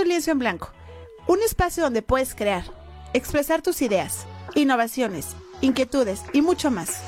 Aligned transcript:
Es 0.00 0.06
Lienzo 0.06 0.30
en 0.30 0.38
Blanco, 0.38 0.70
un 1.26 1.42
espacio 1.42 1.82
donde 1.82 2.00
puedes 2.00 2.34
crear, 2.34 2.64
expresar 3.12 3.60
tus 3.60 3.82
ideas, 3.82 4.24
innovaciones, 4.54 5.36
inquietudes 5.60 6.22
y 6.32 6.40
mucho 6.40 6.70
más. 6.70 7.02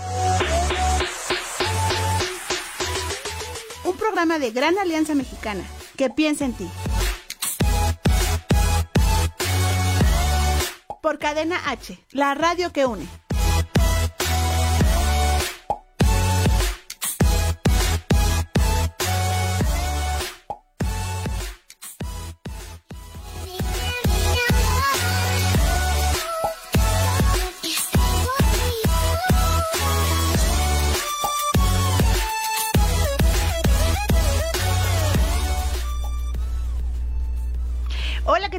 Un 3.85 3.97
programa 3.97 4.39
de 4.39 4.51
Gran 4.51 4.77
Alianza 4.79 5.15
Mexicana 5.15 5.65
que 5.97 6.11
piensa 6.11 6.45
en 6.45 6.53
ti. 6.53 6.69
Por 11.01 11.19
Cadena 11.19 11.71
H, 11.71 11.99
la 12.11 12.35
radio 12.35 12.73
que 12.75 12.85
une. 12.85 13.09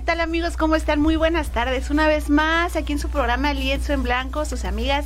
Tal 0.03 0.19
amigos? 0.19 0.57
¿Cómo 0.57 0.75
están? 0.75 0.99
Muy 0.99 1.15
buenas 1.15 1.49
tardes. 1.51 1.89
Una 1.89 2.07
vez 2.07 2.29
más 2.29 2.75
aquí 2.75 2.91
en 2.91 2.99
su 2.99 3.09
programa 3.09 3.53
Lienzo 3.53 3.93
en 3.93 4.03
Blanco, 4.03 4.43
sus 4.43 4.65
amigas 4.65 5.05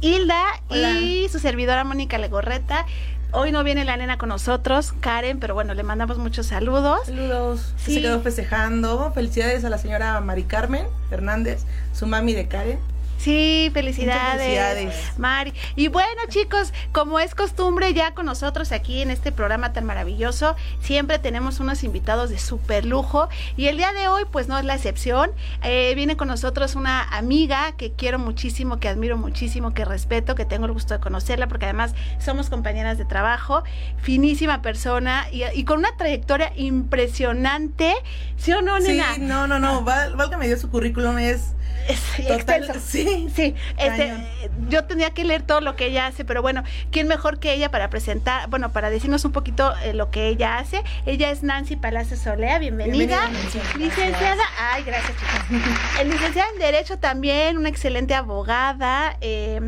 Hilda 0.00 0.42
y 0.70 1.28
su 1.28 1.38
servidora 1.38 1.84
Mónica 1.84 2.16
Legorreta. 2.16 2.86
Hoy 3.30 3.52
no 3.52 3.62
viene 3.62 3.84
la 3.84 3.96
nena 3.96 4.16
con 4.18 4.30
nosotros, 4.30 4.92
Karen, 5.00 5.38
pero 5.38 5.54
bueno, 5.54 5.74
le 5.74 5.82
mandamos 5.82 6.16
muchos 6.18 6.46
saludos. 6.46 7.00
Saludos. 7.06 7.74
Sí. 7.76 7.94
Se 7.94 8.02
quedó 8.02 8.20
festejando. 8.20 9.12
Felicidades 9.14 9.64
a 9.64 9.70
la 9.70 9.78
señora 9.78 10.18
Mari 10.20 10.44
Carmen 10.44 10.86
Hernández, 11.10 11.64
su 11.92 12.06
mami 12.06 12.32
de 12.32 12.48
Karen. 12.48 12.78
Sí, 13.22 13.70
felicidades. 13.72 14.40
Felicidades. 14.42 15.18
Mari. 15.18 15.52
Y 15.76 15.88
bueno, 15.88 16.08
chicos, 16.28 16.72
como 16.92 17.20
es 17.20 17.34
costumbre 17.34 17.94
ya 17.94 18.14
con 18.14 18.26
nosotros 18.26 18.72
aquí 18.72 19.00
en 19.02 19.10
este 19.10 19.30
programa 19.32 19.72
tan 19.72 19.84
maravilloso, 19.84 20.56
siempre 20.80 21.18
tenemos 21.18 21.60
unos 21.60 21.84
invitados 21.84 22.30
de 22.30 22.38
super 22.38 22.84
lujo 22.84 23.28
y 23.56 23.66
el 23.68 23.76
día 23.76 23.92
de 23.92 24.08
hoy 24.08 24.24
pues 24.30 24.48
no 24.48 24.58
es 24.58 24.64
la 24.64 24.74
excepción. 24.74 25.30
Eh, 25.62 25.92
viene 25.94 26.16
con 26.16 26.28
nosotros 26.28 26.74
una 26.74 27.02
amiga 27.16 27.72
que 27.76 27.92
quiero 27.92 28.18
muchísimo, 28.18 28.80
que 28.80 28.88
admiro 28.88 29.16
muchísimo, 29.16 29.72
que 29.72 29.84
respeto, 29.84 30.34
que 30.34 30.44
tengo 30.44 30.66
el 30.66 30.72
gusto 30.72 30.94
de 30.94 31.00
conocerla 31.00 31.46
porque 31.46 31.66
además 31.66 31.94
somos 32.18 32.50
compañeras 32.50 32.98
de 32.98 33.04
trabajo, 33.04 33.62
finísima 33.98 34.62
persona 34.62 35.26
y, 35.30 35.44
y 35.54 35.64
con 35.64 35.78
una 35.78 35.96
trayectoria 35.96 36.52
impresionante. 36.56 37.92
¿Sí 38.36 38.52
o 38.52 38.62
no, 38.62 38.80
Sí, 38.80 38.88
nena? 38.88 39.16
no, 39.18 39.46
no, 39.46 39.58
no. 39.58 39.82
Val, 39.82 40.16
Val 40.16 40.30
que 40.30 40.36
me 40.36 40.46
dio 40.48 40.58
su 40.58 40.68
currículum 40.70 41.18
es 41.18 41.52
Es 41.88 42.00
total. 42.16 42.36
extenso. 42.64 42.80
Sí. 42.84 43.11
Sí, 43.34 43.54
este, 43.76 44.08
Cañón. 44.08 44.26
yo 44.68 44.84
tenía 44.84 45.10
que 45.10 45.24
leer 45.24 45.42
todo 45.42 45.60
lo 45.60 45.76
que 45.76 45.86
ella 45.86 46.06
hace, 46.06 46.24
pero 46.24 46.42
bueno, 46.42 46.62
¿quién 46.90 47.08
mejor 47.08 47.38
que 47.38 47.52
ella 47.52 47.70
para 47.70 47.90
presentar, 47.90 48.48
bueno, 48.48 48.72
para 48.72 48.90
decirnos 48.90 49.24
un 49.24 49.32
poquito 49.32 49.72
eh, 49.84 49.94
lo 49.94 50.10
que 50.10 50.28
ella 50.28 50.58
hace? 50.58 50.82
Ella 51.06 51.30
es 51.30 51.42
Nancy 51.42 51.76
Palacio 51.76 52.16
Solea, 52.16 52.58
bienvenida. 52.58 52.96
Bienvenida, 52.96 53.28
Nancy. 53.28 53.78
Licenciada, 53.78 54.42
ay, 54.58 54.84
gracias, 54.84 55.12
chicas. 55.18 56.00
Eh, 56.00 56.04
licenciada 56.04 56.48
en 56.52 56.58
Derecho 56.58 56.98
también, 56.98 57.56
una 57.56 57.68
excelente 57.68 58.14
abogada, 58.14 59.16
eh, 59.20 59.60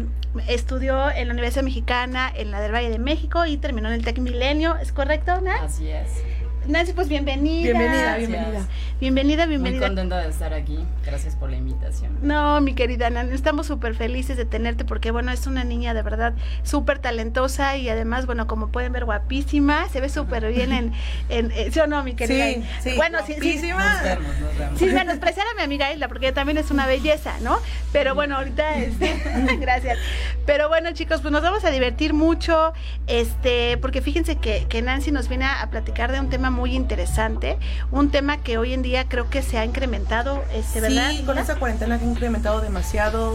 estudió 0.48 1.10
en 1.10 1.28
la 1.28 1.34
Universidad 1.34 1.64
Mexicana, 1.64 2.32
en 2.34 2.50
la 2.50 2.60
del 2.60 2.72
Valle 2.72 2.90
de 2.90 2.98
México 2.98 3.46
y 3.46 3.56
terminó 3.56 3.88
en 3.88 3.94
el 3.94 4.04
Tec 4.04 4.18
Milenio, 4.18 4.76
¿es 4.76 4.92
correcto, 4.92 5.40
Nancy? 5.40 5.64
Así 5.64 5.90
es. 5.90 6.43
Nancy, 6.66 6.92
pues 6.92 7.08
bienvenida. 7.08 7.62
Bienvenida, 7.64 8.02
Gracias. 8.02 8.28
bienvenida. 8.28 8.66
Bienvenida, 9.00 9.46
Muy 9.46 9.56
bienvenida. 9.56 9.86
contenta 9.86 10.18
de 10.18 10.28
estar 10.30 10.54
aquí. 10.54 10.78
Gracias 11.04 11.36
por 11.36 11.50
la 11.50 11.56
invitación. 11.56 12.16
No, 12.22 12.60
mi 12.60 12.74
querida 12.74 13.10
Nan, 13.10 13.32
estamos 13.32 13.66
súper 13.66 13.94
felices 13.94 14.36
de 14.36 14.44
tenerte 14.46 14.84
porque, 14.84 15.10
bueno, 15.10 15.30
es 15.30 15.46
una 15.46 15.64
niña 15.64 15.92
de 15.92 16.02
verdad 16.02 16.32
súper 16.62 17.00
talentosa 17.00 17.76
y 17.76 17.88
además, 17.90 18.24
bueno, 18.24 18.46
como 18.46 18.68
pueden 18.68 18.92
ver, 18.92 19.04
guapísima, 19.04 19.88
se 19.90 20.00
ve 20.00 20.08
súper 20.08 20.50
bien 20.52 20.72
en, 20.72 20.92
en, 21.28 21.50
eh, 21.52 21.70
¿sí 21.70 21.80
o 21.80 21.86
no, 21.86 22.02
mi 22.02 22.14
querida? 22.14 22.46
Sí, 22.46 22.64
sí. 22.82 22.96
Bueno, 22.96 23.18
sí, 23.26 23.34
sí, 23.34 23.40
guapísima. 23.40 23.94
Nos 23.94 24.02
vemos, 24.04 24.38
nos 24.40 24.58
vemos. 24.58 24.78
sin 24.78 24.94
menospreciar 24.94 25.46
a 25.52 25.54
mi 25.56 25.62
amiga 25.62 25.92
Isla, 25.92 26.08
porque 26.08 26.26
ella 26.26 26.34
también 26.34 26.56
es 26.56 26.70
una 26.70 26.86
belleza, 26.86 27.34
¿no? 27.42 27.58
Pero 27.92 28.14
bueno, 28.14 28.36
ahorita, 28.36 28.76
este, 28.78 29.12
gracias. 29.60 29.98
Pero 30.46 30.68
bueno, 30.68 30.92
chicos, 30.92 31.20
pues 31.20 31.30
nos 31.30 31.42
vamos 31.42 31.64
a 31.64 31.70
divertir 31.70 32.14
mucho, 32.14 32.72
este, 33.06 33.76
porque 33.78 34.00
fíjense 34.00 34.36
que, 34.36 34.66
que 34.68 34.80
Nancy 34.80 35.10
nos 35.12 35.28
viene 35.28 35.44
a 35.44 35.68
platicar 35.70 36.10
de 36.10 36.20
un 36.20 36.30
tema 36.30 36.50
muy 36.54 36.74
interesante, 36.74 37.58
un 37.90 38.10
tema 38.10 38.38
que 38.38 38.56
hoy 38.56 38.72
en 38.72 38.82
día 38.82 39.06
creo 39.08 39.28
que 39.28 39.42
se 39.42 39.58
ha 39.58 39.64
incrementado, 39.64 40.42
este, 40.52 40.80
¿verdad? 40.80 41.10
Sí, 41.10 41.22
con 41.24 41.38
esa 41.38 41.56
cuarentena 41.56 41.98
que 41.98 42.04
ha 42.04 42.08
incrementado 42.08 42.60
demasiado, 42.60 43.34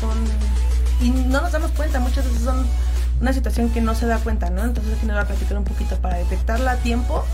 son 0.00 0.16
y 1.00 1.10
no 1.10 1.42
nos 1.42 1.52
damos 1.52 1.70
cuenta, 1.72 2.00
muchas 2.00 2.24
veces 2.24 2.42
son 2.42 2.66
una 3.20 3.32
situación 3.32 3.70
que 3.70 3.80
no 3.80 3.94
se 3.94 4.06
da 4.06 4.18
cuenta, 4.18 4.50
¿no? 4.50 4.64
Entonces 4.64 4.96
aquí 4.96 5.06
nos 5.06 5.16
va 5.16 5.22
a 5.22 5.26
platicar 5.26 5.58
un 5.58 5.64
poquito 5.64 5.96
para 5.96 6.16
detectarla 6.16 6.72
a 6.72 6.76
tiempo 6.76 7.24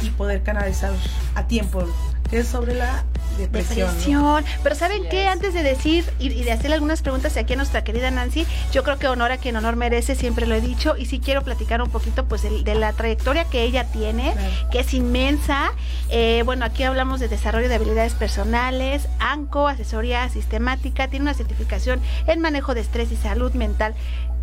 y 0.00 0.10
poder 0.10 0.42
canalizar 0.42 0.92
a 1.34 1.44
tiempo, 1.44 1.84
que 2.30 2.38
es 2.40 2.48
sobre 2.48 2.74
la 2.74 3.04
depresión. 3.38 4.44
Pero 4.62 4.74
¿saben 4.74 5.02
qué? 5.10 5.24
es. 5.24 5.28
Antes 5.28 5.54
de 5.54 5.62
decir 5.62 6.04
y, 6.18 6.26
y 6.32 6.42
de 6.44 6.52
hacerle 6.52 6.74
algunas 6.74 7.02
preguntas 7.02 7.36
aquí 7.36 7.52
a 7.52 7.56
nuestra 7.56 7.84
querida 7.84 8.10
Nancy, 8.10 8.46
yo 8.72 8.82
creo 8.82 8.98
que 8.98 9.06
honor 9.08 9.30
a 9.32 9.36
quien 9.38 9.56
honor 9.56 9.76
merece, 9.76 10.14
siempre 10.14 10.46
lo 10.46 10.54
he 10.54 10.60
dicho, 10.60 10.96
y 10.96 11.06
sí 11.06 11.20
quiero 11.20 11.42
platicar 11.42 11.80
un 11.82 11.90
poquito 11.90 12.26
pues 12.26 12.42
de, 12.42 12.62
de 12.62 12.74
la 12.74 12.92
trayectoria 12.92 13.44
que 13.44 13.62
ella 13.62 13.84
tiene, 13.84 14.32
Claro. 14.32 14.70
que 14.70 14.80
es 14.80 14.92
inmensa. 14.94 15.72
Eh, 16.10 16.42
bueno, 16.44 16.64
aquí 16.64 16.82
hablamos 16.82 17.20
de 17.20 17.28
desarrollo 17.28 17.68
de 17.68 17.74
habilidades 17.76 18.14
personales, 18.14 19.08
ANCO, 19.20 19.68
asesoría 19.68 20.28
sistemática, 20.28 21.08
tiene 21.08 21.22
una 21.24 21.34
certificación 21.34 22.00
en 22.26 22.40
manejo 22.40 22.74
de 22.74 22.80
estrés 22.80 23.12
y 23.12 23.16
salud 23.16 23.52
mental 23.52 23.94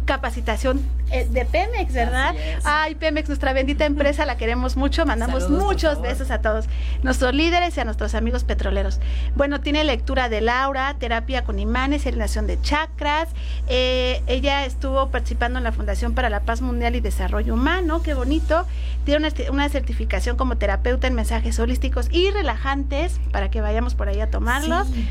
capacitación 0.05 0.81
eh, 1.11 1.27
de 1.29 1.45
Pemex, 1.45 1.93
¿verdad? 1.93 2.35
Ay, 2.63 2.95
Pemex, 2.95 3.27
nuestra 3.27 3.53
bendita 3.53 3.85
empresa, 3.85 4.25
la 4.25 4.37
queremos 4.37 4.77
mucho, 4.77 5.05
mandamos 5.05 5.43
Saludos, 5.43 5.63
muchos 5.63 6.01
besos 6.01 6.31
a 6.31 6.41
todos, 6.41 6.65
nuestros 7.03 7.33
líderes 7.33 7.75
y 7.77 7.79
a 7.79 7.85
nuestros 7.85 8.15
amigos 8.15 8.43
petroleros. 8.43 8.99
Bueno, 9.35 9.61
tiene 9.61 9.83
lectura 9.83 10.29
de 10.29 10.41
Laura, 10.41 10.95
terapia 10.99 11.43
con 11.43 11.59
imanes, 11.59 12.05
alineación 12.07 12.47
de 12.47 12.59
chakras. 12.61 13.29
Eh, 13.67 14.21
ella 14.27 14.65
estuvo 14.65 15.09
participando 15.09 15.57
en 15.57 15.63
la 15.63 15.71
Fundación 15.71 16.13
para 16.13 16.29
la 16.29 16.41
Paz 16.41 16.61
Mundial 16.61 16.95
y 16.95 17.01
Desarrollo 17.01 17.53
Humano, 17.53 18.01
qué 18.01 18.13
bonito. 18.13 18.65
Tiene 19.03 19.27
una, 19.27 19.51
una 19.51 19.69
certificación 19.69 20.37
como 20.37 20.57
terapeuta 20.57 21.07
en 21.07 21.13
mensajes 21.13 21.59
holísticos 21.59 22.07
y 22.11 22.31
relajantes, 22.31 23.19
para 23.31 23.49
que 23.51 23.61
vayamos 23.61 23.95
por 23.95 24.07
ahí 24.07 24.21
a 24.21 24.29
tomarlos. 24.29 24.87
Sí. 24.87 25.07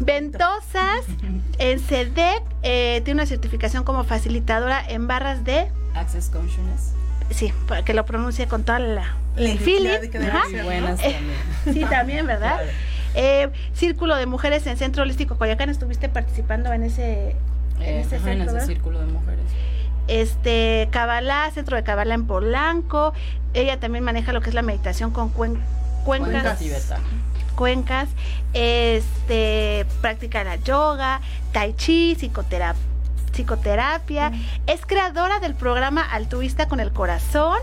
Ventosas, 0.00 1.04
en 1.58 1.80
SEDEC, 1.80 2.42
eh, 2.62 3.02
tiene 3.04 3.20
una 3.20 3.26
certificación 3.26 3.84
como 3.84 4.04
facilitadora 4.04 4.33
en 4.88 5.06
barras 5.06 5.44
de, 5.44 5.68
Access 5.94 6.28
Consciousness. 6.30 6.92
sí, 7.30 7.52
para 7.68 7.84
que 7.84 7.94
lo 7.94 8.04
pronuncie 8.04 8.46
con 8.48 8.64
toda 8.64 8.78
la, 8.80 9.14
el 9.36 9.58
feeling. 9.58 9.88
Eh, 9.90 10.08
también. 10.08 11.20
Sí, 11.72 11.80
también, 11.88 12.26
¿verdad? 12.26 12.56
Claro. 12.56 12.70
Eh, 13.16 13.48
Círculo 13.74 14.16
de 14.16 14.26
Mujeres 14.26 14.66
en 14.66 14.76
Centro 14.76 15.02
Holístico 15.04 15.36
Coyoacán, 15.38 15.70
estuviste 15.70 16.08
participando 16.08 16.72
en 16.72 16.82
ese, 16.82 17.36
en 17.76 17.82
Eh, 17.82 18.00
ese 18.00 18.16
ajá, 18.16 18.32
en 18.32 18.38
centro, 18.38 18.44
ese 18.44 18.52
¿verdad? 18.54 18.66
círculo 18.66 18.98
de 19.00 19.06
mujeres. 19.06 19.44
Este, 20.08 20.88
Cabalá, 20.90 21.50
Centro 21.54 21.76
de 21.76 21.82
Cabalá 21.84 22.14
en 22.14 22.26
Polanco. 22.26 23.12
Ella 23.54 23.78
también 23.78 24.04
maneja 24.04 24.32
lo 24.32 24.40
que 24.40 24.48
es 24.50 24.54
la 24.54 24.62
meditación 24.62 25.10
con 25.12 25.32
cuen- 25.32 25.58
Cuenca 26.04 26.30
cuencas, 26.30 26.58
tibetana. 26.58 27.04
cuencas, 27.54 28.08
este, 28.52 29.86
practica 30.02 30.44
la 30.44 30.56
yoga, 30.56 31.20
tai 31.52 31.72
chi, 31.74 32.14
psicoterapia. 32.18 32.82
Psicoterapia, 33.34 34.32
es 34.66 34.86
creadora 34.86 35.40
del 35.40 35.54
programa 35.54 36.02
Altruista 36.02 36.66
con 36.68 36.80
el 36.80 36.92
Corazón, 36.92 37.58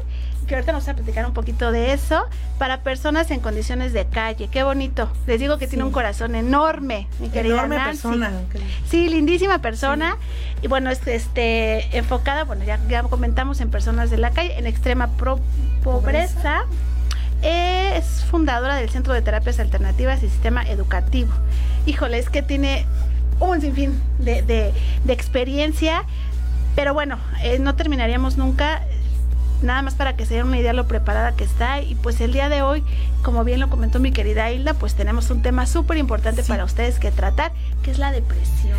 que 0.47 0.55
ahorita 0.55 0.73
nos 0.73 0.85
va 0.87 0.91
a 0.91 0.95
platicar 0.95 1.25
un 1.25 1.33
poquito 1.33 1.71
de 1.71 1.93
eso, 1.93 2.25
para 2.57 2.81
personas 2.81 3.31
en 3.31 3.39
condiciones 3.39 3.93
de 3.93 4.05
calle. 4.05 4.49
Qué 4.49 4.63
bonito. 4.63 5.09
Les 5.25 5.39
digo 5.39 5.57
que 5.57 5.67
tiene 5.67 5.83
un 5.85 5.91
corazón 5.91 6.35
enorme, 6.35 7.07
mi 7.19 7.29
querida 7.29 7.53
Enorme 7.55 7.77
Nancy. 7.77 8.01
persona. 8.01 8.31
Sí, 8.89 9.07
lindísima 9.07 9.59
persona. 9.59 10.17
Y 10.61 10.67
bueno, 10.67 10.89
es 10.89 11.07
este 11.07 11.95
enfocada, 11.97 12.43
bueno, 12.43 12.65
ya, 12.65 12.79
ya 12.89 13.01
comentamos 13.03 13.61
en 13.61 13.71
personas 13.71 14.09
de 14.09 14.17
la 14.17 14.31
calle, 14.31 14.57
en 14.59 14.67
extrema 14.67 15.07
pro- 15.15 15.39
pobreza. 15.83 16.65
es 17.41 18.23
fundadora 18.29 18.75
del 18.75 18.89
Centro 18.89 19.13
de 19.13 19.21
Terapias 19.21 19.59
Alternativas 19.59 20.21
y 20.21 20.29
Sistema 20.29 20.63
Educativo. 20.63 21.31
Híjole, 21.85 22.19
es 22.19 22.29
que 22.29 22.43
tiene 22.43 22.85
un 23.49 23.61
sinfín 23.61 23.99
de, 24.19 24.41
de, 24.41 24.73
de 25.03 25.13
experiencia, 25.13 26.03
pero 26.75 26.93
bueno, 26.93 27.17
eh, 27.43 27.59
no 27.59 27.75
terminaríamos 27.75 28.37
nunca 28.37 28.81
nada 29.61 29.81
más 29.83 29.93
para 29.93 30.15
que 30.15 30.25
se 30.25 30.33
den 30.35 30.47
una 30.47 30.57
idea 30.57 30.73
lo 30.73 30.87
preparada 30.87 31.33
que 31.33 31.43
está. 31.43 31.81
Y 31.81 31.95
pues 31.95 32.19
el 32.21 32.33
día 32.33 32.49
de 32.49 32.61
hoy, 32.63 32.83
como 33.23 33.43
bien 33.43 33.59
lo 33.59 33.69
comentó 33.69 33.99
mi 33.99 34.11
querida 34.11 34.49
Hilda, 34.51 34.73
pues 34.73 34.95
tenemos 34.95 35.29
un 35.29 35.41
tema 35.41 35.65
súper 35.67 35.97
importante 35.97 36.41
Sí. 36.43 36.49
para 36.49 36.63
ustedes 36.65 36.97
que 36.97 37.11
tratar, 37.11 37.51
que 37.83 37.91
es 37.91 37.99
la 37.99 38.11
depresión. 38.11 38.77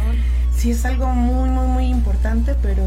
Sí, 0.56 0.70
es 0.72 0.84
algo 0.84 1.06
muy, 1.08 1.48
muy, 1.50 1.66
muy 1.66 1.84
importante, 1.86 2.54
pero 2.60 2.82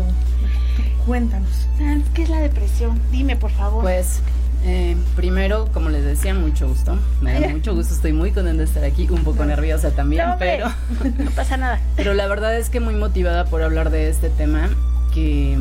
cuéntanos. 1.06 1.50
Sans, 1.78 2.08
¿Qué 2.14 2.24
es 2.24 2.30
la 2.30 2.40
depresión? 2.40 3.00
Dime, 3.12 3.36
por 3.36 3.52
favor. 3.52 3.84
Pues, 3.84 4.22
eh, 4.66 4.96
primero, 5.16 5.70
como 5.74 5.90
les 5.90 6.04
decía, 6.04 6.34
mucho 6.34 6.68
gusto. 6.68 6.98
Me 7.22 7.40
da 7.40 7.50
mucho 7.50 7.76
gusto, 7.76 7.94
estoy 7.94 8.14
muy 8.14 8.32
contenta 8.32 8.60
de 8.60 8.64
estar 8.66 8.84
aquí, 8.84 9.08
un 9.10 9.24
poco 9.24 9.46
nerviosa 9.46 9.92
también, 9.92 10.28
No, 10.28 10.36
pero, 10.40 10.68
no 11.24 11.32
pasa 11.32 11.56
nada. 11.58 11.80
pero 11.96 12.14
la 12.14 12.28
verdad 12.28 12.58
es 12.58 12.70
que 12.70 12.80
muy 12.80 12.96
motivada 12.96 13.46
por 13.46 13.62
hablar 13.62 13.92
de 13.92 14.10
este 14.10 14.30
tema 14.30 14.70
que 15.14 15.58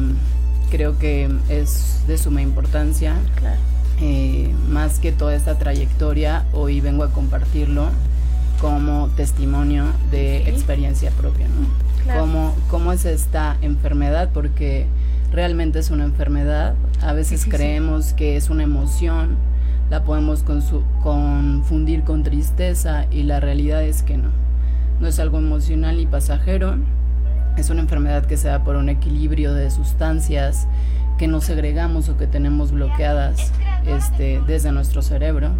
creo 0.70 0.98
que 0.98 1.30
es 1.48 2.02
de 2.06 2.18
suma 2.18 2.42
importancia. 2.42 3.14
Claro. 3.38 3.60
Eh, 4.00 4.52
más 4.68 4.98
que 4.98 5.12
toda 5.12 5.34
esta 5.36 5.56
trayectoria, 5.58 6.44
hoy 6.52 6.80
vengo 6.80 7.04
a 7.04 7.12
compartirlo 7.12 7.90
como 8.60 9.08
testimonio 9.16 9.84
de 10.10 10.48
experiencia 10.48 11.10
propia, 11.10 11.46
¿no? 11.46 12.02
Claro. 12.02 12.20
Cómo, 12.22 12.56
cómo 12.70 12.92
es 12.92 13.04
esta 13.04 13.56
enfermedad, 13.62 14.30
porque 14.32 14.86
realmente 15.34 15.78
es 15.80 15.90
una 15.90 16.04
enfermedad. 16.04 16.74
A 17.02 17.12
veces 17.12 17.40
Sí, 17.40 17.44
sí, 17.46 17.50
sí. 17.50 17.56
creemos 17.56 18.12
que 18.14 18.36
es 18.36 18.50
una 18.50 18.62
emoción, 18.62 19.36
la 19.90 20.04
podemos 20.04 20.44
confundir 21.02 22.04
con 22.04 22.22
tristeza 22.22 23.06
y 23.10 23.24
la 23.24 23.40
realidad 23.40 23.82
es 23.82 24.02
que 24.02 24.16
no. 24.16 24.30
No 25.00 25.08
es 25.08 25.18
algo 25.18 25.38
emocional 25.38 25.98
y 26.00 26.06
pasajero. 26.06 26.76
Es 27.56 27.70
una 27.70 27.80
enfermedad 27.82 28.24
que 28.26 28.36
se 28.36 28.48
da 28.48 28.64
por 28.64 28.76
un 28.76 28.88
equilibrio 28.88 29.52
de 29.54 29.70
sustancias 29.70 30.66
que 31.18 31.28
no 31.28 31.40
segregamos 31.40 32.08
o 32.08 32.16
que 32.16 32.26
tenemos 32.26 32.72
bloqueadas 32.72 33.52
este, 33.86 34.40
desde 34.46 34.72
nuestro 34.72 35.02
cerebro. 35.02 35.50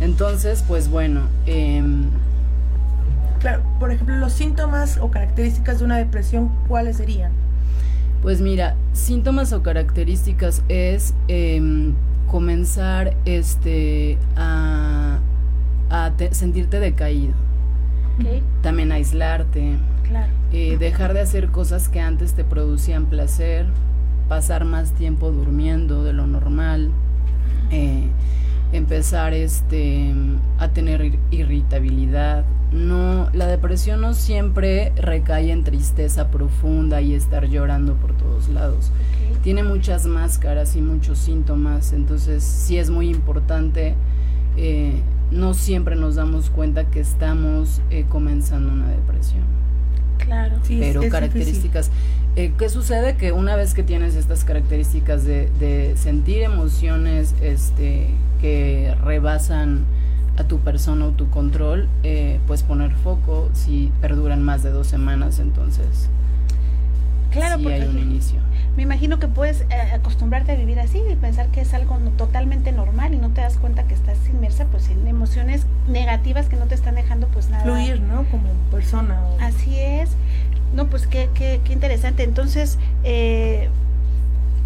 Entonces, 0.00 0.64
pues 0.66 0.88
bueno, 0.88 1.22
em, 1.46 2.04
Claro, 3.40 3.62
por 3.78 3.90
ejemplo, 3.92 4.16
los 4.16 4.32
síntomas 4.32 4.96
o 4.98 5.10
características 5.10 5.80
de 5.80 5.84
una 5.84 5.98
depresión, 5.98 6.50
¿cuáles 6.66 6.96
serían? 6.96 7.30
Pues 8.24 8.40
mira, 8.40 8.74
síntomas 8.94 9.52
o 9.52 9.62
características 9.62 10.62
es 10.68 11.14
em, 11.28 11.92
comenzar 12.26 13.14
este, 13.26 14.16
a, 14.34 15.18
a 15.90 16.10
te- 16.16 16.34
sentirte 16.34 16.80
decaído, 16.80 17.34
también 18.62 18.92
aislarte, 18.92 19.76
claro. 20.08 20.32
eh, 20.52 20.78
dejar 20.78 21.12
de 21.12 21.20
hacer 21.20 21.48
cosas 21.50 21.90
que 21.90 22.00
antes 22.00 22.32
te 22.32 22.44
producían 22.44 23.06
placer, 23.06 23.66
pasar 24.28 24.64
más 24.64 24.92
tiempo 24.92 25.30
durmiendo 25.30 26.02
de 26.02 26.14
lo 26.14 26.26
normal, 26.26 26.90
eh, 27.70 28.08
empezar 28.76 29.32
este, 29.34 30.12
a 30.58 30.68
tener 30.68 31.00
ir- 31.02 31.18
irritabilidad. 31.30 32.44
No, 32.72 33.28
la 33.32 33.46
depresión 33.46 34.00
no 34.00 34.14
siempre 34.14 34.92
recae 34.96 35.52
en 35.52 35.62
tristeza 35.62 36.28
profunda 36.30 37.00
y 37.00 37.14
estar 37.14 37.46
llorando 37.46 37.94
por 37.94 38.12
todos 38.16 38.48
lados. 38.48 38.90
Tiene 39.42 39.62
muchas 39.62 40.06
máscaras 40.06 40.74
y 40.74 40.80
muchos 40.80 41.18
síntomas, 41.18 41.92
entonces 41.92 42.42
sí 42.42 42.78
es 42.78 42.90
muy 42.90 43.08
importante. 43.10 43.94
eh, 44.56 45.00
no 45.30 45.52
siempre 45.54 45.96
nos 45.96 46.14
damos 46.16 46.48
cuenta 46.50 46.84
que 46.90 47.00
estamos 47.00 47.80
eh, 47.90 48.04
comenzando 48.08 48.70
una 48.72 48.88
depresión 48.88 49.42
Claro. 50.18 50.56
Sí, 50.62 50.76
pero 50.80 51.02
es 51.02 51.10
características. 51.10 51.90
Eh, 52.36 52.52
¿Qué 52.58 52.68
sucede? 52.68 53.16
Que 53.16 53.30
una 53.32 53.54
vez 53.54 53.74
que 53.74 53.82
tienes 53.84 54.16
estas 54.16 54.44
características 54.44 55.24
de, 55.24 55.48
de 55.60 55.96
sentir 55.96 56.42
emociones 56.42 57.34
este, 57.40 58.08
que 58.40 58.94
rebasan 59.04 59.84
a 60.36 60.42
tu 60.44 60.58
persona 60.58 61.06
o 61.06 61.10
tu 61.10 61.30
control, 61.30 61.88
eh, 62.02 62.40
pues 62.48 62.64
poner 62.64 62.90
foco 62.92 63.50
si 63.52 63.92
perduran 64.00 64.42
más 64.42 64.64
de 64.64 64.70
dos 64.70 64.88
semanas, 64.88 65.38
entonces 65.38 66.08
Claro, 67.30 67.56
sí 67.58 67.62
porque 67.64 67.82
hay 67.82 67.88
un 67.88 67.98
inicio. 68.00 68.38
me 68.76 68.82
imagino 68.82 69.20
que 69.20 69.28
puedes 69.28 69.60
eh, 69.62 69.66
acostumbrarte 69.92 70.50
a 70.52 70.54
vivir 70.56 70.80
así 70.80 71.00
y 71.08 71.14
pensar 71.14 71.48
que 71.48 71.60
es 71.60 71.72
algo 71.72 71.98
no- 71.98 72.10
totalmente 72.10 72.72
normal 72.72 73.14
y 73.14 73.18
no 73.18 73.28
te 73.30 73.42
das 73.42 73.58
cuenta 73.58 73.84
que 73.84 73.94
estás 73.94 74.18
inmersa 74.28 74.64
pues 74.72 74.88
en 74.90 75.06
emociones 75.06 75.66
negativas 75.88 76.48
que 76.48 76.56
no 76.56 76.66
te 76.66 76.74
están 76.74 76.96
dejando 76.96 77.28
pues 77.28 77.48
nada. 77.48 77.62
Fluir, 77.62 78.00
¿no? 78.00 78.24
Como 78.30 78.48
persona. 78.72 79.20
o- 79.24 79.38
Así 79.40 79.78
es. 79.78 80.10
No, 80.74 80.88
pues 80.88 81.06
qué, 81.06 81.30
qué, 81.34 81.60
qué 81.64 81.72
interesante. 81.72 82.24
Entonces, 82.24 82.78
eh, 83.04 83.68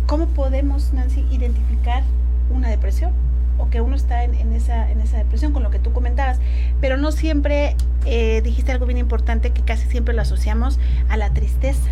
¿cómo 0.06 0.26
podemos, 0.26 0.92
Nancy, 0.94 1.26
identificar 1.30 2.02
una 2.50 2.68
depresión? 2.68 3.12
O 3.58 3.68
que 3.68 3.80
uno 3.80 3.94
está 3.94 4.24
en, 4.24 4.34
en 4.34 4.52
esa, 4.52 4.90
en 4.90 5.00
esa 5.00 5.18
depresión, 5.18 5.52
con 5.52 5.62
lo 5.62 5.70
que 5.70 5.78
tú 5.78 5.92
comentabas. 5.92 6.38
Pero 6.80 6.96
no 6.96 7.12
siempre, 7.12 7.76
eh, 8.06 8.40
dijiste 8.42 8.72
algo 8.72 8.86
bien 8.86 8.98
importante, 8.98 9.50
que 9.50 9.62
casi 9.62 9.86
siempre 9.88 10.14
lo 10.14 10.22
asociamos 10.22 10.78
a 11.10 11.16
la 11.16 11.30
tristeza. 11.30 11.90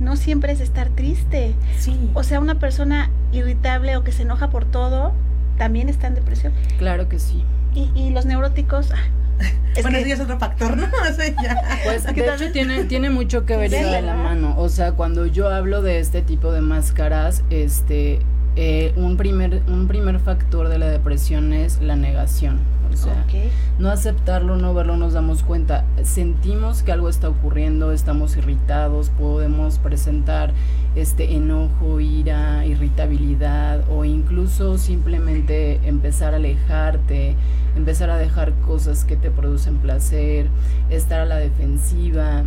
No 0.00 0.16
siempre 0.16 0.52
es 0.52 0.60
estar 0.60 0.88
triste. 0.88 1.54
Sí. 1.78 2.10
O 2.14 2.22
sea, 2.22 2.40
una 2.40 2.54
persona 2.56 3.10
irritable 3.32 3.96
o 3.96 4.04
que 4.04 4.12
se 4.12 4.22
enoja 4.22 4.48
por 4.48 4.64
todo, 4.64 5.12
también 5.58 5.88
está 5.88 6.06
en 6.06 6.14
depresión. 6.14 6.54
Claro 6.78 7.08
que 7.08 7.18
sí. 7.18 7.44
Y, 7.74 7.90
y 7.94 8.10
los 8.10 8.24
neuróticos... 8.24 8.92
ah, 8.92 9.08
es 9.76 9.82
bueno, 9.82 9.98
que- 9.98 10.08
ya 10.08 10.14
es 10.14 10.20
otro 10.20 10.38
factor, 10.38 10.76
¿no? 10.76 10.84
Ya. 11.42 11.60
Pues 11.84 12.02
de 12.02 12.06
también- 12.08 12.30
hecho 12.34 12.52
tiene, 12.52 12.84
tiene 12.84 13.10
mucho 13.10 13.44
que 13.46 13.56
ver 13.56 13.70
Sí, 13.70 13.76
de 13.76 14.02
la 14.02 14.14
mano. 14.14 14.54
O 14.58 14.68
sea, 14.68 14.92
cuando 14.92 15.26
yo 15.26 15.48
hablo 15.48 15.82
de 15.82 15.98
este 16.00 16.22
tipo 16.22 16.52
de 16.52 16.60
máscaras, 16.60 17.42
este 17.50 18.20
eh, 18.56 18.92
un 18.96 19.16
primer, 19.16 19.62
un 19.68 19.86
primer 19.86 20.18
factor 20.18 20.68
de 20.68 20.78
la 20.78 20.86
depresión 20.86 21.52
es 21.52 21.80
la 21.80 21.96
negación. 21.96 22.58
O 22.92 22.96
sea, 22.96 23.24
no 23.78 23.88
aceptarlo, 23.88 24.56
no 24.56 24.74
verlo, 24.74 24.96
nos 24.96 25.12
damos 25.12 25.44
cuenta. 25.44 25.84
Sentimos 26.02 26.82
que 26.82 26.90
algo 26.90 27.08
está 27.08 27.28
ocurriendo, 27.28 27.92
estamos 27.92 28.36
irritados, 28.36 29.10
podemos 29.10 29.78
presentar 29.78 30.52
este 30.96 31.36
enojo, 31.36 32.00
ira, 32.00 32.66
irritabilidad 32.66 33.84
o 33.90 34.04
incluso 34.04 34.76
simplemente 34.76 35.80
empezar 35.86 36.34
a 36.34 36.38
alejarte, 36.38 37.36
empezar 37.76 38.10
a 38.10 38.16
dejar 38.16 38.54
cosas 38.66 39.04
que 39.04 39.16
te 39.16 39.30
producen 39.30 39.76
placer, 39.76 40.48
estar 40.90 41.20
a 41.20 41.26
la 41.26 41.36
defensiva. 41.36 42.42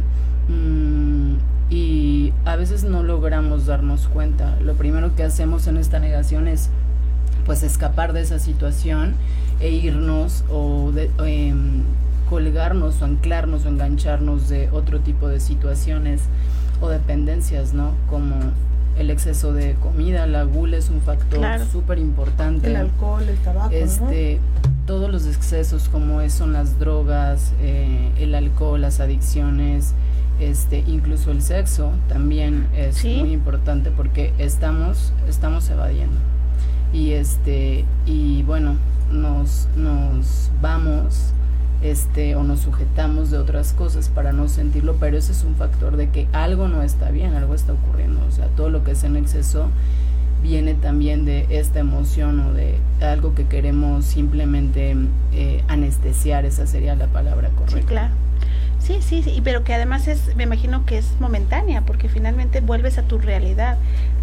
mm, 0.50 1.52
y 1.70 2.34
a 2.46 2.55
veces 2.55 2.84
no 2.84 3.03
logramos 3.03 3.65
darnos 3.65 4.08
cuenta. 4.08 4.55
Lo 4.62 4.74
primero 4.74 5.15
que 5.15 5.24
hacemos 5.24 5.67
en 5.67 5.77
esta 5.77 6.00
negación 6.00 6.48
es 6.48 6.70
pues 7.46 7.63
escapar 7.63 8.13
de 8.13 8.22
esa 8.22 8.39
situación 8.39 9.15
e 9.60 9.70
irnos 9.70 10.43
o 10.50 10.91
de, 10.93 11.10
em, 11.25 11.84
colgarnos 12.29 13.01
o 13.01 13.05
anclarnos 13.05 13.65
o 13.65 13.70
engancharnos 13.70 14.50
de 14.50 14.70
otro 14.72 15.00
tipo 15.00 15.27
de 15.27 15.39
situaciones 15.39 16.22
o 16.82 16.89
dependencias, 16.89 17.74
¿no? 17.74 17.91
Como 18.10 18.36
el 18.98 19.10
exceso 19.10 19.53
de 19.53 19.74
comida, 19.75 20.27
la 20.27 20.43
gula 20.43 20.77
es 20.77 20.89
un 20.89 21.01
factor 21.01 21.39
Claro. 21.39 21.65
súper 21.65 21.98
importante. 22.00 22.67
El 22.67 22.75
alcohol, 22.75 23.24
el 23.27 23.38
tabaco, 23.38 23.70
¿no? 23.70 23.75
Este, 23.75 24.39
todos 24.86 25.12
los 25.12 25.25
excesos 25.25 25.89
como 25.89 26.22
es, 26.22 26.34
son 26.34 26.53
las 26.53 26.79
drogas, 26.79 27.53
eh, 27.62 28.12
el 28.20 28.36
alcohol, 28.36 28.82
las 28.82 29.00
adicciones, 29.00 29.93
este, 30.40 30.84
incluso 30.88 31.32
el 31.32 31.42
sexo 31.42 31.92
también 32.10 32.68
es 32.75 32.96
Sí. 32.98 33.18
muy 33.20 33.32
importante 33.34 33.92
porque 33.92 34.34
estamos, 34.38 35.13
estamos 35.28 35.70
evadiendo. 35.70 36.18
Y 36.94 37.12
este, 37.12 37.86
y 38.06 38.44
bueno, 38.44 38.75
nos, 39.12 39.68
nos 39.75 40.50
vamos 40.62 41.32
este, 41.82 42.36
o 42.36 42.44
nos 42.44 42.62
sujetamos 42.62 43.30
de 43.30 43.38
otras 43.38 43.74
cosas 43.74 44.08
para 44.10 44.32
no 44.32 44.48
sentirlo, 44.48 44.96
pero 45.00 45.18
ese 45.18 45.34
es 45.34 45.44
un 45.44 45.56
factor 45.56 45.98
de 45.98 46.10
que 46.10 46.28
algo 46.32 46.68
no 46.68 46.82
está 46.82 47.12
bien, 47.12 47.34
algo 47.34 47.56
está 47.56 47.74
ocurriendo. 47.74 48.22
O 48.28 48.32
sea, 48.32 48.48
todo 48.56 48.70
lo 48.70 48.84
que 48.84 48.92
es 48.92 49.04
en 49.04 49.18
exceso 49.18 49.68
viene 50.42 50.74
también 50.75 51.25
de 51.25 51.46
esta 51.50 51.80
emoción 51.80 52.40
o 52.42 52.54
de 52.54 52.78
algo 53.02 53.34
que 53.34 53.46
queremos 53.48 54.06
simplemente 54.06 54.96
eh, 55.34 55.63
anestesiar, 55.68 56.46
esa 56.46 56.68
sería 56.68 56.96
la 56.96 57.08
palabra 57.08 57.50
correcta. 57.50 57.80
Sí, 57.80 57.86
claro. 57.86 58.13
Sí, 58.84 58.98
sí, 59.02 59.24
sí, 59.24 59.40
pero 59.44 59.63
que 59.63 59.74
además 59.74 60.08
es, 60.10 60.36
me 60.36 60.44
imagino 60.44 60.86
que 60.86 60.98
es 60.98 61.13
momentánea, 61.22 61.82
porque 61.82 62.10
finalmente 62.10 62.60
vuelves 62.60 62.98
a 62.98 63.04
tu 63.04 63.18
realidad, 63.18 63.78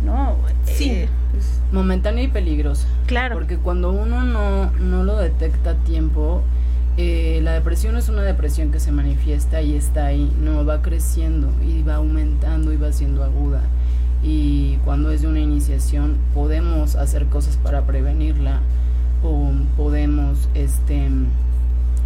¿no? 0.05 0.37
Sí. 0.65 0.91
Eh, 0.91 1.09
pues, 1.33 1.61
Momentánea 1.73 2.25
y 2.25 2.29
peligrosa. 2.29 2.87
claro. 3.07 3.37
Porque 3.37 3.57
cuando 3.57 3.91
uno 3.91 4.23
no, 4.23 4.71
no 4.73 5.03
lo 5.03 5.17
detecta 5.17 5.71
a 5.71 5.75
tiempo, 5.75 6.43
eh, 6.99 7.41
la 7.43 7.53
depresión 7.53 7.97
es 7.97 8.11
una 8.11 8.23
depresión 8.23 8.71
que 8.71 8.81
se 8.81 8.93
manifiesta 8.93 9.63
y 9.63 9.75
está 9.75 10.07
ahí, 10.07 10.31
no 10.43 10.67
va 10.67 10.83
creciendo 10.83 11.49
y 11.67 11.83
va 11.83 11.95
aumentando 11.95 12.73
y 12.73 12.77
va 12.77 12.93
siendo 12.93 13.25
aguda. 13.25 13.63
Y 14.23 14.77
cuando 14.85 15.11
es 15.11 15.23
de 15.23 15.29
una 15.29 15.41
iniciación 15.41 16.19
podemos 16.35 16.97
hacer 16.97 17.27
cosas 17.27 17.57
para 17.57 17.87
prevenirla, 17.87 18.61
o 19.23 19.53
podemos 19.77 20.49
este, 20.55 21.09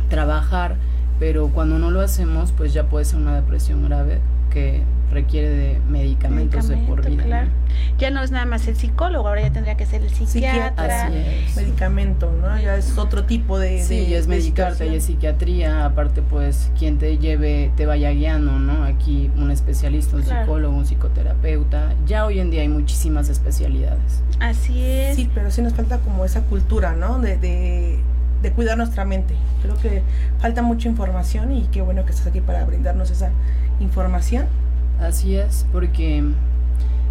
trabajar, 0.08 0.76
pero 1.18 1.49
cuando 1.49 1.78
no 1.78 1.90
lo 1.90 2.00
hacemos, 2.00 2.52
pues 2.52 2.73
ya 2.73 2.85
puede 2.85 3.04
ser 3.04 3.18
una 3.18 3.35
depresión 3.35 3.85
grave 3.85 4.21
que 4.50 4.83
requiere 5.11 5.49
de 5.49 5.80
medicamentos 5.88 6.68
de 6.68 6.76
por 6.76 7.09
vida. 7.09 7.49
Ya 7.99 8.11
no 8.11 8.23
es 8.23 8.30
nada 8.30 8.47
más 8.47 8.66
el 8.66 8.76
psicólogo, 8.76 9.28
ahora 9.28 9.42
ya 9.42 9.52
tendría 9.52 9.76
que 9.76 9.87
ser 9.87 10.02
el 10.02 10.11
psiquiatra. 10.11 11.11
Medicamento, 11.56 12.33
¿no? 12.40 12.59
Ya 12.61 12.76
es 12.76 12.97
otro 12.99 13.25
tipo 13.25 13.59
de. 13.59 13.83
Sí, 13.83 14.06
ya 14.09 14.18
es 14.18 14.26
medicarte, 14.26 14.87
ya 14.87 14.94
es 14.94 15.04
psiquiatría, 15.04 15.85
aparte, 15.85 16.23
pues, 16.23 16.71
quien 16.78 16.99
te 16.99 17.18
lleve, 17.18 17.71
te 17.76 17.87
vaya 17.87 18.11
guiando, 18.11 18.59
¿no? 18.59 18.85
Aquí 18.85 19.30
un 19.37 19.50
especialista, 19.50 20.16
un 20.16 20.25
psicólogo, 20.25 20.76
un 20.76 20.87
psicoterapeuta. 20.87 21.94
Ya 22.06 22.26
hoy 22.26 22.40
en 22.40 22.50
día 22.50 22.62
hay 22.62 22.68
muchísimas 22.68 23.28
especialidades. 23.28 24.23
Así 24.40 24.83
es. 24.83 25.16
Sí, 25.16 25.30
pero 25.35 25.50
sí 25.50 25.62
nos 25.62 25.75
falta 25.75 25.99
como 25.99 26.25
esa 26.25 26.42
cultura, 26.42 26.94
¿no? 26.94 27.18
De, 27.18 27.37
de, 27.37 27.99
de 28.44 28.52
cuidar 28.52 28.76
nuestra 28.76 29.04
mente. 29.04 29.34
Creo 29.62 29.76
que 29.78 30.02
falta 30.38 30.62
mucha 30.62 30.88
información 30.88 31.50
y 31.50 31.62
qué 31.72 31.80
bueno 31.80 32.04
que 32.04 32.12
estás 32.12 32.26
aquí 32.26 32.40
para 32.40 32.64
brindarnos 32.64 33.10
esa 33.10 33.30
información. 33.80 34.46
Así 35.00 35.34
es, 35.34 35.66
porque 35.72 36.22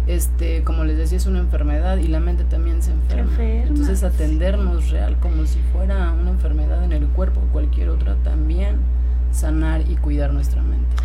este, 0.06 0.62
como 0.62 0.84
les 0.84 0.96
decía, 0.96 1.18
es 1.18 1.26
una 1.26 1.40
enfermedad 1.40 1.96
y 1.98 2.06
la 2.06 2.20
mente 2.20 2.44
también 2.44 2.82
se 2.82 2.92
enferma. 2.92 3.32
Entonces 3.38 4.04
atendernos 4.04 4.90
real 4.90 5.16
como 5.18 5.44
si 5.44 5.58
fuera 5.72 6.12
una 6.12 6.30
enfermedad 6.30 6.84
en 6.84 6.92
el 6.92 7.06
cuerpo 7.08 7.40
o 7.40 7.52
cualquier 7.52 7.88
otra 7.88 8.14
también 8.22 8.76
sanar 9.32 9.80
y 9.90 9.96
cuidar 9.96 10.32
nuestra 10.32 10.62
mente. 10.62 10.96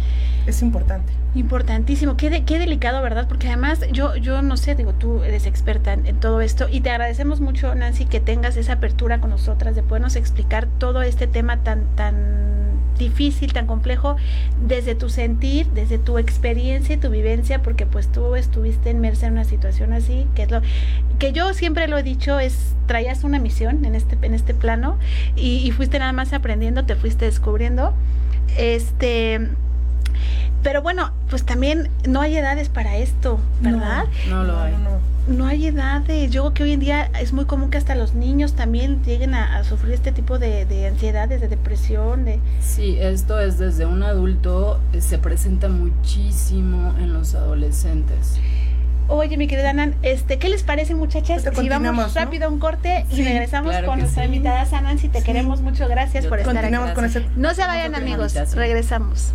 Es 0.49 0.63
importante. 0.63 1.13
Importantísimo, 1.35 2.17
qué, 2.17 2.43
qué 2.43 2.57
delicado, 2.57 3.03
¿verdad? 3.03 3.27
Porque 3.27 3.47
además 3.47 3.81
yo, 3.91 4.15
yo 4.15 4.41
no 4.41 4.57
sé, 4.57 4.73
digo, 4.73 4.93
tú 4.93 5.21
eres 5.23 5.45
experta 5.45 5.93
en, 5.93 6.19
todo 6.19 6.41
esto 6.41 6.67
y 6.71 6.81
te 6.81 6.89
agradecemos 6.89 7.39
mucho, 7.39 7.75
Nancy, 7.75 8.05
que 8.05 8.19
tengas 8.19 8.57
esa 8.57 8.73
apertura 8.73 9.21
con 9.21 9.29
nosotras 9.29 9.75
de 9.75 9.83
podernos 9.83 10.15
explicar 10.15 10.67
todo 10.79 11.03
este 11.03 11.27
tema 11.27 11.57
tan, 11.57 11.83
tan 11.95 12.15
difícil, 12.97 13.53
tan 13.53 13.67
complejo, 13.67 14.15
desde 14.67 14.95
tu 14.95 15.09
sentir, 15.09 15.67
desde 15.67 15.99
tu 15.99 16.17
experiencia 16.17 16.95
y 16.95 16.97
tu 16.97 17.11
vivencia, 17.11 17.61
porque 17.61 17.85
pues 17.85 18.07
tú 18.07 18.35
estuviste 18.35 18.89
inmersa 18.89 19.27
en 19.27 19.33
una 19.33 19.43
situación 19.43 19.93
así, 19.93 20.25
que 20.33 20.43
es 20.43 20.51
lo 20.51 20.61
que 21.19 21.31
yo 21.31 21.53
siempre 21.53 21.87
lo 21.87 21.99
he 21.99 22.03
dicho, 22.03 22.39
es 22.39 22.73
traías 22.87 23.23
una 23.23 23.37
misión 23.37 23.85
en 23.85 23.93
este, 23.93 24.17
en 24.23 24.33
este 24.33 24.55
plano 24.55 24.97
y 25.35 25.69
fuiste 25.73 25.99
nada 25.99 26.11
más 26.11 26.33
aprendiendo, 26.33 26.85
te 26.85 26.95
fuiste 26.95 27.25
descubriendo. 27.25 27.93
Este 28.57 29.49
pero 30.63 30.81
bueno, 30.81 31.11
pues 31.29 31.45
también 31.45 31.89
no 32.07 32.21
hay 32.21 32.37
edades 32.37 32.69
para 32.69 32.97
esto, 32.97 33.39
¿verdad? 33.61 34.05
No, 34.29 34.43
lo 34.43 34.59
hay. 34.59 34.73
No, 35.27 35.45
hay 35.45 35.67
edades. 35.67 36.31
Yo 36.31 36.41
creo 36.41 36.53
que 36.53 36.63
hoy 36.63 36.71
en 36.73 36.79
día 36.79 37.11
es 37.19 37.33
muy 37.33 37.45
común 37.45 37.69
que 37.69 37.77
hasta 37.77 37.95
los 37.95 38.15
niños 38.15 38.53
también 38.53 39.03
lleguen 39.03 39.35
a, 39.35 39.63
sufrir 39.63 39.93
este 39.93 40.11
tipo 40.11 40.39
de, 40.39 40.65
de, 40.65 40.87
ansiedades, 40.87 41.39
de 41.39 41.47
depresión. 41.47 42.25
De... 42.25 42.39
Sí, 42.61 42.97
esto 42.99 43.39
es 43.39 43.59
desde 43.59 43.85
un 43.85 44.03
adulto, 44.03 44.79
eh, 44.93 45.01
se 45.01 45.17
presenta 45.17 45.69
muchísimo 45.69 46.95
en 46.97 47.13
los 47.13 47.35
adolescentes. 47.35 48.39
Oye, 49.07 49.37
mi 49.37 49.47
querida 49.47 49.73
Nan, 49.73 49.95
este, 50.03 50.37
¿qué 50.37 50.49
les 50.49 50.61
parece, 50.61 50.93
muchachas? 50.93 51.43
Si 51.43 51.69
vamos 51.69 52.13
rápido 52.13 52.45
a 52.45 52.49
un 52.49 52.59
corte 52.59 53.05
y 53.09 53.23
regresamos 53.23 53.75
con 53.83 53.99
nuestra 53.99 54.25
invitada 54.25 54.65
Sanan, 54.65 54.99
si 54.99 55.09
te 55.09 55.23
queremos 55.23 55.61
mucho, 55.61 55.87
gracias 55.87 56.27
por 56.27 56.39
estar 56.39 56.63
aquí. 56.63 56.93
Con 56.93 57.05
ese... 57.05 57.25
No 57.35 57.53
se 57.53 57.61
vayan, 57.61 57.95
amigos, 57.95 58.35
regresamos. 58.53 59.33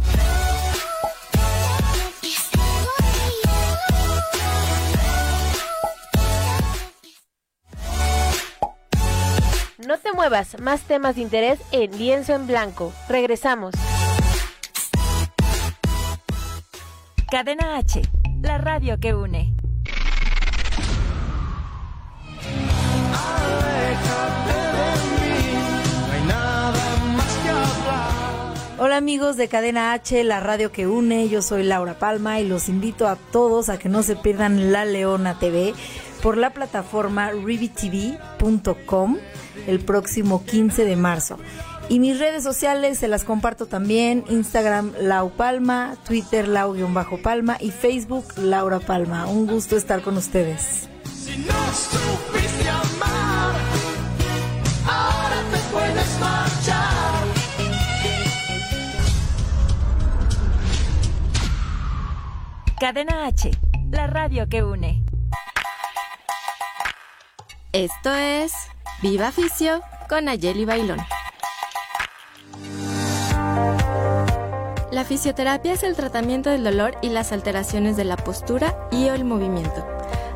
No 9.87 9.99
te 9.99 10.13
muevas, 10.15 10.59
más 10.61 10.81
temas 10.83 11.17
de 11.17 11.21
interés 11.21 11.61
en 11.71 11.99
Lienzo 11.99 12.35
en 12.35 12.47
Blanco. 12.47 12.95
Regresamos. 13.07 13.75
Cadena 17.31 17.77
H, 17.77 18.01
la 18.41 18.57
radio 18.57 18.99
que 18.99 19.15
une. 19.15 19.55
Hola 28.79 28.97
amigos 28.97 29.37
de 29.37 29.49
Cadena 29.49 29.93
H, 29.93 30.25
la 30.25 30.41
radio 30.41 30.73
que 30.73 30.87
une, 30.87 31.29
yo 31.29 31.43
soy 31.43 31.63
Laura 31.63 31.99
Palma 31.99 32.41
y 32.41 32.49
los 32.49 32.71
invito 32.71 33.07
a 33.07 33.17
todos 33.17 33.69
a 33.69 33.79
que 33.79 33.91
no 33.91 34.03
se 34.03 34.17
pierdan 34.17 34.73
La 34.73 34.87
Leona 34.87 35.39
TV 35.39 35.75
por 36.23 36.39
la 36.39 36.51
plataforma 36.51 37.31
rivitv.com 37.33 39.19
el 39.67 39.81
próximo 39.81 40.45
15 40.45 40.85
de 40.85 40.97
marzo. 40.97 41.39
Y 41.89 41.99
mis 42.01 42.19
redes 42.19 42.43
sociales 42.43 42.99
se 42.99 43.09
las 43.09 43.25
comparto 43.25 43.67
también, 43.67 44.25
Instagram 44.31 44.93
Lau 45.01 45.31
Palma, 45.31 45.97
Twitter 46.07 46.49
Lau-Palma 46.49 47.59
y 47.61 47.71
Facebook 47.71 48.25
Laura 48.39 48.81
Palma. 48.81 49.27
Un 49.27 49.47
gusto 49.47 49.77
estar 49.77 50.01
con 50.01 50.17
ustedes. 50.17 50.89
Si 51.05 51.39
no 51.39 51.55
amar, 52.71 53.55
ahora 54.87 55.37
te 55.51 55.59
puedes 55.73 56.19
marchar. 56.21 57.25
Cadena 62.81 63.27
H, 63.27 63.51
la 63.91 64.07
radio 64.07 64.49
que 64.49 64.63
une. 64.63 65.05
Esto 67.73 68.15
es 68.15 68.53
Viva 69.05 69.31
Fisio 69.33 69.83
con 70.09 70.31
Ayeli 70.31 70.65
Bailón. 70.65 70.99
La 74.93 75.05
fisioterapia 75.05 75.75
es 75.75 75.83
el 75.83 75.95
tratamiento 75.95 76.49
del 76.49 76.65
dolor 76.65 76.97
y 77.03 77.11
las 77.11 77.31
alteraciones 77.31 77.99
de 77.99 78.05
la 78.05 78.17
postura 78.17 78.89
y 78.91 79.09
el 79.09 79.27
movimiento 79.27 79.94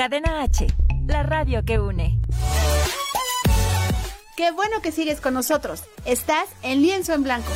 Cadena 0.00 0.40
H, 0.40 0.66
la 1.08 1.22
radio 1.24 1.62
que 1.62 1.78
une. 1.78 2.18
Qué 4.34 4.50
bueno 4.50 4.80
que 4.80 4.92
sigues 4.92 5.20
con 5.20 5.34
nosotros. 5.34 5.84
Estás 6.06 6.48
en 6.62 6.80
lienzo 6.80 7.12
en 7.12 7.22
blanco. 7.22 7.50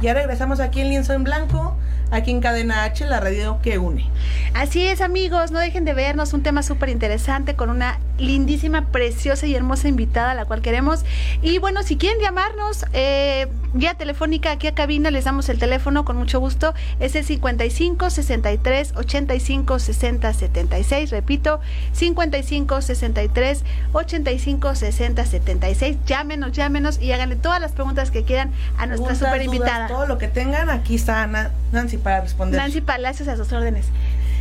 Ya 0.00 0.14
regresamos 0.14 0.60
aquí 0.60 0.80
en 0.80 0.90
Lienzo 0.90 1.12
en 1.12 1.24
Blanco, 1.24 1.76
aquí 2.12 2.30
en 2.30 2.40
Cadena 2.40 2.84
H, 2.84 3.04
la 3.06 3.18
radio 3.18 3.58
que 3.62 3.78
une. 3.78 4.08
Así 4.54 4.84
es, 4.84 5.00
amigos, 5.00 5.52
no 5.52 5.60
dejen 5.60 5.84
de 5.84 5.94
vernos, 5.94 6.32
un 6.32 6.42
tema 6.42 6.62
súper 6.62 6.88
interesante 6.88 7.54
con 7.54 7.70
una 7.70 7.98
lindísima, 8.18 8.86
preciosa 8.86 9.46
y 9.46 9.54
hermosa 9.54 9.88
invitada, 9.88 10.34
la 10.34 10.44
cual 10.44 10.60
queremos. 10.60 11.04
Y 11.40 11.58
bueno, 11.58 11.82
si 11.82 11.96
quieren 11.96 12.20
llamarnos, 12.20 12.84
eh, 12.92 13.46
vía 13.72 13.94
telefónica 13.94 14.50
aquí 14.50 14.66
a 14.66 14.74
cabina, 14.74 15.10
les 15.10 15.24
damos 15.24 15.48
el 15.48 15.58
teléfono 15.58 16.04
con 16.04 16.16
mucho 16.16 16.40
gusto. 16.40 16.74
Es 16.98 17.14
el 17.14 17.24
55 17.24 18.10
63 18.10 18.92
85 18.96 19.78
60 19.78 20.32
76. 20.32 21.10
Repito, 21.10 21.60
55 21.92 22.82
63 22.82 23.64
85 23.92 24.74
60 24.74 25.24
76. 25.24 25.96
Llámenos, 26.06 26.52
llámenos 26.52 27.00
y 27.00 27.12
háganle 27.12 27.36
todas 27.36 27.60
las 27.60 27.72
preguntas 27.72 28.10
que 28.10 28.24
quieran 28.24 28.50
a 28.76 28.86
nuestra 28.86 29.14
super 29.14 29.42
invitada. 29.42 29.86
Todo 29.86 30.06
lo 30.06 30.18
que 30.18 30.28
tengan, 30.28 30.70
aquí 30.70 30.96
está 30.96 31.26
Nancy 31.72 31.98
para 31.98 32.20
responder. 32.22 32.60
Nancy 32.60 32.80
Palacios 32.80 33.28
a 33.28 33.36
sus 33.36 33.52
órdenes. 33.52 33.86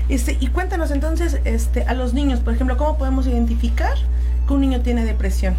Este, 0.09 0.37
y 0.39 0.47
cuéntanos 0.47 0.89
entonces, 0.89 1.39
este, 1.45 1.83
a 1.83 1.93
los 1.93 2.15
niños, 2.15 2.39
por 2.39 2.55
ejemplo, 2.55 2.77
¿cómo 2.77 2.97
podemos 2.97 3.27
identificar 3.27 3.95
que 4.47 4.53
un 4.53 4.61
niño 4.61 4.81
tiene 4.81 5.05
depresión? 5.05 5.53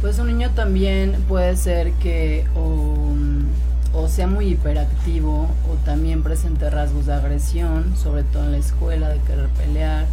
Pues 0.00 0.18
un 0.18 0.28
niño 0.28 0.50
también 0.50 1.12
puede 1.28 1.54
ser 1.56 1.92
que 1.92 2.46
o, 2.56 4.08
sea 4.08 4.26
muy 4.26 4.48
hiperactivo 4.48 5.48
o 5.68 5.74
también 5.84 6.22
presente 6.22 6.70
rasgos 6.70 7.06
de 7.06 7.14
agresión, 7.14 7.96
sobre 7.96 8.22
todo 8.22 8.44
en 8.44 8.52
la 8.52 8.58
escuela, 8.58 9.08
de 9.08 9.18
querer 9.20 9.48
pelear. 9.48 10.06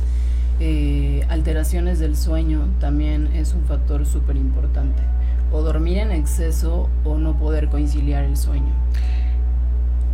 Eh, 0.60 1.26
alteraciones 1.30 2.00
del 2.00 2.16
sueño 2.18 2.68
también 2.80 3.28
es 3.36 3.54
un 3.54 3.64
factor 3.66 4.06
súper 4.06 4.38
importante. 4.38 5.04
O 5.52 5.62
dormir 5.62 6.00
en 6.00 6.12
exceso 6.12 6.90
o 7.04 7.18
no 7.18 7.38
poder 7.38 7.68
conciliar 7.68 8.24
el 8.24 8.38
sueño. 8.38 8.74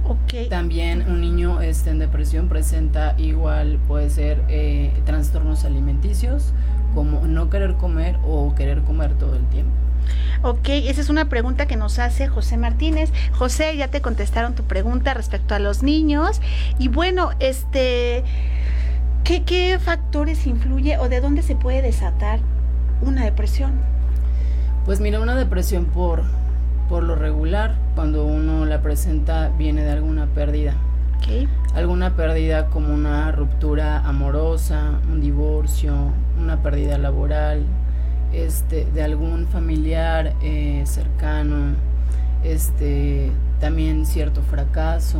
Okay. 0.08 0.48
También 0.48 1.06
un 1.10 1.20
niño 1.20 1.62
este, 1.62 1.90
en 1.90 2.00
depresión 2.00 2.48
presenta 2.48 3.16
igual, 3.18 3.78
puede 3.88 4.10
ser 4.10 4.42
eh, 4.48 4.94
trastornos 5.06 5.66
alimenticios, 5.66 6.54
como 6.96 7.28
no 7.28 7.50
querer 7.50 7.76
comer 7.76 8.18
o 8.26 8.56
querer 8.56 8.84
comer 8.84 9.14
todo 9.18 9.36
el 9.36 9.46
tiempo. 9.48 9.74
Ok, 10.44 10.70
esa 10.70 11.02
es 11.02 11.10
una 11.10 11.28
pregunta 11.28 11.66
que 11.66 11.76
nos 11.76 12.00
hace 12.00 12.28
José 12.28 12.58
Martínez. 12.58 13.12
José, 13.34 13.76
ya 13.76 13.90
te 13.90 14.02
contestaron 14.02 14.56
tu 14.56 14.64
pregunta 14.64 15.14
respecto 15.14 15.56
a 15.56 15.60
los 15.60 15.84
niños. 15.84 16.42
Y 16.80 16.88
bueno, 16.88 17.32
este, 17.40 18.24
¿qué, 19.24 19.44
qué 19.44 19.78
factores 19.80 20.48
influye 20.48 20.98
o 20.98 21.10
de 21.10 21.20
dónde 21.20 21.42
se 21.42 21.56
puede 21.56 21.82
desatar 21.82 22.40
una 23.02 23.26
depresión? 23.26 23.74
Pues 24.86 25.02
mira, 25.02 25.20
una 25.20 25.36
depresión 25.36 25.86
por, 25.86 26.24
por 26.89 27.03
lo 27.03 27.15
regular, 27.15 27.75
cuando 27.96 28.25
uno 28.25 28.65
la 28.65 28.82
presenta, 28.82 29.50
viene 29.58 29.84
de 29.84 29.91
alguna 29.91 30.27
pérdida. 30.27 30.75
Alguna 31.74 32.15
pérdida 32.15 32.67
como 32.67 32.94
una 32.94 33.32
ruptura 33.32 34.00
amorosa, 34.00 35.00
un 35.12 35.20
divorcio, 35.20 35.94
una 36.39 36.62
pérdida 36.63 36.98
laboral, 36.98 37.63
este, 38.34 38.86
de 38.94 39.03
algún 39.03 39.48
familiar 39.48 40.34
eh, 40.41 40.84
cercano, 40.86 41.75
este, 42.44 43.32
también 43.60 44.06
cierto 44.06 44.41
fracaso. 44.41 45.20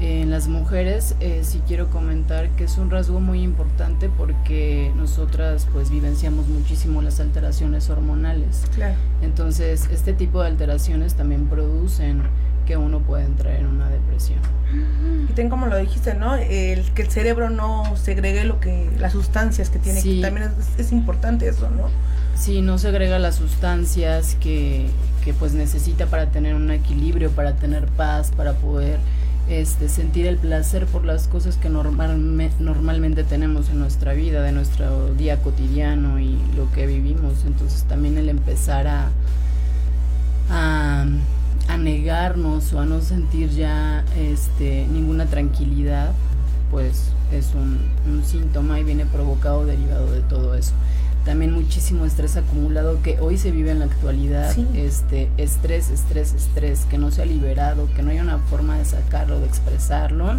En 0.00 0.30
las 0.30 0.46
mujeres 0.46 1.14
eh, 1.20 1.40
sí 1.42 1.62
quiero 1.66 1.88
comentar 1.88 2.50
que 2.50 2.64
es 2.64 2.76
un 2.76 2.90
rasgo 2.90 3.18
muy 3.18 3.42
importante 3.42 4.10
porque 4.10 4.92
nosotras 4.94 5.66
pues 5.72 5.90
vivenciamos 5.90 6.48
muchísimo 6.48 7.00
las 7.00 7.18
alteraciones 7.18 7.88
hormonales. 7.88 8.64
Claro. 8.74 8.94
Entonces 9.22 9.88
este 9.90 10.12
tipo 10.12 10.42
de 10.42 10.48
alteraciones 10.48 11.14
también 11.14 11.46
producen 11.46 12.22
que 12.66 12.76
uno 12.76 13.00
puede 13.00 13.24
entrar 13.24 13.54
en 13.54 13.66
una 13.66 13.88
depresión. 13.88 14.40
Y 15.30 15.32
ten 15.32 15.48
como 15.48 15.66
lo 15.66 15.78
dijiste, 15.78 16.14
¿no? 16.14 16.34
El 16.34 16.82
que 16.92 17.02
el 17.02 17.08
cerebro 17.08 17.48
no 17.48 17.96
segregue 17.96 18.44
lo 18.44 18.60
que 18.60 18.90
las 18.98 19.12
sustancias 19.12 19.70
que 19.70 19.78
tiene, 19.78 20.02
que 20.02 20.20
también 20.20 20.50
es, 20.76 20.92
importante 20.92 21.48
eso, 21.48 21.70
¿no? 21.70 21.88
Sí, 22.34 22.60
no 22.60 22.76
segrega 22.76 23.18
las 23.18 23.36
sustancias 23.36 24.36
que, 24.40 24.88
que 25.24 25.32
pues 25.32 25.54
necesita 25.54 26.06
para 26.06 26.26
tener 26.26 26.54
un 26.54 26.70
equilibrio, 26.70 27.30
para 27.30 27.54
tener 27.54 27.86
paz, 27.86 28.32
para 28.36 28.54
poder 28.54 28.98
este, 29.48 29.88
sentir 29.88 30.26
el 30.26 30.36
placer 30.36 30.86
por 30.86 31.04
las 31.04 31.28
cosas 31.28 31.56
que 31.56 31.68
normalmente 31.68 33.24
tenemos 33.24 33.68
en 33.68 33.78
nuestra 33.78 34.12
vida, 34.12 34.42
de 34.42 34.52
nuestro 34.52 35.14
día 35.14 35.42
cotidiano 35.42 36.18
y 36.18 36.38
lo 36.56 36.70
que 36.72 36.86
vivimos. 36.86 37.44
Entonces 37.46 37.84
también 37.84 38.18
el 38.18 38.28
empezar 38.28 38.86
a, 38.86 39.10
a 40.50 41.06
a 41.68 41.76
negarnos 41.76 42.72
o 42.72 42.80
a 42.80 42.86
no 42.86 43.00
sentir 43.00 43.50
ya 43.50 44.04
este, 44.16 44.86
ninguna 44.90 45.26
tranquilidad, 45.26 46.12
pues 46.70 47.10
es 47.32 47.52
un, 47.54 47.96
síntoma 48.24 48.80
y 48.80 48.84
viene 48.84 49.04
provocado 49.06 49.66
derivado 49.66 50.10
de 50.10 50.20
todo 50.22 50.54
eso. 50.54 50.72
También 51.26 51.52
muchísimo 51.52 52.06
estrés 52.06 52.36
acumulado 52.36 53.02
que 53.02 53.18
hoy 53.18 53.36
se 53.36 53.50
vive 53.50 53.72
en 53.72 53.80
la 53.80 53.86
actualidad, 53.86 54.56
este 54.76 55.28
estrés, 55.38 55.90
estrés, 55.90 56.32
estrés, 56.32 56.86
que 56.88 56.98
no 56.98 57.10
se 57.10 57.20
ha 57.20 57.24
liberado, 57.24 57.88
que 57.96 58.02
no 58.02 58.12
hay 58.12 58.20
una 58.20 58.38
forma 58.38 58.78
de 58.78 58.84
sacarlo, 58.84 59.40
de 59.40 59.46
expresarlo, 59.46 60.36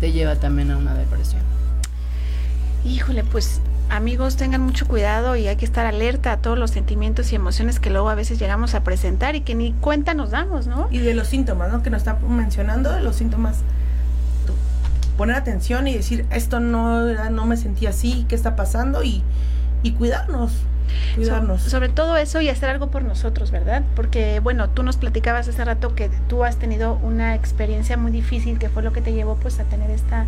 te 0.00 0.10
lleva 0.10 0.36
también 0.36 0.70
a 0.70 0.78
una 0.78 0.94
depresión. 0.94 1.42
Híjole, 2.86 3.24
pues 3.24 3.60
amigos, 3.90 4.36
tengan 4.36 4.62
mucho 4.62 4.88
cuidado 4.88 5.36
y 5.36 5.48
hay 5.48 5.56
que 5.56 5.66
estar 5.66 5.84
alerta 5.84 6.32
a 6.32 6.38
todos 6.38 6.58
los 6.58 6.70
sentimientos 6.70 7.30
y 7.32 7.36
emociones 7.36 7.78
que 7.78 7.90
luego 7.90 8.08
a 8.08 8.14
veces 8.14 8.38
llegamos 8.38 8.74
a 8.74 8.84
presentar 8.84 9.36
y 9.36 9.42
que 9.42 9.54
ni 9.54 9.74
cuenta 9.74 10.14
nos 10.14 10.30
damos, 10.30 10.66
¿no? 10.66 10.88
Y 10.90 10.98
de 11.00 11.12
los 11.12 11.28
síntomas, 11.28 11.70
¿no? 11.70 11.82
Que 11.82 11.90
nos 11.90 11.98
está 11.98 12.18
mencionando, 12.26 12.90
de 12.90 13.02
los 13.02 13.16
síntomas. 13.16 13.58
Poner 15.18 15.36
atención 15.36 15.86
y 15.88 15.94
decir, 15.94 16.24
esto 16.30 16.58
no, 16.58 17.04
no 17.28 17.44
me 17.44 17.58
sentí 17.58 17.86
así, 17.86 18.24
¿qué 18.30 18.34
está 18.34 18.56
pasando? 18.56 19.04
Y, 19.04 19.22
y 19.84 19.92
cuidarnos. 19.92 20.50
Cuidarnos. 21.14 21.62
sobre 21.62 21.88
todo 21.88 22.16
eso 22.16 22.40
y 22.40 22.48
hacer 22.48 22.70
algo 22.70 22.88
por 22.88 23.04
nosotros, 23.04 23.50
¿verdad? 23.50 23.82
Porque, 23.94 24.40
bueno, 24.40 24.70
tú 24.70 24.82
nos 24.82 24.96
platicabas 24.96 25.46
hace 25.48 25.64
rato 25.64 25.94
que 25.94 26.10
tú 26.28 26.44
has 26.44 26.56
tenido 26.56 26.94
una 27.02 27.34
experiencia 27.34 27.96
muy 27.96 28.10
difícil 28.10 28.58
que 28.58 28.68
fue 28.68 28.82
lo 28.82 28.92
que 28.92 29.00
te 29.00 29.12
llevó 29.12 29.36
pues 29.36 29.60
a 29.60 29.64
tener 29.64 29.90
esta 29.90 30.26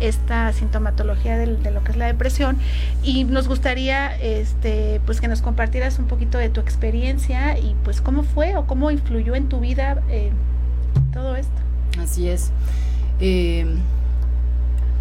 esta 0.00 0.52
sintomatología 0.52 1.38
de, 1.38 1.46
lo 1.46 1.84
que 1.84 1.92
es 1.92 1.96
la 1.96 2.06
depresión 2.06 2.58
y 3.04 3.22
nos 3.22 3.46
gustaría 3.46 4.16
este 4.16 5.00
pues 5.06 5.20
que 5.20 5.28
nos 5.28 5.42
compartieras 5.42 6.00
un 6.00 6.06
poquito 6.06 6.38
de 6.38 6.48
tu 6.48 6.60
experiencia 6.60 7.56
y 7.56 7.76
pues 7.84 8.00
cómo 8.00 8.24
fue 8.24 8.56
o 8.56 8.66
cómo 8.66 8.90
influyó 8.90 9.36
en 9.36 9.48
tu 9.48 9.60
vida 9.60 10.02
eh, 10.08 10.32
todo 11.12 11.36
esto. 11.36 11.52
Así 12.00 12.28
es. 12.28 12.50
Eh, 13.20 13.66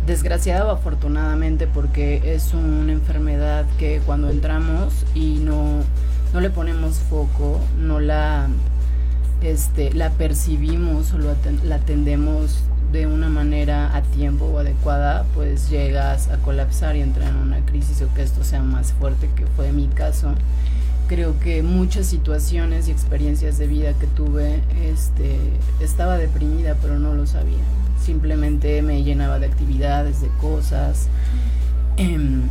desgraciado 0.06 0.70
o 0.70 0.72
afortunadamente 0.72 1.68
porque 1.68 2.34
es 2.34 2.54
una 2.54 2.92
enfermedad 2.92 3.66
que 3.78 4.02
cuando 4.06 4.30
entramos 4.30 5.06
y 5.14 5.36
no, 5.36 5.80
no 6.34 6.42
le 6.42 6.50
ponemos 6.50 6.96
foco, 6.96 7.60
no 7.80 8.00
la, 8.00 8.48
este, 9.42 9.94
la 9.94 10.10
percibimos 10.12 11.14
o 11.14 11.18
la 11.18 11.76
atendemos 11.76 12.64
de 12.92 13.08
una 13.08 13.30
manera 13.30 13.96
a 13.96 14.02
tiempo 14.02 14.46
o 14.46 14.60
adecuada, 14.60 15.26
pues 15.34 15.70
llegas 15.70 16.28
a 16.30 16.38
colapsar 16.38 16.96
y 16.96 17.02
entrar 17.02 17.30
en 17.30 17.38
una 17.38 17.60
crisis 17.66 18.02
o 18.02 18.14
que 18.14 18.22
esto 18.22 18.44
sea 18.44 18.62
más 18.64 18.92
fuerte, 18.94 19.30
que 19.36 19.46
fue 19.46 19.72
mi 19.72 19.88
caso. 19.88 20.34
Creo 21.08 21.40
que 21.40 21.64
muchas 21.64 22.08
situaciones 22.08 22.88
y 22.88 22.92
experiencias 22.92 23.58
de 23.58 23.68
vida 23.68 23.94
que 23.94 24.08
tuve, 24.08 24.62
este, 24.84 25.38
estaba 25.80 26.18
deprimida, 26.18 26.76
pero 26.82 27.00
no 27.00 27.14
lo 27.14 27.26
sabía. 27.26 27.64
Simplemente 28.04 28.82
me 28.82 29.04
llenaba 29.04 29.40
de 29.40 29.46
actividades, 29.46 30.22
de 30.22 30.28
cosas, 30.40 31.08
em, 31.98 32.42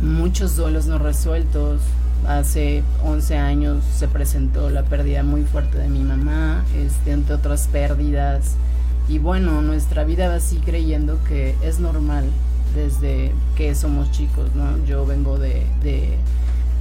muchos 0.00 0.56
duelos 0.56 0.86
no 0.86 0.98
resueltos. 0.98 1.80
Hace 2.26 2.82
11 3.04 3.36
años 3.36 3.84
se 3.96 4.08
presentó 4.08 4.70
la 4.70 4.82
pérdida 4.82 5.22
muy 5.22 5.44
fuerte 5.44 5.78
de 5.78 5.88
mi 5.88 6.00
mamá, 6.00 6.64
este, 6.74 7.12
entre 7.12 7.34
otras 7.34 7.68
pérdidas 7.68 8.56
y 9.08 9.18
bueno, 9.18 9.62
nuestra 9.62 10.04
vida 10.04 10.28
va 10.28 10.34
así 10.36 10.56
creyendo 10.56 11.18
que 11.28 11.54
es 11.62 11.78
normal 11.78 12.24
desde 12.74 13.32
que 13.56 13.74
somos 13.74 14.10
chicos, 14.10 14.50
¿no? 14.54 14.84
Yo 14.84 15.06
vengo 15.06 15.38
de, 15.38 15.62
de, 15.82 16.16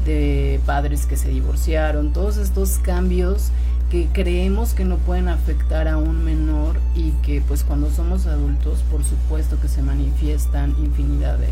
de 0.05 0.59
padres 0.65 1.05
que 1.05 1.17
se 1.17 1.29
divorciaron, 1.29 2.13
todos 2.13 2.37
estos 2.37 2.79
cambios 2.79 3.49
que 3.89 4.07
creemos 4.11 4.73
que 4.73 4.85
no 4.85 4.97
pueden 4.97 5.27
afectar 5.27 5.87
a 5.87 5.97
un 5.97 6.23
menor 6.23 6.79
y 6.95 7.11
que 7.23 7.41
pues 7.41 7.63
cuando 7.63 7.91
somos 7.91 8.25
adultos 8.25 8.83
por 8.89 9.03
supuesto 9.03 9.59
que 9.61 9.67
se 9.67 9.81
manifiestan 9.81 10.75
infinidad 10.79 11.37
de, 11.37 11.49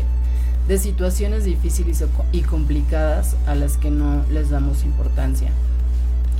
de 0.68 0.78
situaciones 0.78 1.44
difíciles 1.44 2.04
y 2.32 2.42
complicadas 2.42 3.36
a 3.46 3.54
las 3.54 3.76
que 3.76 3.90
no 3.90 4.24
les 4.30 4.50
damos 4.50 4.84
importancia. 4.84 5.50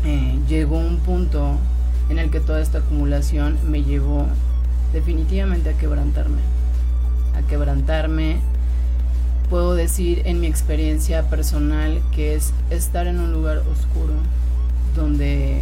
Eh, 0.04 0.38
llegó 0.48 0.78
un 0.78 0.98
punto 0.98 1.58
en 2.10 2.18
el 2.18 2.30
que 2.30 2.40
toda 2.40 2.60
esta 2.60 2.78
acumulación 2.78 3.58
me 3.70 3.82
llevó 3.82 4.26
definitivamente 4.92 5.70
a 5.70 5.78
quebrantarme. 5.78 6.40
A 7.34 7.46
quebrantarme, 7.48 8.38
puedo 9.48 9.74
decir 9.74 10.22
en 10.24 10.40
mi 10.40 10.46
experiencia 10.46 11.28
personal 11.30 12.02
que 12.12 12.34
es 12.34 12.52
estar 12.70 13.06
en 13.06 13.18
un 13.18 13.32
lugar 13.32 13.58
oscuro 13.58 14.12
donde, 14.94 15.60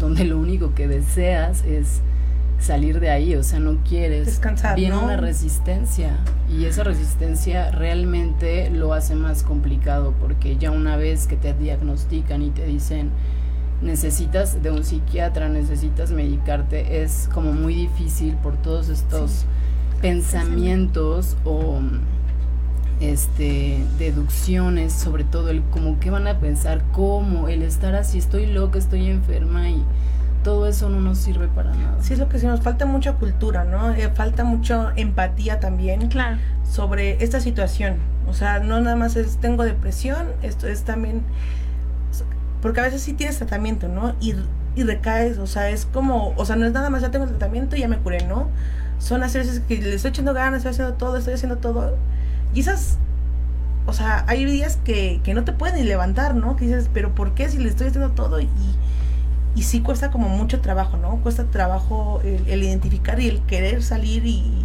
donde 0.00 0.24
lo 0.24 0.38
único 0.38 0.74
que 0.74 0.88
deseas 0.88 1.64
es 1.64 2.00
salir 2.58 3.00
de 3.00 3.10
ahí, 3.10 3.36
o 3.36 3.42
sea, 3.42 3.60
no 3.60 3.78
quieres. 3.88 4.26
Descansar, 4.26 4.76
Viene 4.76 4.96
¿no? 4.96 5.04
una 5.04 5.16
resistencia 5.16 6.16
y 6.48 6.64
esa 6.64 6.82
resistencia 6.82 7.70
realmente 7.70 8.70
lo 8.70 8.92
hace 8.92 9.14
más 9.14 9.44
complicado 9.44 10.12
porque 10.20 10.56
ya 10.56 10.70
una 10.70 10.96
vez 10.96 11.26
que 11.26 11.36
te 11.36 11.54
diagnostican 11.54 12.42
y 12.42 12.50
te 12.50 12.66
dicen 12.66 13.10
necesitas 13.80 14.62
de 14.62 14.70
un 14.70 14.84
psiquiatra, 14.84 15.48
necesitas 15.48 16.10
medicarte, 16.10 17.02
es 17.02 17.30
como 17.32 17.52
muy 17.52 17.74
difícil 17.74 18.34
por 18.36 18.56
todos 18.58 18.88
estos 18.90 19.46
pensamientos 20.02 21.36
o 21.44 21.80
este 23.00 23.82
deducciones 23.98 24.92
sobre 24.92 25.24
todo 25.24 25.50
el 25.50 25.62
como 25.62 25.98
qué 26.00 26.10
van 26.10 26.26
a 26.26 26.38
pensar, 26.38 26.82
cómo 26.92 27.48
el 27.48 27.62
estar 27.62 27.94
así, 27.94 28.18
estoy 28.18 28.46
loca, 28.46 28.78
estoy 28.78 29.06
enferma 29.08 29.68
y 29.70 29.82
todo 30.44 30.66
eso 30.66 30.88
no 30.88 31.00
nos 31.00 31.18
sirve 31.18 31.48
para 31.48 31.74
nada. 31.74 31.96
Sí, 32.00 32.14
es 32.14 32.18
lo 32.18 32.28
que 32.28 32.38
sí, 32.38 32.46
nos 32.46 32.60
falta 32.60 32.86
mucha 32.86 33.14
cultura, 33.14 33.64
¿no? 33.64 33.92
Eh, 33.92 34.10
falta 34.14 34.44
mucho 34.44 34.90
empatía 34.96 35.60
también 35.60 36.08
Claro. 36.08 36.38
sobre 36.70 37.22
esta 37.22 37.40
situación. 37.40 37.96
O 38.28 38.32
sea, 38.32 38.60
no 38.60 38.80
nada 38.80 38.96
más 38.96 39.16
es 39.16 39.36
tengo 39.38 39.64
depresión, 39.64 40.28
esto 40.42 40.66
es 40.66 40.82
también... 40.84 41.22
Porque 42.62 42.80
a 42.80 42.84
veces 42.84 43.02
sí 43.02 43.14
tienes 43.14 43.38
tratamiento, 43.38 43.88
¿no? 43.88 44.14
Y, 44.20 44.34
y 44.76 44.82
recaes, 44.84 45.38
o 45.38 45.46
sea, 45.46 45.70
es 45.70 45.86
como... 45.86 46.32
O 46.36 46.44
sea, 46.44 46.56
no 46.56 46.66
es 46.66 46.72
nada 46.72 46.90
más 46.90 47.02
ya 47.02 47.10
tengo 47.10 47.24
el 47.24 47.30
tratamiento 47.30 47.76
y 47.76 47.80
ya 47.80 47.88
me 47.88 47.98
curé, 47.98 48.24
¿no? 48.26 48.48
Son 48.98 49.20
las 49.20 49.34
veces 49.34 49.60
que 49.66 49.78
le 49.78 49.94
estoy 49.94 50.10
echando 50.10 50.34
ganas, 50.34 50.58
estoy 50.58 50.72
haciendo 50.72 50.94
todo, 50.94 51.16
estoy 51.16 51.34
haciendo 51.34 51.56
todo. 51.58 51.96
Y 52.54 52.60
esas... 52.60 52.98
O 53.86 53.92
sea, 53.92 54.24
hay 54.28 54.44
días 54.44 54.78
que, 54.84 55.20
que 55.24 55.34
no 55.34 55.44
te 55.44 55.52
pueden 55.52 55.76
ni 55.76 55.82
levantar, 55.84 56.34
¿no? 56.34 56.54
Que 56.56 56.66
dices, 56.66 56.90
pero 56.92 57.14
¿por 57.14 57.34
qué 57.34 57.48
si 57.48 57.58
le 57.58 57.68
estoy 57.68 57.88
haciendo 57.88 58.10
todo? 58.12 58.40
Y, 58.40 58.48
y 59.56 59.62
sí 59.62 59.80
cuesta 59.80 60.10
como 60.10 60.28
mucho 60.28 60.60
trabajo, 60.60 60.96
¿no? 60.96 61.16
Cuesta 61.22 61.44
trabajo 61.50 62.20
el, 62.22 62.46
el 62.46 62.62
identificar 62.62 63.18
y 63.20 63.28
el 63.28 63.40
querer 63.42 63.82
salir 63.82 64.24
y 64.26 64.64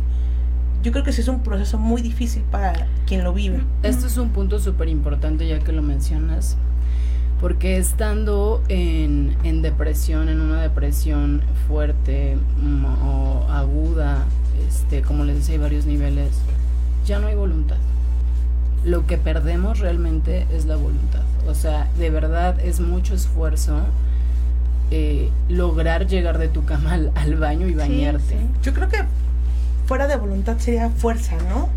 yo 0.85 0.91
creo 0.91 1.03
que 1.03 1.11
sí 1.11 1.21
es 1.21 1.27
un 1.27 1.39
proceso 1.41 1.79
muy 1.79 2.03
difícil 2.03 2.43
para 2.43 2.85
quien 3.07 3.23
lo 3.23 3.33
vive. 3.33 3.63
Esto 3.81 4.05
es 4.05 4.17
un 4.17 4.29
punto 4.29 4.59
súper 4.59 4.87
importante 4.87 5.47
ya 5.47 5.57
que 5.57 5.71
lo 5.71 5.81
mencionas, 5.81 6.57
porque 7.41 7.77
estando 7.77 8.61
en, 8.67 9.35
en 9.43 9.63
depresión, 9.63 10.29
en 10.29 10.41
una 10.41 10.61
depresión 10.61 11.41
fuerte 11.67 12.37
mm, 12.61 12.85
o 12.85 13.47
aguda, 13.49 14.25
este, 14.67 15.01
como 15.01 15.23
les 15.23 15.37
decía, 15.37 15.55
hay 15.55 15.59
varios 15.59 15.87
niveles, 15.87 16.29
ya 17.05 17.19
no 17.19 17.27
hay 17.27 17.35
voluntad. 17.35 17.77
Lo 18.83 19.07
que 19.07 19.17
perdemos 19.17 19.79
realmente 19.79 20.45
es 20.51 20.65
la 20.65 20.75
voluntad. 20.75 21.21
O 21.47 21.55
sea, 21.55 21.87
de 21.97 22.09
verdad 22.09 22.59
es 22.59 22.79
mucho 22.79 23.15
esfuerzo 23.15 23.77
eh, 24.91 25.31
lograr 25.49 26.07
llegar 26.07 26.37
de 26.37 26.47
tu 26.47 26.65
cama 26.65 26.93
al, 26.93 27.11
al 27.15 27.35
baño 27.35 27.67
y 27.67 27.73
bañarte. 27.73 28.29
sí. 28.29 28.35
Yo 28.61 28.73
creo 28.73 28.89
que 28.89 29.03
fuera 29.87 30.07
de 30.07 30.15
voluntad 30.15 30.57
sería 30.59 30.89
fuerza, 30.89 31.35
¿no? 31.49 31.69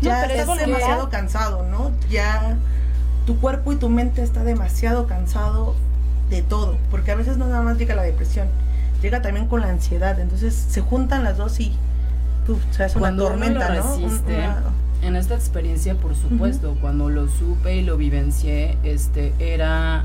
Ya 0.00 0.24
estás 0.24 0.58
demasiado 0.58 1.08
cansado, 1.08 1.66
¿no? 1.70 1.90
Ya 2.10 2.56
tu 3.26 3.38
cuerpo 3.40 3.72
y 3.72 3.76
tu 3.76 3.88
mente 3.88 4.22
está 4.22 4.44
demasiado 4.44 5.06
cansado 5.06 5.74
de 6.30 6.42
todo, 6.42 6.76
porque 6.90 7.10
a 7.10 7.14
veces 7.14 7.36
no 7.36 7.46
nada 7.46 7.62
más 7.62 7.78
llega 7.78 7.94
la 7.94 8.02
depresión, 8.02 8.48
llega 9.02 9.22
también 9.22 9.46
con 9.46 9.60
la 9.60 9.68
ansiedad, 9.68 10.18
entonces 10.20 10.54
se 10.54 10.80
juntan 10.80 11.24
las 11.24 11.36
dos 11.36 11.58
y 11.60 11.74
tú, 12.46 12.58
una 12.76 12.88
Cuando 13.00 13.24
uno 13.26 13.30
tormenta, 13.34 13.74
lo 13.74 13.84
¿no? 13.84 13.96
Resiste, 13.96 14.34
una- 14.38 14.62
En 15.02 15.16
esta 15.16 15.34
experiencia, 15.34 15.94
por 15.96 16.14
supuesto, 16.16 16.76
cuando 16.80 17.10
lo 17.10 17.28
supe 17.28 17.76
y 17.76 17.82
lo 17.82 17.96
vivencié, 17.98 18.78
este, 18.84 19.34
era 19.38 20.04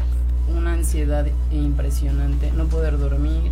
una 0.58 0.74
ansiedad 0.74 1.26
impresionante, 1.52 2.52
no 2.52 2.66
poder 2.66 2.98
dormir, 2.98 3.52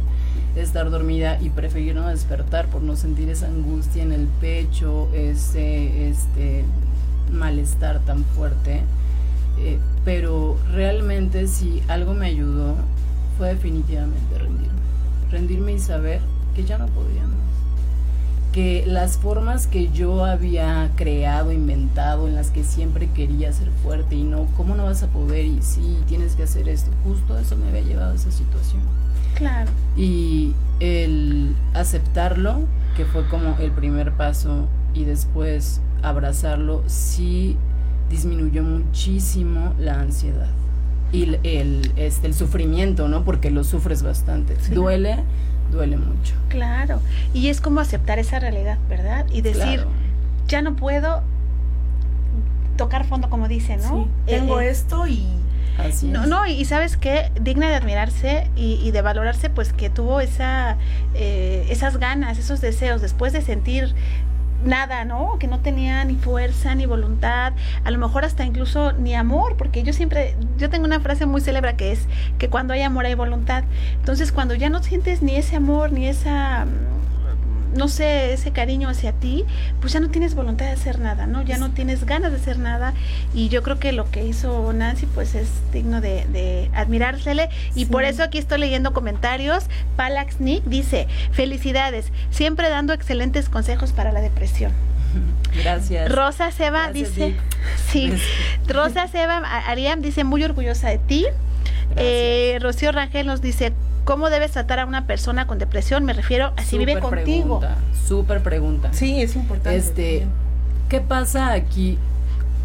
estar 0.58 0.90
dormida 0.90 1.40
y 1.40 1.50
preferir 1.50 1.96
no 1.96 2.08
despertar 2.10 2.68
por 2.68 2.82
no 2.82 2.96
sentir 2.98 3.30
esa 3.30 3.48
angustia 3.48 4.04
en 4.04 4.12
el 4.12 4.26
pecho, 4.42 5.08
ese, 5.14 6.10
este 6.10 6.66
malestar 7.32 8.00
tan 8.00 8.24
fuerte. 8.26 8.82
Eh, 9.60 9.80
pero 10.06 10.58
realmente 10.74 11.48
si 11.48 11.82
algo 11.88 12.14
me 12.14 12.28
ayudó 12.28 12.76
fue 13.38 13.50
definitivamente 13.50 14.38
rendirme, 14.38 14.80
rendirme 15.32 15.74
y 15.74 15.80
saber 15.80 16.20
que 16.56 16.64
ya 16.66 16.78
no 16.78 16.88
podía 16.88 17.22
más 17.24 17.38
que 18.58 18.84
las 18.88 19.20
formas 19.20 19.68
que 19.68 19.92
yo 19.92 20.26
había 20.26 20.90
creado, 20.96 21.52
inventado, 21.52 22.28
en 22.28 22.34
las 22.34 22.50
que 22.50 22.64
siempre 22.64 23.08
quería 23.14 23.54
ser 23.54 23.70
fuerte 23.84 24.16
y 24.16 24.24
no, 24.24 24.48
¿cómo 24.58 24.74
no 24.74 24.86
vas 24.86 25.04
a 25.04 25.08
poder? 25.10 25.46
Y 25.46 25.62
sí, 25.62 26.00
tienes 26.08 26.34
que 26.34 26.42
hacer 26.42 26.68
esto. 26.68 26.90
Justo 27.04 27.38
eso 27.38 27.56
me 27.56 27.68
había 27.68 27.82
llevado 27.82 28.14
a 28.14 28.16
esa 28.16 28.32
situación. 28.32 28.82
Claro. 29.36 29.70
Y 29.96 30.56
el 30.80 31.56
aceptarlo, 31.76 32.62
que 32.96 33.06
fue 33.06 33.28
como 33.28 33.56
el 33.60 33.70
primer 33.70 34.14
paso, 34.14 34.68
y 34.96 35.04
después 35.04 35.80
abrazarlo, 36.02 36.82
sí 36.88 37.58
disminuyó 38.10 38.64
muchísimo 38.64 39.76
la 39.78 40.00
ansiedad. 40.00 40.50
Y 41.12 41.26
el, 41.26 41.40
el, 41.44 41.92
este, 41.96 42.26
el 42.26 42.34
sufrimiento, 42.34 43.08
¿no? 43.08 43.24
Porque 43.24 43.52
lo 43.52 43.64
sufres 43.64 44.02
bastante. 44.02 44.58
Duele, 44.74 45.20
duele 45.72 45.98
mucho. 45.98 46.34
Claro. 46.50 47.00
Y 47.34 47.50
es 47.50 47.62
como 47.62 47.80
aceptar 47.80 48.20
esa 48.20 48.40
realidad, 48.40 48.78
¿verdad? 48.90 49.26
Y 49.32 49.42
decir, 49.42 49.62
Claro. 49.82 49.90
ya 50.48 50.62
no 50.62 50.76
puedo 50.76 51.22
tocar 52.78 53.06
fondo, 53.06 53.30
como 53.30 53.48
dicen, 53.48 53.80
¿no? 53.82 54.04
Sí, 54.04 54.10
Eh, 54.28 54.40
tengo 54.40 54.60
eh, 54.62 54.70
esto 54.70 55.08
y 55.08 55.26
Así 55.78 56.08
No, 56.08 56.24
es. 56.24 56.28
no, 56.28 56.48
y 56.48 56.66
sabes 56.66 56.98
qué, 56.98 57.32
digna 57.40 57.70
de 57.70 57.76
admirarse 57.76 58.50
y, 58.56 58.80
y 58.84 58.90
de 58.90 59.04
valorarse, 59.04 59.52
pues 59.52 59.74
que 59.74 59.92
tuvo 59.92 60.22
esa, 60.22 60.78
eh, 61.14 61.68
esas 61.70 61.98
ganas, 61.98 62.40
esos 62.40 62.62
deseos, 62.62 63.00
después 63.04 63.32
de 63.32 63.42
sentir 63.44 63.94
nada, 64.64 65.06
¿no? 65.06 65.38
Que 65.40 65.48
no 65.48 65.60
tenía 65.60 66.04
ni 66.06 66.16
fuerza 66.16 66.76
ni 66.76 66.86
voluntad, 66.86 67.54
a 67.84 67.92
lo 67.92 67.98
mejor 67.98 68.26
hasta 68.26 68.46
incluso 68.46 68.94
ni 68.94 69.16
amor, 69.16 69.56
porque 69.58 69.84
yo 69.84 69.94
siempre, 69.94 70.36
yo 70.58 70.70
tengo 70.70 70.86
una 70.86 71.00
frase 71.00 71.26
muy 71.26 71.42
célebre 71.42 71.76
que 71.76 71.92
es 71.92 72.08
que 72.38 72.50
cuando 72.50 72.74
hay 72.74 72.82
amor 72.82 73.06
hay 73.06 73.16
voluntad. 73.16 73.64
Entonces, 74.00 74.32
cuando 74.32 74.56
ya 74.56 74.70
no 74.70 74.82
sientes 74.82 75.22
ni 75.22 75.36
ese 75.36 75.56
amor 75.56 75.92
ni 75.92 76.08
esa 76.08 76.66
no 77.78 77.88
sé, 77.88 78.34
ese 78.34 78.52
cariño 78.52 78.90
hacia 78.90 79.14
ti, 79.14 79.46
pues 79.80 79.94
ya 79.94 80.00
no 80.00 80.10
tienes 80.10 80.36
voluntad 80.36 80.66
de 80.66 80.72
hacer 80.72 81.00
nada, 81.00 81.28
¿no? 81.28 81.44
Ya 81.44 81.58
no 81.58 81.72
tienes 81.72 82.06
ganas 82.06 82.32
de 82.32 82.38
hacer 82.38 82.60
nada 82.60 82.94
y 83.34 83.50
yo 83.50 83.64
creo 83.64 83.80
que 83.80 83.92
lo 83.92 84.10
que 84.12 84.26
hizo 84.26 84.74
Nancy 84.74 85.06
pues 85.06 85.36
es 85.36 85.50
digno 85.72 86.02
de, 86.02 86.26
de 86.26 86.70
admirársele 86.74 87.50
y 87.76 87.86
por 87.86 88.04
eso 88.04 88.24
aquí 88.24 88.38
estoy 88.38 88.60
leyendo 88.60 88.94
comentarios. 88.94 89.66
Palax 89.96 90.40
Nick 90.40 90.64
dice, 90.66 91.08
felicidades, 91.32 92.12
siempre 92.32 92.70
dando 92.70 92.94
excelentes 92.94 93.50
consejos 93.50 93.94
para 93.94 94.12
la 94.12 94.22
depresión. 94.22 94.72
Gracias. 95.64 96.12
Rosa 96.12 96.52
Seba 96.52 96.90
Gracias, 96.90 97.16
dice, 97.16 97.36
sí. 97.92 98.14
Rosa 98.68 99.08
Seba 99.08 99.38
Ariam 99.68 100.02
dice 100.02 100.24
muy 100.24 100.44
orgullosa 100.44 100.90
de 100.90 100.98
ti. 100.98 101.26
Eh, 101.96 102.58
Rocío 102.62 102.92
Rangel 102.92 103.26
nos 103.26 103.42
dice, 103.42 103.74
¿cómo 104.04 104.30
debes 104.30 104.52
tratar 104.52 104.80
a 104.80 104.86
una 104.86 105.08
persona 105.08 105.48
con 105.48 105.58
depresión? 105.58 106.04
Me 106.06 106.14
refiero 106.14 106.54
a 106.58 106.64
si 106.64 106.78
vive 106.78 107.00
contigo. 107.00 107.60
Pregunta, 107.60 107.78
súper 108.08 108.42
pregunta. 108.44 108.90
sí, 108.94 109.22
es 109.22 109.36
importante. 109.36 109.78
Este. 109.78 110.28
¿qué 110.90 111.02
pasa 111.02 111.52
aquí? 111.54 111.98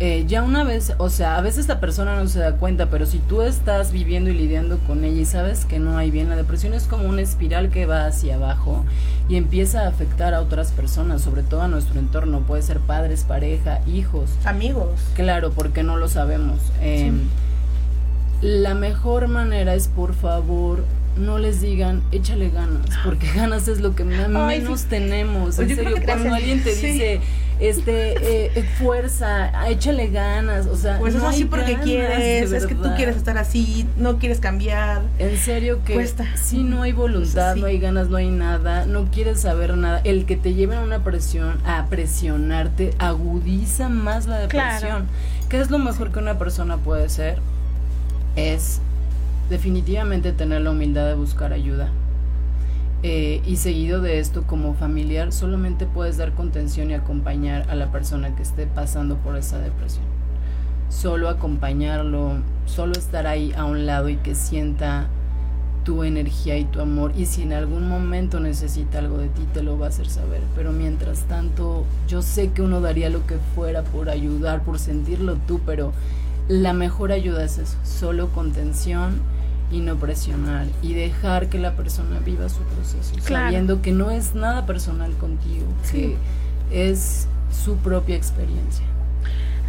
Eh, 0.01 0.25
ya 0.27 0.43
una 0.43 0.65
vez, 0.65 0.95
o 0.99 1.11
sea, 1.11 1.37
a 1.37 1.41
veces 1.43 1.69
la 1.69 1.79
persona 1.79 2.17
no 2.17 2.27
se 2.27 2.41
da 2.41 2.57
cuenta, 2.57 2.91
pero 2.91 3.07
si 3.07 3.19
tú 3.19 3.43
estás 3.43 3.93
viviendo 3.93 4.31
y 4.31 4.35
lidiando 4.35 4.79
con 4.79 5.05
ella 5.05 5.21
y 5.21 5.25
sabes 5.25 5.65
que 5.65 5.79
no 5.79 5.97
hay 5.97 6.11
bien, 6.11 6.29
la 6.29 6.35
depresión 6.35 6.75
es 6.75 6.85
como 6.85 7.09
una 7.09 7.21
espiral 7.21 7.71
que 7.71 7.87
va 7.87 8.07
hacia 8.07 8.35
abajo 8.35 8.85
y 9.29 9.37
empieza 9.37 9.83
a 9.83 9.89
afectar 9.89 10.35
a 10.35 10.41
otras 10.41 10.73
personas, 10.73 11.23
sobre 11.23 11.45
todo 11.45 11.63
a 11.63 11.69
nuestro 11.69 12.01
entorno, 12.01 12.41
puede 12.41 12.63
ser 12.63 12.81
padres, 12.81 13.23
pareja, 13.23 13.81
hijos. 13.87 14.31
amigos. 14.45 15.01
Claro, 15.15 15.53
porque 15.53 15.85
no 15.85 15.97
lo 15.97 16.09
sabemos. 16.09 16.59
Eh, 16.81 17.13
La 18.42 18.74
mejor 18.74 19.28
manera 19.28 19.74
es, 19.74 19.88
por 19.88 20.14
favor, 20.14 20.85
no 21.16 21.38
les 21.38 21.61
digan, 21.61 22.02
échale 22.11 22.50
ganas, 22.50 22.87
porque 23.05 23.31
ganas 23.33 23.68
es 23.68 23.81
lo 23.81 23.94
que 23.94 24.02
Ay, 24.02 24.61
menos 24.61 24.81
sí. 24.81 24.87
tenemos. 24.90 25.59
En 25.59 25.68
Yo 25.68 25.76
creo 25.76 25.88
serio, 25.90 26.00
que 26.00 26.05
cuando 26.07 26.35
alguien 26.35 26.62
te 26.64 26.74
Sí. 26.74 26.87
dice, 26.88 27.20
este, 27.61 28.12
eh, 28.46 28.50
eh, 28.57 28.64
fuerza, 28.81 29.68
échale 29.68 30.09
ganas, 30.09 30.66
o 30.66 30.74
sea, 30.74 30.98
Pues 30.98 31.14
no 31.14 31.20
es 31.28 31.35
así 31.37 31.44
porque 31.44 31.72
ganas, 31.74 31.85
quieres, 31.87 32.50
es 32.50 32.66
que 32.66 32.74
tú 32.74 32.88
quieres 32.96 33.14
estar 33.16 33.38
así, 33.38 33.87
no 33.96 34.18
quieres 34.18 34.40
cambiar. 34.40 35.02
En 35.20 35.37
serio 35.38 35.78
que 35.85 35.94
Cuesta. 35.94 36.24
si 36.37 36.64
no 36.64 36.83
hay 36.83 36.90
voluntad, 36.92 37.55
Sí. 37.55 37.61
no 37.61 37.66
hay 37.66 37.78
ganas, 37.78 38.09
no 38.09 38.16
hay 38.16 38.31
nada, 38.31 38.87
no 38.87 39.05
quieres 39.12 39.40
saber 39.42 39.76
nada. 39.76 40.00
El 40.02 40.24
que 40.24 40.37
te 40.37 40.55
lleven 40.55 40.78
a 40.78 40.83
una 40.83 41.05
presión, 41.05 41.59
a 41.64 41.87
presionarte, 41.87 42.92
agudiza 42.98 43.88
más 43.88 44.26
la 44.26 44.48
Claro. 44.48 44.74
depresión. 44.74 45.07
¿Qué 45.48 45.61
es 45.61 45.70
lo 45.70 45.78
mejor 45.78 46.11
que 46.11 46.18
una 46.18 46.38
persona 46.38 46.78
puede 46.78 47.05
hacer? 47.05 47.38
Es 48.37 48.81
definitivamente 49.51 50.33
tener 50.33 50.62
la 50.62 50.71
humildad 50.71 51.07
de 51.07 51.14
buscar 51.14 51.53
ayuda. 51.53 51.90
Eh, 53.03 53.42
y 53.45 53.57
seguido 53.57 54.01
de 54.01 54.21
esto, 54.21 54.45
como 54.47 54.75
familiar, 54.75 55.33
solamente 55.33 55.87
puedes 55.87 56.16
dar 56.16 56.33
contención 56.35 56.90
y 56.90 56.95
acompañar 56.95 57.68
a 57.68 57.75
la 57.75 57.90
persona 57.90 58.35
que 58.37 58.42
esté 58.42 58.66
pasando 58.66 59.16
por 59.16 59.37
esa 59.37 59.59
depresión. 59.59 60.05
Solo 60.88 61.29
acompañarlo, 61.29 62.35
solo 62.66 62.92
estar 62.92 63.27
ahí 63.27 63.53
a 63.57 63.64
un 63.64 63.87
lado 63.87 64.09
y 64.09 64.16
que 64.16 64.35
sienta 64.35 65.09
tu 65.85 66.05
energía 66.05 66.57
y 66.59 66.64
tu 66.64 66.81
amor 66.81 67.12
y 67.16 67.27
si 67.27 67.42
en 67.42 67.53
algún 67.53 67.88
momento 67.88 68.38
necesita 68.40 69.01
algo 69.01 69.18
de 69.18 69.29
ti 69.29 69.47
te 69.53 69.62
lo 69.62 69.79
va 69.79 69.87
a 69.87 69.88
hacer 69.88 70.09
saber 70.09 70.40
pero 70.55 70.71
mientras 70.71 71.23
tanto 71.23 71.85
yo 72.07 72.23
sé 72.23 72.53
que 72.53 72.62
uno 72.62 72.81
daría 72.81 73.11
lo 73.11 73.27
que 73.27 73.37
fuera 73.57 73.83
por 73.83 74.09
ayudar 74.09 74.62
por 74.62 74.79
sentirlo 74.79 75.37
tú 75.49 75.61
pero 75.66 75.92
la 76.53 76.75
mejor 76.75 77.12
ayuda 77.12 77.45
es 77.45 77.57
eso 77.57 77.79
solo 77.83 78.29
contención 78.29 79.23
y 79.71 79.81
no 79.81 79.97
presionar 79.97 80.67
y 80.83 80.93
dejar 80.93 81.49
que 81.49 81.59
la 81.59 81.75
persona 81.77 82.19
viva 82.19 82.47
su 82.51 82.61
proceso 82.62 83.15
sabiendo 83.23 83.81
que 83.81 83.91
no 83.93 84.11
es 84.11 84.35
nada 84.35 84.67
personal 84.67 85.12
contigo 85.15 85.67
que 85.91 86.17
es 86.71 87.27
su 87.65 87.77
propia 87.77 88.17
experiencia. 88.17 88.85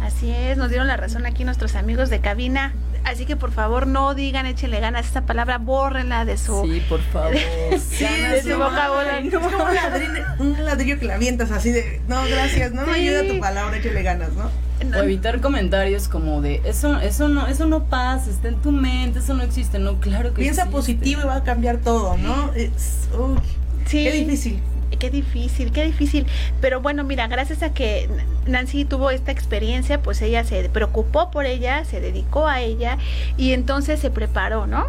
Así 0.02 0.30
es, 0.30 0.58
nos 0.58 0.68
dieron 0.68 0.86
la 0.86 0.98
razón 0.98 1.24
aquí 1.24 1.44
nuestros 1.44 1.74
amigos 1.74 2.10
de 2.10 2.20
cabina. 2.20 2.74
Así 3.04 3.26
que 3.26 3.36
por 3.36 3.52
favor 3.52 3.86
no 3.86 4.14
digan 4.14 4.46
échenle 4.46 4.80
ganas 4.80 5.06
esa 5.06 5.26
palabra, 5.26 5.58
bórrenla 5.58 6.24
de 6.24 6.38
su. 6.38 6.62
Sí, 6.64 6.82
por 6.88 7.00
favor. 7.00 7.34
sí, 7.90 8.04
de 8.04 8.42
su 8.42 8.58
vocabulario. 8.58 9.28
Es 9.28 9.34
como 9.34 9.64
un 9.64 9.74
ladrillo, 9.74 10.24
un 10.38 10.64
ladrillo 10.64 10.98
que 10.98 11.04
la 11.04 11.14
avientas 11.14 11.50
así 11.50 11.70
de, 11.70 12.00
no, 12.08 12.24
gracias, 12.24 12.72
no 12.72 12.86
me 12.86 12.92
ayuda 12.92 13.26
tu 13.26 13.38
palabra, 13.38 13.76
échale 13.76 14.02
ganas, 14.02 14.30
¿no? 14.32 14.50
O 14.98 15.02
evitar 15.02 15.40
comentarios 15.40 16.08
como 16.08 16.40
de 16.40 16.60
eso, 16.64 16.98
eso 16.98 17.28
no, 17.28 17.46
eso 17.46 17.66
no 17.66 17.84
pasa, 17.84 18.30
está 18.30 18.48
en 18.48 18.56
tu 18.56 18.72
mente, 18.72 19.20
eso 19.20 19.34
no 19.34 19.42
existe, 19.42 19.78
no, 19.78 20.00
claro 20.00 20.34
que 20.34 20.42
Piensa 20.42 20.66
positivo 20.66 21.22
y 21.22 21.26
va 21.26 21.36
a 21.36 21.44
cambiar 21.44 21.78
todo, 21.78 22.16
¿no? 22.16 22.52
Es, 22.54 23.08
uy, 23.16 23.38
sí. 23.86 24.04
Qué 24.04 24.12
difícil 24.12 24.60
qué 24.96 25.10
difícil, 25.10 25.72
qué 25.72 25.84
difícil. 25.84 26.26
Pero 26.60 26.80
bueno, 26.80 27.04
mira, 27.04 27.26
gracias 27.26 27.62
a 27.62 27.72
que 27.72 28.08
Nancy 28.46 28.84
tuvo 28.84 29.10
esta 29.10 29.32
experiencia, 29.32 30.00
pues 30.02 30.22
ella 30.22 30.44
se 30.44 30.68
preocupó 30.68 31.30
por 31.30 31.46
ella, 31.46 31.84
se 31.84 32.00
dedicó 32.00 32.46
a 32.46 32.60
ella 32.60 32.98
y 33.36 33.52
entonces 33.52 34.00
se 34.00 34.10
preparó, 34.10 34.66
¿no? 34.66 34.86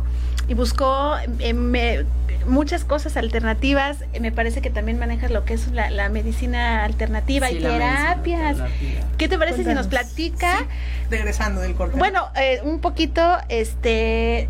Y 0.47 0.53
buscó 0.53 1.15
eh, 1.39 2.05
muchas 2.47 2.85
cosas 2.85 3.17
alternativas. 3.17 3.97
Me 4.19 4.31
parece 4.31 4.61
que 4.61 4.69
también 4.69 4.99
manejas 4.99 5.31
lo 5.31 5.43
que 5.43 5.55
es 5.55 5.71
la, 5.71 6.09
medicina 6.09 6.83
alternativa 6.83 7.49
y 7.49 7.59
terapias. 7.59 8.57
¿Qué 9.17 9.27
te 9.27 9.37
parece 9.37 9.63
si 9.63 9.73
nos 9.73 9.87
platica? 9.87 10.65
regresando 11.09 11.61
del 11.61 11.75
corte. 11.75 11.97
Bueno, 11.97 12.29
eh, 12.35 12.61
un 12.63 12.79
poquito, 12.79 13.37
este 13.49 14.49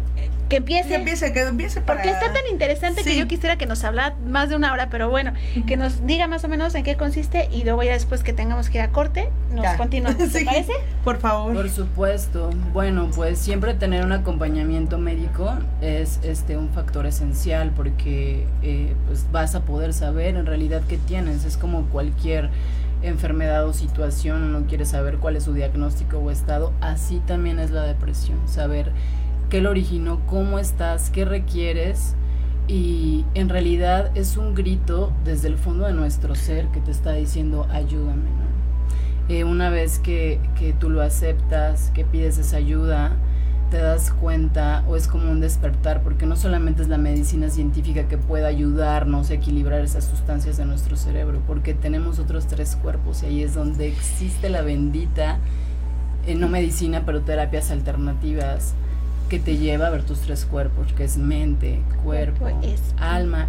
que 0.49 0.57
empiece. 0.57 0.89
Que 0.89 0.95
empiece, 0.95 1.33
que 1.33 1.41
empiece 1.41 1.81
para... 1.81 2.01
Porque 2.01 2.13
está 2.13 2.31
tan 2.31 2.43
interesante 2.51 3.03
que 3.03 3.17
yo 3.17 3.27
quisiera 3.27 3.57
que 3.57 3.65
nos 3.65 3.83
hablara 3.83 4.15
más 4.25 4.49
de 4.49 4.55
una 4.55 4.71
hora, 4.71 4.89
pero 4.89 5.09
bueno, 5.09 5.33
que 5.65 5.77
nos 5.77 6.05
diga 6.05 6.27
más 6.27 6.43
o 6.43 6.47
menos 6.47 6.75
en 6.75 6.83
qué 6.83 6.95
consiste 6.95 7.49
y 7.51 7.63
luego 7.63 7.83
ya 7.83 7.93
después 7.93 8.23
que 8.23 8.33
tengamos 8.33 8.69
que 8.69 8.77
ir 8.77 8.83
a 8.83 8.91
corte, 8.91 9.29
nos 9.51 9.65
continuamos. 9.75 10.31
¿Te 10.31 10.45
parece? 10.45 10.73
Por 11.03 11.17
favor. 11.17 11.53
Por 11.53 11.69
supuesto. 11.69 12.49
Bueno, 12.73 13.09
pues 13.15 13.39
siempre 13.39 13.73
tener 13.73 14.05
un 14.05 14.11
acompañamiento 14.11 14.97
médico 14.97 15.53
es 15.81 16.19
este 16.23 16.57
un 16.57 16.69
factor 16.69 17.05
esencial 17.05 17.71
porque 17.75 18.45
eh, 18.61 18.93
pues 19.07 19.25
vas 19.31 19.55
a 19.55 19.61
poder 19.61 19.93
saber 19.93 20.35
en 20.35 20.45
realidad 20.45 20.81
qué 20.87 20.97
tienes. 20.97 21.45
Es 21.45 21.57
como 21.57 21.85
cualquier 21.85 22.49
enfermedad 23.01 23.67
o 23.67 23.73
situación, 23.73 24.43
uno 24.43 24.65
quiere 24.67 24.85
saber 24.85 25.17
cuál 25.17 25.35
es 25.35 25.43
su 25.43 25.53
diagnóstico 25.53 26.17
o 26.17 26.31
estado, 26.31 26.73
así 26.81 27.21
también 27.27 27.59
es 27.59 27.71
la 27.71 27.83
depresión, 27.83 28.39
saber 28.47 28.91
qué 29.55 29.61
lo 29.61 29.69
originó, 29.69 30.19
cómo 30.27 30.59
estás, 30.59 31.09
qué 31.11 31.23
requieres. 31.23 32.17
Y 32.67 33.23
en 33.35 33.47
realidad 33.47 34.11
es 34.13 34.35
un 34.35 34.53
grito 34.53 35.13
desde 35.23 35.47
el 35.47 35.57
fondo 35.57 35.85
de 35.85 35.93
nuestro 35.93 36.35
ser 36.35 36.67
que 36.73 36.81
te 36.81 36.91
está 36.91 37.13
diciendo 37.13 37.65
ayúdame. 37.69 38.31
Eh, 39.29 39.45
una 39.45 39.69
vez 39.69 39.99
que, 39.99 40.41
que 40.59 40.73
tú 40.73 40.89
lo 40.89 41.01
aceptas, 41.01 41.89
que 41.91 42.03
pides 42.03 42.37
esa 42.37 42.57
ayuda, 42.57 43.15
te 43.71 43.77
das 43.77 44.11
cuenta 44.11 44.83
o 44.89 44.97
es 44.97 45.07
como 45.07 45.31
un 45.31 45.39
despertar, 45.39 46.03
porque 46.03 46.25
no 46.25 46.35
solamente 46.35 46.81
es 46.81 46.89
la 46.89 46.97
medicina 46.97 47.49
científica 47.49 48.09
que 48.09 48.17
puede 48.17 48.45
ayudarnos 48.45 49.29
a 49.29 49.35
equilibrar 49.35 49.79
esas 49.79 50.03
sustancias 50.03 50.57
de 50.57 50.65
nuestro 50.65 50.97
cerebro, 50.97 51.39
porque 51.47 51.73
tenemos 51.73 52.19
otros 52.19 52.45
tres 52.47 52.75
cuerpos 52.75 53.23
y 53.23 53.27
ahí 53.27 53.43
es 53.43 53.53
donde 53.55 53.87
existe 53.87 54.49
la 54.49 54.63
bendita, 54.63 55.39
eh, 56.27 56.35
no 56.35 56.49
medicina, 56.49 57.03
pero 57.05 57.21
terapias 57.21 57.71
alternativas 57.71 58.75
que 59.29 59.39
te 59.39 59.57
lleva 59.57 59.87
a 59.87 59.89
ver 59.89 60.03
tus 60.03 60.21
tres 60.21 60.45
cuerpos, 60.45 60.93
que 60.93 61.03
es 61.03 61.17
mente, 61.17 61.81
cuerpo, 62.03 62.47
alma 62.97 63.47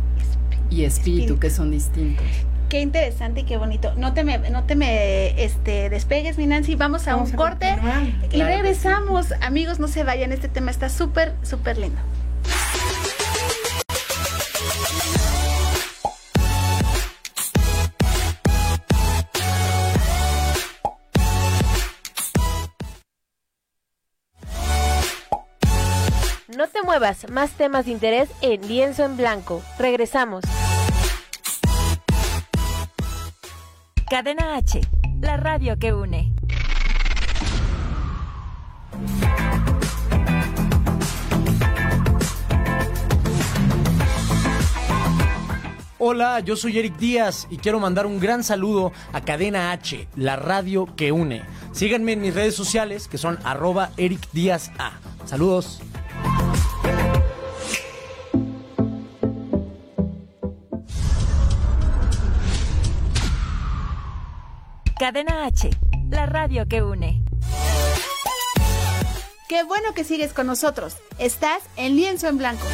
y 0.70 0.84
espíritu, 0.84 1.38
que 1.38 1.50
son 1.50 1.70
distintos. 1.70 2.26
Qué 2.68 2.80
interesante 2.80 3.40
y 3.40 3.44
qué 3.44 3.56
bonito. 3.56 3.94
No 3.96 4.12
te 4.12 4.24
me, 4.24 4.38
no 4.50 4.64
te 4.64 4.74
me 4.74 5.42
este, 5.44 5.88
despegues, 5.88 6.36
mi 6.36 6.46
Nancy. 6.46 6.74
Vamos 6.74 7.06
a 7.06 7.14
un 7.16 7.30
corte 7.30 7.76
y 8.32 8.42
regresamos. 8.42 9.32
Amigos, 9.40 9.78
no 9.78 9.86
se 9.86 10.02
vayan. 10.02 10.32
Este 10.32 10.48
tema 10.48 10.72
está 10.72 10.88
súper, 10.88 11.34
súper 11.42 11.78
lindo. 11.78 11.98
Muevas, 26.98 27.30
más 27.30 27.50
temas 27.50 27.84
de 27.84 27.90
interés 27.90 28.30
en 28.40 28.66
Lienzo 28.66 29.04
en 29.04 29.18
Blanco. 29.18 29.62
Regresamos. 29.78 30.42
Cadena 34.08 34.56
H, 34.56 34.80
la 35.20 35.36
radio 35.36 35.78
que 35.78 35.92
une. 35.92 36.32
Hola, 45.98 46.40
yo 46.40 46.56
soy 46.56 46.78
Eric 46.78 46.96
Díaz 46.96 47.46
y 47.50 47.58
quiero 47.58 47.78
mandar 47.78 48.06
un 48.06 48.18
gran 48.18 48.42
saludo 48.42 48.92
a 49.12 49.20
Cadena 49.20 49.70
H, 49.70 50.08
la 50.16 50.36
radio 50.36 50.86
que 50.96 51.12
une. 51.12 51.42
Síganme 51.72 52.12
en 52.12 52.22
mis 52.22 52.34
redes 52.34 52.54
sociales 52.54 53.06
que 53.06 53.18
son 53.18 53.38
arroba 53.44 53.90
Eric 53.98 54.30
Díaz 54.32 54.70
A. 54.78 54.92
Saludos. 55.26 55.82
Cadena 65.06 65.44
H, 65.44 65.70
la 66.10 66.26
radio 66.26 66.66
que 66.66 66.82
une. 66.82 67.22
Qué 69.48 69.62
bueno 69.62 69.94
que 69.94 70.02
sigues 70.02 70.32
con 70.32 70.48
nosotros. 70.48 70.96
Estás 71.20 71.62
en 71.76 71.94
lienzo 71.94 72.26
en 72.26 72.38
blanco. 72.38 72.66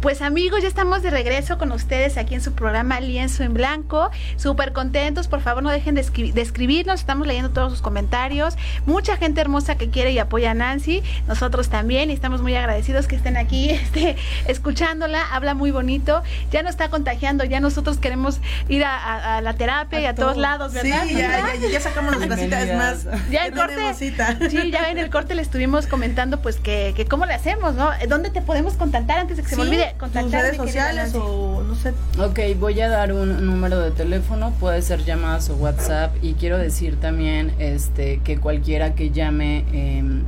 Pues 0.00 0.22
amigos, 0.22 0.62
ya 0.62 0.68
estamos 0.68 1.02
de 1.02 1.10
regreso 1.10 1.58
con 1.58 1.72
ustedes 1.72 2.18
aquí 2.18 2.36
en 2.36 2.40
su 2.40 2.52
programa 2.52 3.00
Lienzo 3.00 3.42
en 3.42 3.52
Blanco. 3.52 4.12
Súper 4.36 4.72
contentos, 4.72 5.26
por 5.26 5.40
favor 5.40 5.64
no 5.64 5.70
dejen 5.70 5.96
de, 5.96 6.02
escribirnos, 6.02 7.00
estamos 7.00 7.26
leyendo 7.26 7.50
todos 7.50 7.72
sus 7.72 7.82
comentarios. 7.82 8.56
Mucha 8.86 9.16
gente 9.16 9.40
hermosa 9.40 9.74
que 9.74 9.90
quiere 9.90 10.12
y 10.12 10.20
apoya 10.20 10.52
a 10.52 10.54
Nancy, 10.54 11.02
nosotros 11.26 11.68
también, 11.68 12.10
y 12.10 12.12
estamos 12.12 12.42
muy 12.42 12.54
agradecidos 12.54 13.08
que 13.08 13.16
estén 13.16 13.36
aquí 13.36 13.70
este, 13.70 14.14
escuchándola, 14.46 15.20
habla 15.32 15.54
muy 15.54 15.72
bonito, 15.72 16.22
ya 16.52 16.62
nos 16.62 16.70
está 16.70 16.90
contagiando, 16.90 17.42
ya 17.42 17.58
nosotros 17.58 17.98
queremos 17.98 18.38
ir 18.68 18.84
a, 18.84 19.40
la 19.40 19.54
terapia 19.54 20.00
y 20.00 20.04
a 20.04 20.14
todos 20.14 20.36
lados, 20.36 20.74
¿verdad? 20.74 21.06
Sí, 21.08 21.16
ya, 21.16 21.56
ya, 21.56 21.80
sacamos 21.80 22.16
las 22.16 22.38
citas 22.38 22.76
más. 22.76 23.06
Ya 23.32 23.46
el 23.46 23.52
corte, 23.52 23.94
sí, 23.94 24.70
ya 24.70 24.90
en 24.90 24.98
el 24.98 25.10
corte 25.10 25.34
le 25.34 25.42
estuvimos 25.42 25.88
comentando 25.88 26.40
pues 26.40 26.56
que, 26.56 26.94
que 26.96 27.04
cómo 27.06 27.26
le 27.26 27.34
hacemos, 27.34 27.74
¿no? 27.74 27.90
¿Dónde 28.08 28.30
te 28.30 28.42
podemos 28.42 28.74
contactar 28.74 29.18
antes 29.18 29.36
de 29.36 29.42
que 29.42 29.48
se 29.48 29.56
me 29.56 29.62
olvide? 29.62 29.88
Contactar 29.98 30.42
redes 30.42 30.56
sociales 30.56 31.14
o 31.14 31.62
no 31.62 31.74
sé. 31.74 31.92
Ok, 32.18 32.58
voy 32.58 32.80
a 32.80 32.88
dar 32.88 33.12
un 33.12 33.44
número 33.44 33.80
de 33.80 33.90
teléfono, 33.90 34.52
puede 34.60 34.80
ser 34.82 35.04
llamadas 35.04 35.50
o 35.50 35.56
WhatsApp 35.56 36.14
y 36.22 36.34
quiero 36.34 36.58
decir 36.58 36.98
también 37.00 37.52
este 37.58 38.20
que 38.22 38.38
cualquiera 38.38 38.94
que 38.94 39.10
llame 39.10 39.64
em, 39.72 40.24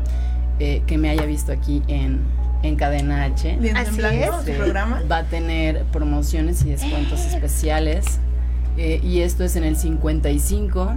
eh, 0.58 0.82
que 0.86 0.98
me 0.98 1.08
haya 1.08 1.24
visto 1.24 1.52
aquí 1.52 1.82
en 1.88 2.20
en 2.62 2.76
Cadena 2.76 3.24
H 3.24 3.58
Así 3.74 4.00
este, 4.02 4.52
programa. 4.54 5.02
va 5.10 5.18
a 5.18 5.24
tener 5.24 5.84
promociones 5.84 6.62
y 6.62 6.70
descuentos 6.70 7.20
especiales 7.20 8.18
eh, 8.76 9.00
y 9.02 9.20
esto 9.20 9.44
es 9.44 9.56
en 9.56 9.64
el 9.64 9.76
55 9.76 10.94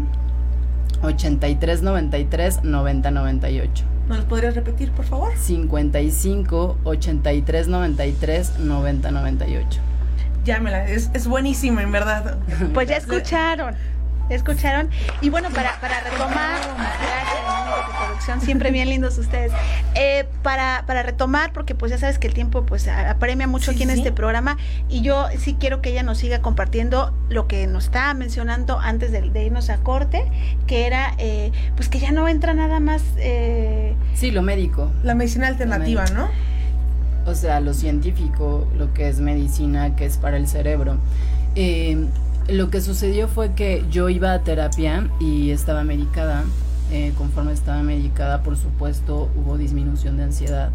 83 1.04 1.82
93 1.82 2.64
90 2.64 3.12
98 3.12 3.93
¿Nos 4.08 4.18
los 4.18 4.26
podrías 4.26 4.56
repetir, 4.56 4.92
por 4.92 5.06
favor? 5.06 5.34
55 5.38 6.78
83 6.84 7.68
93 7.68 8.60
90 8.60 9.12
98. 9.12 9.80
Llámela, 10.44 10.90
es, 10.90 11.10
es 11.14 11.26
buenísima, 11.28 11.82
en 11.84 11.92
verdad. 11.92 12.38
Pues 12.74 12.90
ya 12.90 12.98
escucharon, 12.98 13.76
escucharon. 14.30 14.90
Y 15.22 15.30
bueno, 15.30 15.50
para, 15.52 15.80
para 15.80 16.02
retomar, 16.02 16.60
gracias, 16.76 17.33
siempre 18.42 18.72
bien 18.72 18.90
lindos 18.90 19.18
ustedes. 19.18 19.52
Eh, 19.96 20.26
para, 20.42 20.84
para 20.88 21.04
retomar, 21.04 21.54
porque 21.54 21.76
pues 21.76 21.92
ya 21.92 21.98
sabes 21.98 22.20
que 22.20 22.28
el 22.28 22.34
tiempo 22.34 22.66
pues 22.66 22.88
apremia 22.88 23.48
mucho 23.48 23.72
aquí 23.72 23.84
en 23.84 23.90
este 23.90 24.12
programa 24.12 24.58
y 24.90 25.02
yo 25.02 25.28
sí 25.38 25.56
quiero 25.60 25.82
que 25.82 25.92
ella 25.92 26.04
nos 26.04 26.18
siga 26.18 26.42
compartiendo 26.42 27.14
lo 27.30 27.48
que 27.48 27.68
nos 27.68 27.86
estaba 27.86 28.14
mencionando 28.14 28.80
antes 28.80 29.12
de, 29.12 29.44
irnos 29.44 29.70
a 29.70 29.78
corte, 29.78 30.24
que 30.68 30.86
era 30.86 31.16
eh, 31.18 31.52
pues 31.76 31.90
que 31.90 32.00
ya 32.00 32.12
no 32.12 32.28
entra 32.28 32.54
nada 32.54 32.80
más... 32.80 33.04
Eh, 33.18 33.94
sí, 34.16 34.32
lo 34.32 34.42
médico. 34.42 34.92
La 35.04 35.16
medicina 35.16 35.48
alternativa, 35.48 36.06
¿no? 36.08 36.28
O 37.26 37.36
sea, 37.36 37.60
lo 37.60 37.74
científico, 37.74 38.68
lo 38.78 38.94
que 38.94 39.08
es 39.08 39.20
medicina, 39.20 39.96
que 39.96 40.06
es 40.06 40.18
para 40.18 40.38
el 40.38 40.48
cerebro. 40.48 40.98
Eh, 41.56 42.06
lo 42.48 42.70
que 42.70 42.82
sucedió 42.82 43.28
fue 43.28 43.54
que 43.54 43.86
yo 43.90 44.10
iba 44.10 44.34
a 44.34 44.40
terapia 44.40 45.10
y 45.20 45.52
estaba 45.52 45.84
medicada. 45.84 46.44
Eh, 46.94 47.12
conforme 47.18 47.54
estaba 47.54 47.82
medicada, 47.82 48.44
por 48.44 48.56
supuesto, 48.56 49.28
hubo 49.36 49.58
disminución 49.58 50.16
de 50.16 50.26
ansiedad. 50.26 50.70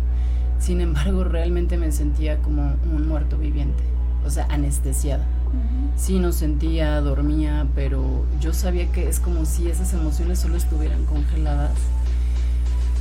Sin 0.58 0.80
embargo, 0.80 1.22
realmente 1.22 1.76
me 1.76 1.92
sentía 1.92 2.38
como 2.38 2.74
un 2.92 3.06
muerto 3.06 3.38
viviente, 3.38 3.84
o 4.26 4.30
sea, 4.30 4.46
anestesiada. 4.50 5.24
Sí, 5.96 6.18
no 6.18 6.32
sentía, 6.32 7.00
dormía, 7.00 7.68
pero 7.76 8.26
yo 8.40 8.52
sabía 8.52 8.90
que 8.90 9.08
es 9.08 9.20
como 9.20 9.44
si 9.46 9.68
esas 9.68 9.94
emociones 9.94 10.40
solo 10.40 10.56
estuvieran 10.56 11.04
congeladas. 11.04 11.70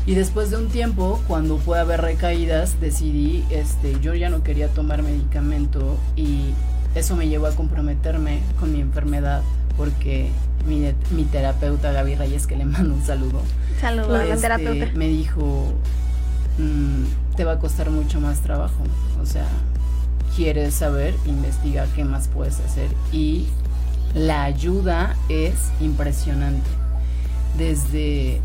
Y 0.05 0.13
después 0.13 0.51
de 0.51 0.57
un 0.57 0.67
tiempo, 0.67 1.19
cuando 1.27 1.57
pude 1.57 1.79
haber 1.79 2.01
recaídas, 2.01 2.79
decidí, 2.79 3.43
este, 3.49 3.99
yo 3.99 4.13
ya 4.13 4.29
no 4.29 4.43
quería 4.43 4.67
tomar 4.67 5.01
medicamento 5.01 5.97
y 6.15 6.51
eso 6.93 7.15
me 7.15 7.27
llevó 7.27 7.47
a 7.47 7.55
comprometerme 7.55 8.41
con 8.59 8.71
mi 8.71 8.79
enfermedad 8.79 9.41
porque 9.75 10.29
mi, 10.67 10.93
mi 11.11 11.23
terapeuta 11.23 11.91
Gaby 11.91 12.15
Reyes, 12.15 12.45
que 12.47 12.55
le 12.55 12.65
mando 12.65 12.93
un 12.93 13.03
saludo. 13.03 13.41
Saludo 13.79 14.15
a 14.15 14.25
la 14.25 14.35
este, 14.35 14.41
terapeuta. 14.41 14.91
Me 14.93 15.07
dijo, 15.07 15.73
mm, 16.57 17.35
te 17.35 17.45
va 17.45 17.53
a 17.53 17.59
costar 17.59 17.89
mucho 17.89 18.19
más 18.19 18.41
trabajo. 18.41 18.83
O 19.21 19.25
sea, 19.25 19.47
quieres 20.35 20.73
saber, 20.73 21.15
investiga 21.25 21.87
qué 21.95 22.03
más 22.03 22.27
puedes 22.27 22.59
hacer. 22.59 22.89
Y 23.11 23.47
la 24.13 24.43
ayuda 24.43 25.15
es 25.29 25.55
impresionante. 25.79 26.69
Desde 27.57 28.41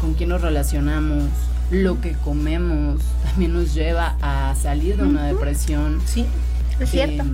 con 0.00 0.14
quién 0.14 0.30
nos 0.30 0.42
relacionamos, 0.42 1.24
lo 1.70 2.00
que 2.00 2.12
comemos, 2.12 3.00
también 3.24 3.54
nos 3.54 3.72
lleva 3.72 4.16
a 4.20 4.54
salir 4.56 4.96
de 4.96 5.04
una 5.04 5.24
depresión. 5.26 6.00
Sí, 6.06 6.26
es 6.80 6.90
cierto. 6.90 7.24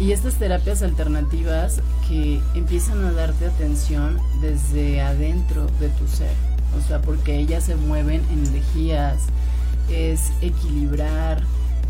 Y 0.00 0.12
estas 0.12 0.36
terapias 0.36 0.82
alternativas 0.82 1.82
que 2.08 2.40
empiezan 2.54 3.04
a 3.04 3.12
darte 3.12 3.44
atención 3.44 4.18
desde 4.40 5.02
adentro 5.02 5.66
de 5.78 5.90
tu 5.90 6.08
ser, 6.08 6.32
o 6.78 6.80
sea, 6.88 7.02
porque 7.02 7.38
ellas 7.38 7.64
se 7.64 7.76
mueven 7.76 8.22
en 8.32 8.46
energías, 8.46 9.18
es 9.90 10.32
equilibrar, 10.40 11.42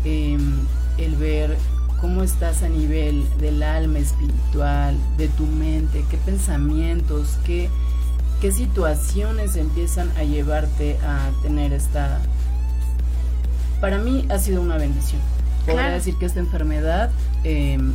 em, 0.03 0.59
el 0.97 1.15
ver 1.15 1.55
cómo 2.01 2.21
estás 2.21 2.63
a 2.63 2.67
nivel 2.67 3.25
del 3.39 3.63
alma 3.63 3.99
espiritual, 3.99 4.97
de 5.17 5.29
tu 5.29 5.45
mente, 5.45 6.03
qué 6.11 6.17
pensamientos, 6.17 7.37
qué, 7.45 7.69
qué 8.41 8.51
situaciones 8.51 9.55
empiezan 9.55 10.11
a 10.17 10.23
llevarte 10.25 10.97
a 10.97 11.29
tener 11.43 11.71
esta... 11.71 12.19
Para 13.79 13.99
mí 13.99 14.25
ha 14.29 14.37
sido 14.37 14.61
una 14.61 14.77
bendición 14.77 15.21
podría 15.65 15.89
decir 15.89 16.15
que 16.15 16.25
esta 16.25 16.39
enfermedad 16.39 17.11
em, 17.43 17.93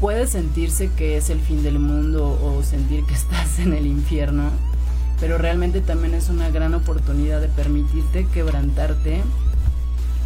puede 0.00 0.26
sentirse 0.26 0.88
que 0.88 1.16
es 1.16 1.30
el 1.30 1.40
fin 1.40 1.62
del 1.62 1.78
mundo 1.78 2.38
o 2.42 2.62
sentir 2.62 3.04
que 3.04 3.14
estás 3.22 3.58
en 3.58 3.74
el 3.74 3.86
infierno, 3.86 4.50
pero 5.20 5.38
realmente 5.38 5.80
también 5.80 6.14
es 6.14 6.28
una 6.28 6.50
gran 6.50 6.74
oportunidad 6.74 7.40
de 7.40 7.48
permitirte 7.48 8.26
quebrantarte 8.32 9.22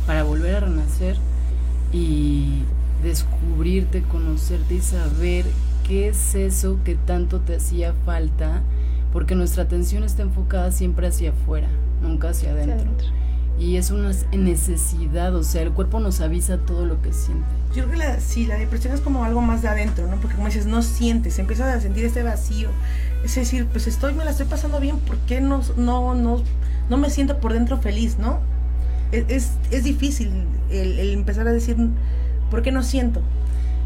para 0.06 0.22
volver 0.22 0.56
a 0.56 0.60
renacer 0.60 1.16
y 1.92 2.62
descubrirte, 3.02 4.02
conocerte 4.02 4.74
y 4.76 4.80
saber 4.80 5.44
qué 5.86 6.08
es 6.08 6.34
eso 6.34 6.78
que 6.84 6.94
tanto 6.94 7.40
te 7.40 7.56
hacía 7.56 7.94
falta, 8.04 8.62
porque 9.12 9.34
nuestra 9.34 9.64
atención 9.64 10.04
está 10.04 10.22
enfocada 10.22 10.70
siempre 10.72 11.06
hacia 11.06 11.30
afuera, 11.30 11.68
nunca 12.02 12.30
hacia 12.30 12.50
adentro 12.50 13.23
y 13.58 13.76
es 13.76 13.90
una 13.90 14.10
necesidad, 14.32 15.34
o 15.34 15.42
sea, 15.44 15.62
el 15.62 15.70
cuerpo 15.70 16.00
nos 16.00 16.20
avisa 16.20 16.58
todo 16.58 16.86
lo 16.86 17.00
que 17.00 17.12
siente. 17.12 17.44
Yo 17.74 17.84
creo 17.84 17.90
que 17.90 17.96
la, 17.96 18.20
sí, 18.20 18.46
la 18.46 18.56
depresión 18.56 18.94
es 18.94 19.00
como 19.00 19.24
algo 19.24 19.40
más 19.40 19.62
de 19.62 19.68
adentro, 19.68 20.06
¿no? 20.06 20.16
Porque 20.16 20.36
como 20.36 20.48
dices, 20.48 20.66
no 20.66 20.82
sientes, 20.82 21.38
empiezas 21.38 21.74
a 21.74 21.80
sentir 21.80 22.04
este 22.04 22.22
vacío. 22.22 22.68
Es 23.24 23.34
decir, 23.34 23.66
pues 23.66 23.86
estoy, 23.86 24.14
me 24.14 24.24
la 24.24 24.32
estoy 24.32 24.46
pasando 24.46 24.80
bien, 24.80 24.98
¿por 24.98 25.16
qué 25.18 25.40
no, 25.40 25.62
no, 25.76 26.14
no, 26.14 26.42
no 26.88 26.96
me 26.96 27.10
siento 27.10 27.38
por 27.40 27.52
dentro 27.52 27.80
feliz, 27.80 28.18
¿no? 28.18 28.40
Es, 29.12 29.24
es, 29.28 29.50
es 29.70 29.84
difícil 29.84 30.30
el, 30.70 30.98
el 30.98 31.12
empezar 31.12 31.46
a 31.46 31.52
decir, 31.52 31.76
¿por 32.50 32.62
qué 32.62 32.72
no 32.72 32.82
siento? 32.82 33.22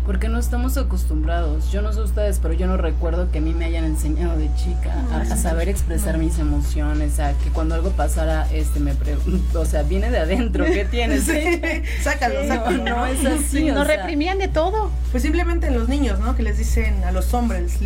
Porque 0.09 0.31
no 0.31 0.39
estamos 0.39 0.79
acostumbrados. 0.79 1.71
Yo 1.71 1.83
no 1.83 1.93
sé 1.93 2.01
ustedes, 2.01 2.39
pero 2.41 2.55
yo 2.55 2.67
no 2.67 2.79
recuerdo 2.79 3.31
que 3.31 3.39
a 3.39 3.41
mí 3.43 3.53
me 3.53 3.67
hayan 3.67 3.85
enseñado 3.85 4.39
de 4.39 4.49
chica 4.55 5.05
a, 5.13 5.37
saber 5.37 5.69
expresar 5.69 6.17
mis 6.17 6.39
emociones, 6.39 7.21
a 7.21 7.35
que 7.35 7.51
cuando 7.51 7.75
algo 7.75 7.91
pasara, 7.91 8.51
este 8.51 8.81
me 8.81 8.95
pregunto, 8.95 9.61
o 9.61 9.67
sea, 9.67 9.83
viene 9.83 10.11
de 10.11 10.21
adentro, 10.21 10.65
¿qué 10.65 10.87
tienes? 10.87 11.25
sácalo, 12.03 12.43
sácalo. 12.49 12.85
No, 12.85 13.05
es 13.05 13.23
así. 13.27 13.67
Nos 13.67 13.87
reprimían 13.87 14.39
de 14.39 14.49
todo. 14.49 14.91
Pues 15.11 15.25
simplemente 15.25 15.71
los 15.71 15.91
niños, 15.91 16.19
¿no? 16.21 16.35
Que 16.35 16.43
les 16.43 16.57
dicen 16.57 17.05
a 17.05 17.13
los 17.13 17.35
hombres, 17.35 17.77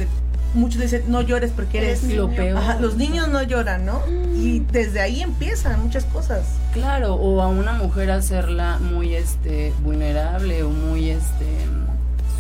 muchos 0.54 0.80
dicen, 0.80 1.02
no 1.08 1.22
llores 1.22 1.50
porque 1.50 1.78
eres, 1.78 2.04
lo 2.04 2.30
peor. 2.30 2.62
los 2.80 2.96
niños 2.96 3.30
no 3.30 3.42
lloran, 3.42 3.84
¿no? 3.84 4.00
Y 4.36 4.60
desde 4.70 5.00
ahí 5.00 5.22
empiezan 5.22 5.82
muchas 5.82 6.04
cosas. 6.04 6.44
Claro, 6.72 7.16
o 7.16 7.42
a 7.42 7.48
una 7.48 7.72
mujer 7.72 8.12
hacerla 8.12 8.78
muy 8.78 9.16
este 9.16 9.72
vulnerable 9.82 10.62
o 10.62 10.70
muy 10.70 11.10
este 11.10 11.46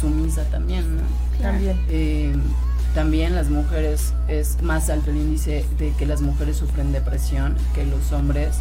sumisa 0.02 0.44
también, 0.50 0.96
¿no? 0.96 1.02
También. 1.40 1.80
Eh, 1.88 2.34
también 2.94 3.34
las 3.34 3.48
mujeres 3.48 4.12
es 4.28 4.60
más 4.62 4.90
alto 4.90 5.10
el 5.10 5.16
índice 5.16 5.64
de 5.78 5.92
que 5.92 6.04
las 6.04 6.20
mujeres 6.20 6.58
sufren 6.58 6.92
depresión 6.92 7.56
que 7.74 7.86
los 7.86 8.12
hombres, 8.12 8.56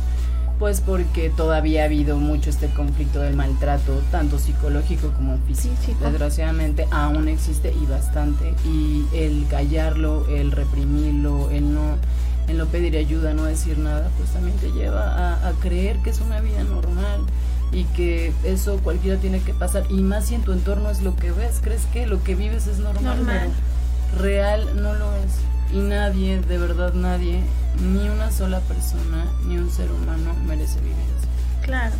pues 0.58 0.80
porque 0.80 1.30
todavía 1.30 1.82
ha 1.82 1.86
habido 1.86 2.18
mucho 2.18 2.50
este 2.50 2.68
conflicto 2.68 3.20
del 3.20 3.36
maltrato, 3.36 4.02
tanto 4.10 4.40
psicológico 4.40 5.12
como 5.14 5.38
físico. 5.40 5.76
Desgraciadamente 6.02 6.88
aún 6.92 7.28
existe 7.28 7.74
y 7.74 7.86
bastante. 7.88 8.54
Y 8.64 9.06
el 9.14 9.46
callarlo, 9.50 10.26
el 10.30 10.52
reprimirlo, 10.52 11.50
el 11.50 11.74
no, 11.74 11.98
el 12.48 12.58
no 12.58 12.68
pedir 12.68 12.96
ayuda, 12.96 13.34
no 13.34 13.44
decir 13.44 13.80
nada, 13.80 14.10
pues 14.18 14.30
también 14.30 14.56
te 14.58 14.72
lleva 14.72 15.10
a, 15.10 15.50
a 15.50 15.52
creer 15.54 15.98
que 16.04 16.12
es 16.12 16.22
una 16.22 16.40
vida 16.40 16.64
normal 16.64 17.26
y 17.72 17.86
que 17.86 18.34
eso 18.44 18.80
cualquiera 18.84 19.20
tiene 19.20 19.40
que 19.40 19.54
pasar. 19.54 19.84
Y 19.90 20.02
más 20.02 20.26
si 20.28 20.36
en 20.36 20.42
tu 20.42 20.52
entorno 20.52 20.90
es 20.90 21.02
lo 21.02 21.16
que 21.16 21.32
ves, 21.32 21.60
crees 21.62 21.86
que 21.94 22.06
lo 22.06 22.24
que 22.24 22.36
vives 22.36 22.68
es 22.68 22.80
normal, 22.80 23.20
pero 23.26 24.22
real 24.22 24.82
no 24.82 24.94
lo 24.94 25.14
es. 25.16 25.32
Y 25.74 25.80
nadie, 25.80 26.42
de 26.42 26.58
verdad 26.58 26.94
nadie, 26.94 27.42
ni 27.80 28.10
una 28.10 28.30
sola 28.32 28.60
persona, 28.62 29.26
ni 29.46 29.58
un 29.58 29.72
ser 29.72 29.90
humano 29.90 30.34
merece 30.46 30.80
vivir 30.82 30.96
así. 31.18 31.28
Claro. 31.66 31.96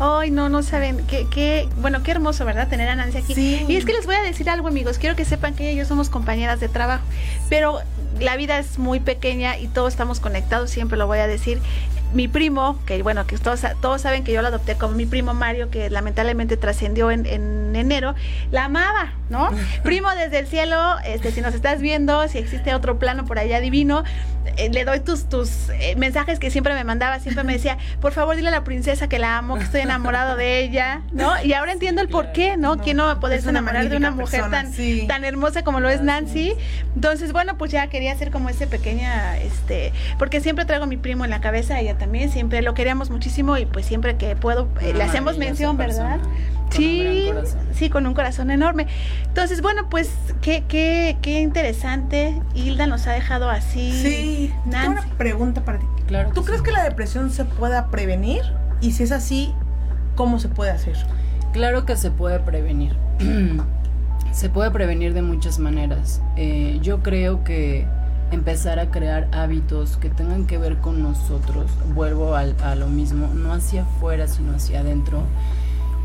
Ay, 0.00 0.30
no, 0.30 0.48
no 0.48 0.62
saben, 0.62 1.04
qué, 1.06 1.26
qué, 1.30 1.68
bueno, 1.80 2.02
qué 2.02 2.10
hermoso, 2.10 2.44
¿verdad? 2.44 2.68
Tener 2.68 2.88
a 2.88 2.96
Nancy 2.96 3.18
aquí. 3.18 3.64
Y 3.68 3.76
es 3.76 3.84
que 3.84 3.92
les 3.92 4.06
voy 4.06 4.16
a 4.16 4.22
decir 4.22 4.48
algo, 4.48 4.68
amigos, 4.68 4.98
quiero 4.98 5.14
que 5.14 5.24
sepan 5.24 5.54
que 5.54 5.64
ella 5.64 5.72
y 5.72 5.76
yo 5.76 5.84
somos 5.84 6.08
compañeras 6.08 6.58
de 6.60 6.68
trabajo, 6.68 7.04
pero 7.48 7.80
la 8.18 8.36
vida 8.36 8.58
es 8.58 8.78
muy 8.78 9.00
pequeña 9.00 9.58
y 9.58 9.68
todos 9.68 9.92
estamos 9.92 10.18
conectados, 10.18 10.70
siempre 10.70 10.96
lo 10.96 11.06
voy 11.06 11.18
a 11.18 11.26
decir 11.26 11.60
mi 12.14 12.28
primo, 12.28 12.78
que 12.86 13.02
bueno, 13.02 13.26
que 13.26 13.36
todos, 13.38 13.62
todos 13.80 14.00
saben 14.00 14.24
que 14.24 14.32
yo 14.32 14.40
lo 14.40 14.48
adopté 14.48 14.76
como 14.76 14.94
mi 14.94 15.04
primo 15.04 15.34
Mario, 15.34 15.70
que 15.70 15.90
lamentablemente 15.90 16.56
trascendió 16.56 17.10
en, 17.10 17.26
en 17.26 17.74
enero, 17.76 18.14
la 18.50 18.64
amaba, 18.64 19.12
¿no? 19.28 19.50
primo 19.82 20.08
desde 20.10 20.38
el 20.38 20.46
cielo, 20.46 20.96
este, 21.04 21.32
si 21.32 21.40
nos 21.40 21.54
estás 21.54 21.80
viendo, 21.80 22.26
si 22.28 22.38
existe 22.38 22.74
otro 22.74 22.98
plano 22.98 23.24
por 23.24 23.38
allá 23.38 23.60
divino, 23.60 24.04
eh, 24.56 24.70
le 24.70 24.84
doy 24.84 25.00
tus, 25.00 25.28
tus 25.28 25.70
eh, 25.70 25.96
mensajes 25.96 26.38
que 26.38 26.50
siempre 26.50 26.74
me 26.74 26.84
mandaba, 26.84 27.18
siempre 27.18 27.44
me 27.44 27.54
decía, 27.54 27.78
por 28.00 28.12
favor 28.12 28.36
dile 28.36 28.48
a 28.48 28.52
la 28.52 28.64
princesa 28.64 29.08
que 29.08 29.18
la 29.18 29.38
amo, 29.38 29.56
que 29.56 29.64
estoy 29.64 29.80
enamorado 29.80 30.36
de 30.36 30.60
ella, 30.60 31.02
¿no? 31.12 31.42
Y 31.42 31.52
ahora 31.54 31.72
entiendo 31.72 32.00
el 32.02 32.08
por 32.08 32.32
qué, 32.32 32.56
¿no? 32.56 32.78
¿Quién 32.78 32.98
no 32.98 33.06
va 33.06 33.12
a 33.12 33.20
poderse 33.20 33.48
enamorar 33.48 33.88
de 33.88 33.96
una 33.96 34.10
mujer 34.10 34.50
tan, 34.50 34.72
tan 35.08 35.24
hermosa 35.24 35.64
como 35.64 35.80
lo 35.80 35.88
es 35.88 36.02
Nancy? 36.02 36.54
Entonces, 36.94 37.32
bueno, 37.32 37.58
pues 37.58 37.72
ya 37.72 37.88
quería 37.88 38.12
hacer 38.12 38.30
como 38.30 38.48
ese 38.48 38.66
pequeña, 38.66 39.38
este, 39.38 39.92
porque 40.18 40.40
siempre 40.40 40.64
traigo 40.64 40.84
a 40.84 40.86
mi 40.86 40.96
primo 40.96 41.24
en 41.24 41.30
la 41.30 41.40
cabeza, 41.40 41.80
ella 41.80 41.96
también, 42.04 42.30
siempre 42.30 42.60
lo 42.60 42.74
queríamos 42.74 43.08
muchísimo 43.08 43.56
y 43.56 43.64
pues 43.64 43.86
siempre 43.86 44.18
que 44.18 44.36
puedo 44.36 44.68
eh, 44.82 44.92
le 44.92 45.02
hacemos 45.02 45.38
mención, 45.38 45.78
¿verdad? 45.78 46.20
sí, 46.68 47.30
sí, 47.72 47.88
con 47.88 48.06
un 48.06 48.12
corazón 48.12 48.50
enorme. 48.50 48.88
Entonces, 49.24 49.62
bueno, 49.62 49.88
pues 49.88 50.10
qué, 50.42 50.64
qué, 50.68 51.16
qué 51.22 51.40
interesante. 51.40 52.38
Hilda 52.54 52.86
nos 52.86 53.06
ha 53.06 53.12
dejado 53.12 53.48
así. 53.48 53.90
Sí, 53.92 54.54
tengo 54.70 54.90
una 54.90 55.06
pregunta 55.16 55.64
para 55.64 55.78
ti. 55.78 55.86
Claro 56.06 56.30
¿Tú 56.34 56.44
crees 56.44 56.60
que 56.60 56.72
la 56.72 56.84
depresión 56.84 57.30
se 57.30 57.46
pueda 57.46 57.86
prevenir? 57.86 58.42
Y 58.82 58.92
si 58.92 59.04
es 59.04 59.10
así, 59.10 59.54
¿cómo 60.14 60.38
se 60.38 60.50
puede 60.50 60.72
hacer? 60.72 60.98
Claro 61.54 61.86
que 61.86 61.96
se 61.96 62.10
puede 62.10 62.38
prevenir. 62.38 62.94
se 64.30 64.50
puede 64.50 64.70
prevenir 64.70 65.14
de 65.14 65.22
muchas 65.22 65.58
maneras. 65.58 66.20
Eh, 66.36 66.80
yo 66.82 67.02
creo 67.02 67.44
que 67.44 67.86
empezar 68.34 68.78
a 68.78 68.90
crear 68.90 69.28
hábitos 69.32 69.96
que 69.96 70.10
tengan 70.10 70.46
que 70.46 70.58
ver 70.58 70.78
con 70.78 71.02
nosotros. 71.02 71.70
Vuelvo 71.94 72.34
al- 72.36 72.56
a 72.62 72.74
lo 72.74 72.86
mismo, 72.88 73.28
no 73.34 73.52
hacia 73.52 73.82
afuera, 73.82 74.26
sino 74.28 74.54
hacia 74.54 74.80
adentro. 74.80 75.22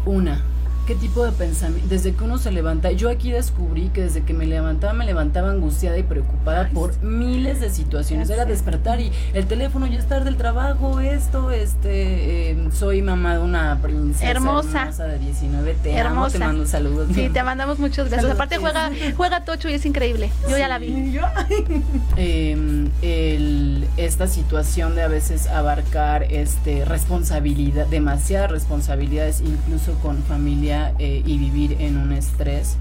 Una, 0.06 0.42
¿qué 0.90 0.96
tipo 0.96 1.24
de 1.24 1.32
pensamiento? 1.32 1.88
Desde 1.88 2.14
que 2.16 2.24
uno 2.24 2.40
se 2.40 2.52
levanta, 2.52 2.92
yo 2.92 3.12
aquí 3.12 3.32
descubrí 3.32 3.90
que 3.90 4.02
desde 4.02 4.24
que 4.24 4.34
me 4.34 4.48
levantaba, 4.48 4.92
me 4.94 5.06
levantaba 5.06 5.52
angustiada 5.52 6.00
y 6.00 6.02
preocupada 6.02 6.68
por 6.74 7.00
miles 7.04 7.60
de 7.60 7.70
situaciones. 7.70 8.28
Era 8.32 8.46
despertar 8.46 9.00
y 9.00 9.12
el 9.36 9.46
teléfono 9.46 9.86
ya 9.86 10.00
es 10.00 10.08
tarde 10.08 10.26
del 10.26 10.38
trabajo, 10.38 11.00
esto, 11.00 11.52
este, 11.52 12.52
eh, 12.54 12.70
soy 12.74 13.04
mamá 13.04 13.36
de 13.36 13.44
una 13.44 13.78
princesa 13.84 14.32
Hermosa. 14.32 14.80
hermosa 14.82 15.06
de 15.06 15.20
19, 15.20 15.76
te 15.84 15.92
amo, 16.00 16.10
Hermosa. 16.10 16.40
te 16.40 16.44
mando 16.46 16.66
saludos. 16.66 17.08
Sí, 17.14 17.30
te 17.30 17.44
mandamos 17.44 17.78
muchos 17.78 18.06
besos. 18.10 18.16
Saludos. 18.24 18.34
Aparte 18.36 18.58
juega, 18.58 18.90
juega 19.16 19.46
Tocho 19.46 19.70
y 19.70 19.74
es 19.76 19.86
increíble. 19.86 20.32
Yo 20.50 20.58
ya 20.58 20.68
la 20.68 20.80
vi. 20.80 21.12
Yo, 21.12 21.22
eh, 22.18 22.88
el- 23.04 23.88
esta 23.98 24.28
situación 24.28 24.96
de 24.96 25.04
a 25.04 25.08
veces 25.08 25.46
abarcar 25.48 26.24
este 26.24 26.84
responsabilidad, 26.86 27.86
demasiadas 27.88 28.50
responsabilidades, 28.50 29.42
incluso 29.42 29.94
con 30.00 30.18
familia 30.24 30.79
eh, 31.00 31.22
y 31.26 31.38
vivir 31.38 31.78
en 31.80 31.98
un 31.98 32.12
estrés, 32.14 32.76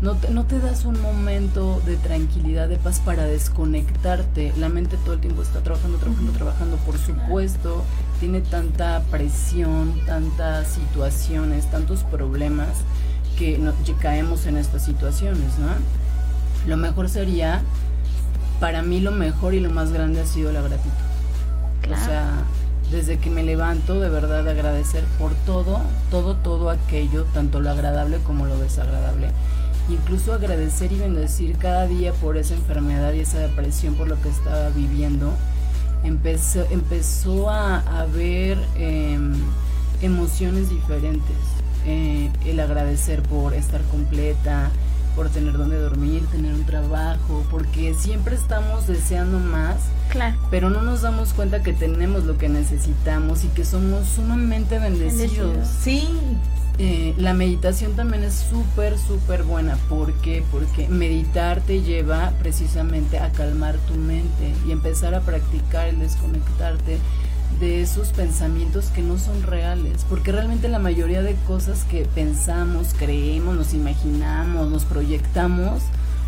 no 0.00 0.14
te, 0.14 0.30
no 0.30 0.44
te 0.44 0.60
das 0.60 0.84
un 0.84 1.00
momento 1.02 1.82
de 1.84 1.96
tranquilidad, 1.96 2.68
de 2.68 2.76
paz 2.76 3.00
para 3.04 3.24
desconectarte. 3.24 4.52
La 4.56 4.68
mente 4.68 4.96
todo 4.98 5.14
el 5.14 5.20
tiempo 5.20 5.42
está 5.42 5.60
trabajando, 5.60 5.98
trabajando, 5.98 6.32
trabajando. 6.32 6.76
Por 6.76 6.96
supuesto, 6.98 7.82
tiene 8.20 8.40
tanta 8.40 9.02
presión, 9.10 9.92
tantas 10.06 10.68
situaciones, 10.68 11.68
tantos 11.70 12.04
problemas 12.04 12.68
que 13.36 13.58
no- 13.58 13.72
que 13.84 13.94
caemos 13.94 14.46
en 14.46 14.56
estas 14.56 14.84
situaciones, 14.84 15.58
¿no? 15.58 15.68
Lo 16.68 16.76
mejor 16.76 17.08
sería 17.08 17.62
para 18.60 18.82
mí 18.82 19.00
lo 19.00 19.12
mejor 19.12 19.54
y 19.54 19.60
lo 19.60 19.70
más 19.70 19.92
grande 19.92 20.20
ha 20.20 20.26
sido 20.26 20.52
la 20.52 20.60
gratitud. 20.60 20.90
Claro. 21.82 22.02
O 22.02 22.04
sea, 22.06 22.30
desde 22.90 23.18
que 23.18 23.30
me 23.30 23.42
levanto, 23.42 24.00
de 24.00 24.08
verdad 24.08 24.48
agradecer 24.48 25.04
por 25.18 25.32
todo, 25.46 25.80
todo, 26.10 26.36
todo 26.36 26.70
aquello, 26.70 27.24
tanto 27.34 27.60
lo 27.60 27.70
agradable 27.70 28.18
como 28.18 28.46
lo 28.46 28.58
desagradable. 28.58 29.30
Incluso 29.88 30.34
agradecer 30.34 30.92
y 30.92 30.98
bendecir 30.98 31.56
cada 31.56 31.86
día 31.86 32.12
por 32.12 32.36
esa 32.36 32.54
enfermedad 32.54 33.12
y 33.12 33.20
esa 33.20 33.38
depresión 33.38 33.94
por 33.94 34.08
lo 34.08 34.20
que 34.20 34.28
estaba 34.28 34.68
viviendo. 34.70 35.32
Empezó, 36.04 36.64
empezó 36.70 37.50
a 37.50 37.80
haber 38.00 38.58
em, 38.76 39.34
emociones 40.02 40.70
diferentes. 40.70 41.36
Eh, 41.86 42.30
el 42.44 42.60
agradecer 42.60 43.22
por 43.22 43.54
estar 43.54 43.80
completa, 43.84 44.70
por 45.18 45.30
tener 45.30 45.58
donde 45.58 45.76
dormir, 45.80 46.24
tener 46.30 46.54
un 46.54 46.64
trabajo, 46.64 47.44
porque 47.50 47.92
siempre 47.94 48.36
estamos 48.36 48.86
deseando 48.86 49.40
más, 49.40 49.74
Claro. 50.10 50.36
pero 50.48 50.70
no 50.70 50.80
nos 50.82 51.02
damos 51.02 51.32
cuenta 51.32 51.60
que 51.60 51.72
tenemos 51.72 52.22
lo 52.24 52.38
que 52.38 52.48
necesitamos 52.48 53.42
y 53.42 53.48
que 53.48 53.64
somos 53.64 54.06
sumamente 54.06 54.78
bendecidos. 54.78 55.50
Bendecidos. 55.50 55.68
sí, 55.82 56.08
Eh, 56.80 57.12
la 57.18 57.34
meditación 57.34 57.94
también 57.96 58.22
es 58.22 58.34
súper, 58.34 58.96
súper 58.96 59.42
buena. 59.42 59.76
¿Por 59.88 60.12
qué? 60.20 60.44
Porque 60.52 60.86
meditar 60.88 61.60
te 61.60 61.82
lleva 61.82 62.30
precisamente 62.38 63.18
a 63.18 63.32
calmar 63.32 63.74
tu 63.88 63.94
mente 63.96 64.54
y 64.64 64.70
empezar 64.70 65.12
a 65.16 65.20
practicar 65.22 65.88
el 65.88 65.98
desconectarte 65.98 66.98
de 67.60 67.82
esos 67.82 68.08
pensamientos 68.08 68.86
que 68.86 69.02
no 69.02 69.18
son 69.18 69.42
reales. 69.42 70.04
Porque 70.08 70.32
realmente 70.32 70.68
la 70.68 70.78
mayoría 70.78 71.22
de 71.22 71.34
cosas 71.46 71.84
que 71.84 72.06
pensamos, 72.14 72.94
creemos, 72.98 73.56
nos 73.56 73.74
imaginamos, 73.74 74.68
nos 74.70 74.84
proyectamos, 74.84 75.82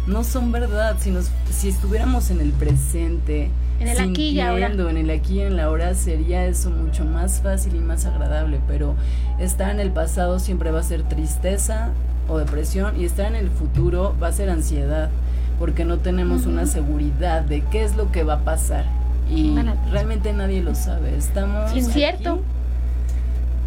no 0.07 0.25
son 0.25 0.53
verdad. 0.53 0.97
Si, 1.01 1.11
nos, 1.11 1.31
si 1.51 1.69
estuviéramos 1.69 2.31
en 2.31 2.41
el 2.41 2.53
presente, 2.53 3.51
En 3.79 3.89
el 3.89 4.01
aquí 4.01 4.31
y 4.31 4.41
ahora. 4.41 4.67
en 4.69 4.97
el 4.97 5.11
aquí 5.11 5.35
y 5.35 5.41
en 5.41 5.57
la 5.57 5.65
ahora, 5.65 5.95
sería 5.95 6.47
eso 6.47 6.71
mucho 6.71 7.05
más 7.05 7.41
fácil 7.41 7.77
y 7.77 7.81
más 7.81 8.07
agradable. 8.07 8.61
Pero 8.67 8.95
estar 9.39 9.71
en 9.71 9.81
el 9.81 9.91
pasado 9.91 10.39
siempre 10.39 10.71
va 10.71 10.81
a 10.81 10.85
ser 10.85 11.03
tristeza 11.05 11.91
o 12.29 12.39
depresión 12.39 13.01
y 13.01 13.05
estar 13.05 13.27
en 13.27 13.37
el 13.37 13.51
futuro 13.51 14.15
va 14.23 14.29
a 14.29 14.33
ser 14.33 14.51
ansiedad 14.51 15.11
porque 15.59 15.85
no 15.85 15.99
tenemos 15.99 16.47
una 16.47 16.65
seguridad 16.65 17.43
de 17.43 17.63
qué 17.71 17.85
es 17.85 17.95
lo 17.95 18.11
que 18.13 18.23
va 18.23 18.35
a 18.35 18.45
pasar 18.45 19.00
y 19.31 19.57
realmente 19.91 20.33
nadie 20.33 20.63
lo 20.63 20.75
sabe. 20.75 21.17
Estamos 21.17 21.75
Incierto. 21.77 22.33
aquí 22.35 22.41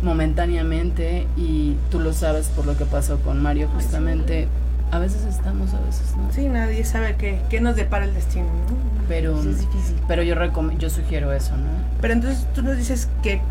momentáneamente 0.04 1.28
y 1.38 1.76
tú 1.90 2.00
lo 2.00 2.14
sabes 2.14 2.48
por 2.48 2.66
lo 2.66 2.78
que 2.78 2.86
pasó 2.86 3.18
con 3.20 3.42
Mario 3.42 3.70
justamente. 3.74 4.48
A 4.92 5.00
veces 5.00 5.24
estamos, 5.26 5.74
a 5.74 5.80
veces 5.80 6.14
no. 6.18 6.32
sí, 6.32 6.48
nadie 6.48 6.84
sabe 6.86 7.16
qué, 7.18 7.40
qué 7.50 7.60
nos 7.62 7.76
depara 7.76 8.06
el 8.06 8.14
destino, 8.14 8.46
¿no? 8.46 9.08
Pero, 9.08 9.42
Sí, 9.42 9.50
es 9.50 9.60
difícil. 9.62 9.96
pero 10.08 10.22
yo, 10.22 10.36
recom- 10.36 10.78
yo 10.78 10.90
sugiero 10.90 11.32
eso, 11.32 11.56
¿no? 11.58 11.66
Pero 12.00 12.14
entonces 12.14 12.46
tú 12.54 12.62
nos 12.62 12.78
dices 12.78 13.10
que 13.24 13.42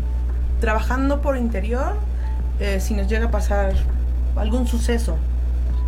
trabajando 0.61 1.21
por 1.21 1.35
interior, 1.35 1.95
eh, 2.59 2.79
si 2.79 2.93
nos 2.93 3.07
llega 3.09 3.25
a 3.25 3.31
pasar 3.31 3.73
algún 4.37 4.67
suceso, 4.67 5.17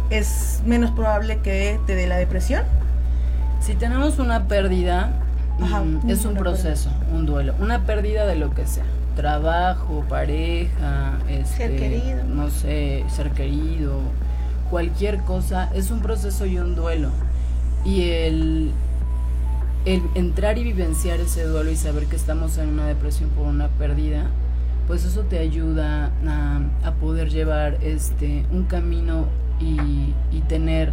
es 0.10 0.62
menos 0.66 0.92
probable 0.92 1.38
que 1.40 1.80
te 1.88 1.96
dé 1.96 2.06
la 2.08 2.18
depresión. 2.18 2.64
Si 3.62 3.76
tenemos 3.76 4.20
una 4.20 4.48
pérdida, 4.48 5.12
Ajá, 5.62 5.82
mm, 5.82 6.10
es 6.10 6.26
un 6.26 6.36
proceso, 6.36 6.90
un 7.14 7.26
duelo, 7.26 7.54
una 7.60 7.86
pérdida 7.86 8.26
de 8.26 8.36
lo 8.36 8.54
que 8.54 8.66
sea, 8.68 8.84
trabajo, 9.16 10.04
pareja, 10.10 11.18
este, 11.30 11.56
Ser 11.58 11.76
querido. 11.78 12.24
no 12.26 12.50
sé, 12.50 13.06
ser 13.10 13.32
querido, 13.32 14.00
cualquier 14.70 15.20
cosa, 15.22 15.70
es 15.74 15.92
un 15.92 16.02
proceso 16.02 16.46
y 16.46 16.58
un 16.60 16.76
duelo. 16.76 17.10
Y 17.86 18.10
el, 18.10 18.72
el 19.86 20.02
entrar 20.16 20.58
y 20.58 20.64
vivenciar 20.64 21.20
ese 21.20 21.44
duelo 21.46 21.72
y 21.72 21.76
saber 21.76 22.08
que 22.08 22.16
estamos 22.16 22.58
en 22.58 22.70
una 22.70 22.88
depresión 22.88 23.30
por 23.30 23.48
una 23.48 23.68
pérdida, 23.70 24.26
pues 24.88 25.06
eso 25.06 25.22
te 25.22 25.40
ayuda 25.40 26.12
a, 26.28 26.60
a 26.88 26.92
poder 26.94 27.30
llevar 27.30 27.78
este 27.82 28.46
un 28.52 28.64
camino 28.66 29.26
y, 29.60 30.14
y 30.36 30.42
tener 30.48 30.92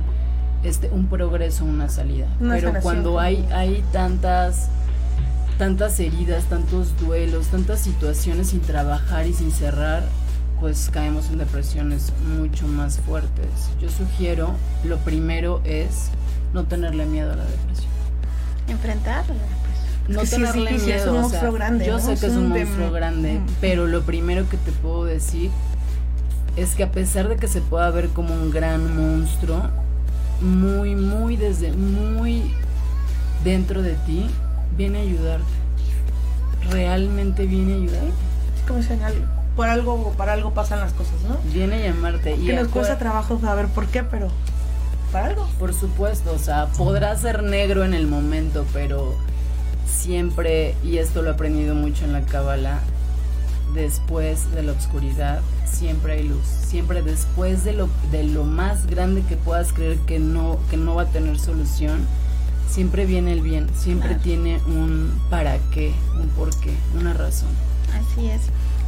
este 0.62 0.88
un 0.90 1.06
progreso, 1.06 1.64
una 1.64 1.88
salida. 1.88 2.26
Una 2.40 2.54
Pero 2.54 2.68
sanación. 2.68 2.82
cuando 2.82 3.18
hay, 3.20 3.46
hay 3.52 3.82
tantas 3.92 4.68
tantas 5.58 6.00
heridas, 6.00 6.44
tantos 6.44 6.96
duelos, 6.98 7.46
tantas 7.48 7.80
situaciones 7.80 8.48
sin 8.48 8.60
trabajar 8.60 9.26
y 9.26 9.32
sin 9.32 9.52
cerrar, 9.52 10.02
pues 10.60 10.88
caemos 10.92 11.28
en 11.30 11.38
depresiones 11.38 12.12
mucho 12.38 12.66
más 12.66 12.98
fuertes. 13.00 13.46
Yo 13.80 13.88
sugiero, 13.90 14.54
lo 14.84 14.96
primero 14.98 15.60
es 15.64 16.08
no 16.52 16.64
tenerle 16.64 17.06
miedo 17.06 17.32
a 17.32 17.36
la 17.36 17.44
depresión. 17.44 17.90
Enfrentarlo. 18.68 19.34
pues. 19.34 20.14
No 20.16 20.20
que 20.22 20.26
sí 20.26 20.36
tenerle 20.36 20.72
difícil, 20.72 20.92
es 20.94 21.04
miedo. 21.04 21.12
un 21.12 21.24
o 21.24 21.28
sea, 21.28 21.30
monstruo 21.30 21.52
grande, 21.52 21.86
Yo 21.86 21.92
¿no? 21.92 22.00
sé 22.00 22.16
que 22.16 22.26
es 22.26 22.32
un 22.32 22.48
monstruo 22.48 22.90
grande, 22.90 23.34
Mm. 23.34 23.46
pero 23.60 23.86
lo 23.86 24.02
primero 24.02 24.48
que 24.48 24.56
te 24.56 24.72
puedo 24.72 25.04
decir 25.04 25.50
es 26.56 26.74
que 26.74 26.82
a 26.82 26.90
pesar 26.90 27.28
de 27.28 27.36
que 27.36 27.46
se 27.48 27.60
pueda 27.60 27.88
ver 27.90 28.08
como 28.08 28.34
un 28.34 28.50
gran 28.50 28.96
monstruo, 28.96 29.62
muy, 30.42 30.94
muy 30.96 31.36
desde, 31.36 31.72
muy 31.72 32.52
dentro 33.44 33.82
de 33.82 33.94
ti, 34.06 34.26
viene 34.76 34.98
a 34.98 35.02
ayudarte. 35.02 35.44
Realmente 36.70 37.46
viene 37.46 37.72
a 37.72 37.76
ayudarte. 37.76 38.08
Es 38.56 38.62
como 38.68 39.04
al- 39.04 39.28
por 39.56 39.68
algo, 39.68 40.12
para 40.16 40.32
algo 40.32 40.52
pasan 40.54 40.80
las 40.80 40.92
cosas, 40.92 41.14
¿no? 41.28 41.36
Viene 41.52 41.76
a 41.76 41.92
llamarte. 41.92 42.34
Y 42.36 42.46
que 42.46 42.52
nos 42.54 42.68
cuesta 42.68 42.98
trabajo 42.98 43.38
saber 43.40 43.66
por 43.66 43.86
qué, 43.86 44.02
pero 44.02 44.28
para 45.12 45.26
algo. 45.26 45.46
Por 45.58 45.74
supuesto, 45.74 46.32
o 46.34 46.38
sea, 46.38 46.66
podrá 46.78 47.16
ser 47.16 47.42
negro 47.42 47.84
en 47.84 47.92
el 47.94 48.06
momento, 48.06 48.64
pero 48.72 49.14
siempre, 49.86 50.74
y 50.82 50.98
esto 50.98 51.20
lo 51.22 51.30
he 51.30 51.32
aprendido 51.34 51.74
mucho 51.74 52.04
en 52.04 52.12
la 52.14 52.22
cábala, 52.22 52.78
después 53.74 54.50
de 54.52 54.62
la 54.62 54.72
oscuridad 54.72 55.40
siempre 55.64 56.14
hay 56.14 56.28
luz. 56.28 56.46
Siempre 56.46 57.02
después 57.02 57.64
de 57.64 57.72
lo, 57.72 57.88
de 58.10 58.24
lo 58.24 58.44
más 58.44 58.86
grande 58.86 59.22
que 59.28 59.36
puedas 59.36 59.72
creer 59.72 59.98
que 60.06 60.18
no, 60.18 60.58
que 60.70 60.76
no 60.76 60.94
va 60.94 61.02
a 61.02 61.06
tener 61.06 61.38
solución, 61.38 62.06
siempre 62.68 63.06
viene 63.06 63.32
el 63.32 63.40
bien, 63.42 63.68
siempre 63.76 64.08
Claro. 64.10 64.22
tiene 64.22 64.56
un 64.66 65.20
para 65.30 65.58
qué, 65.72 65.92
un 66.20 66.28
por 66.30 66.50
qué, 66.60 66.72
una 66.98 67.12
razón. 67.12 67.48
Así 67.94 68.28
es. 68.28 68.40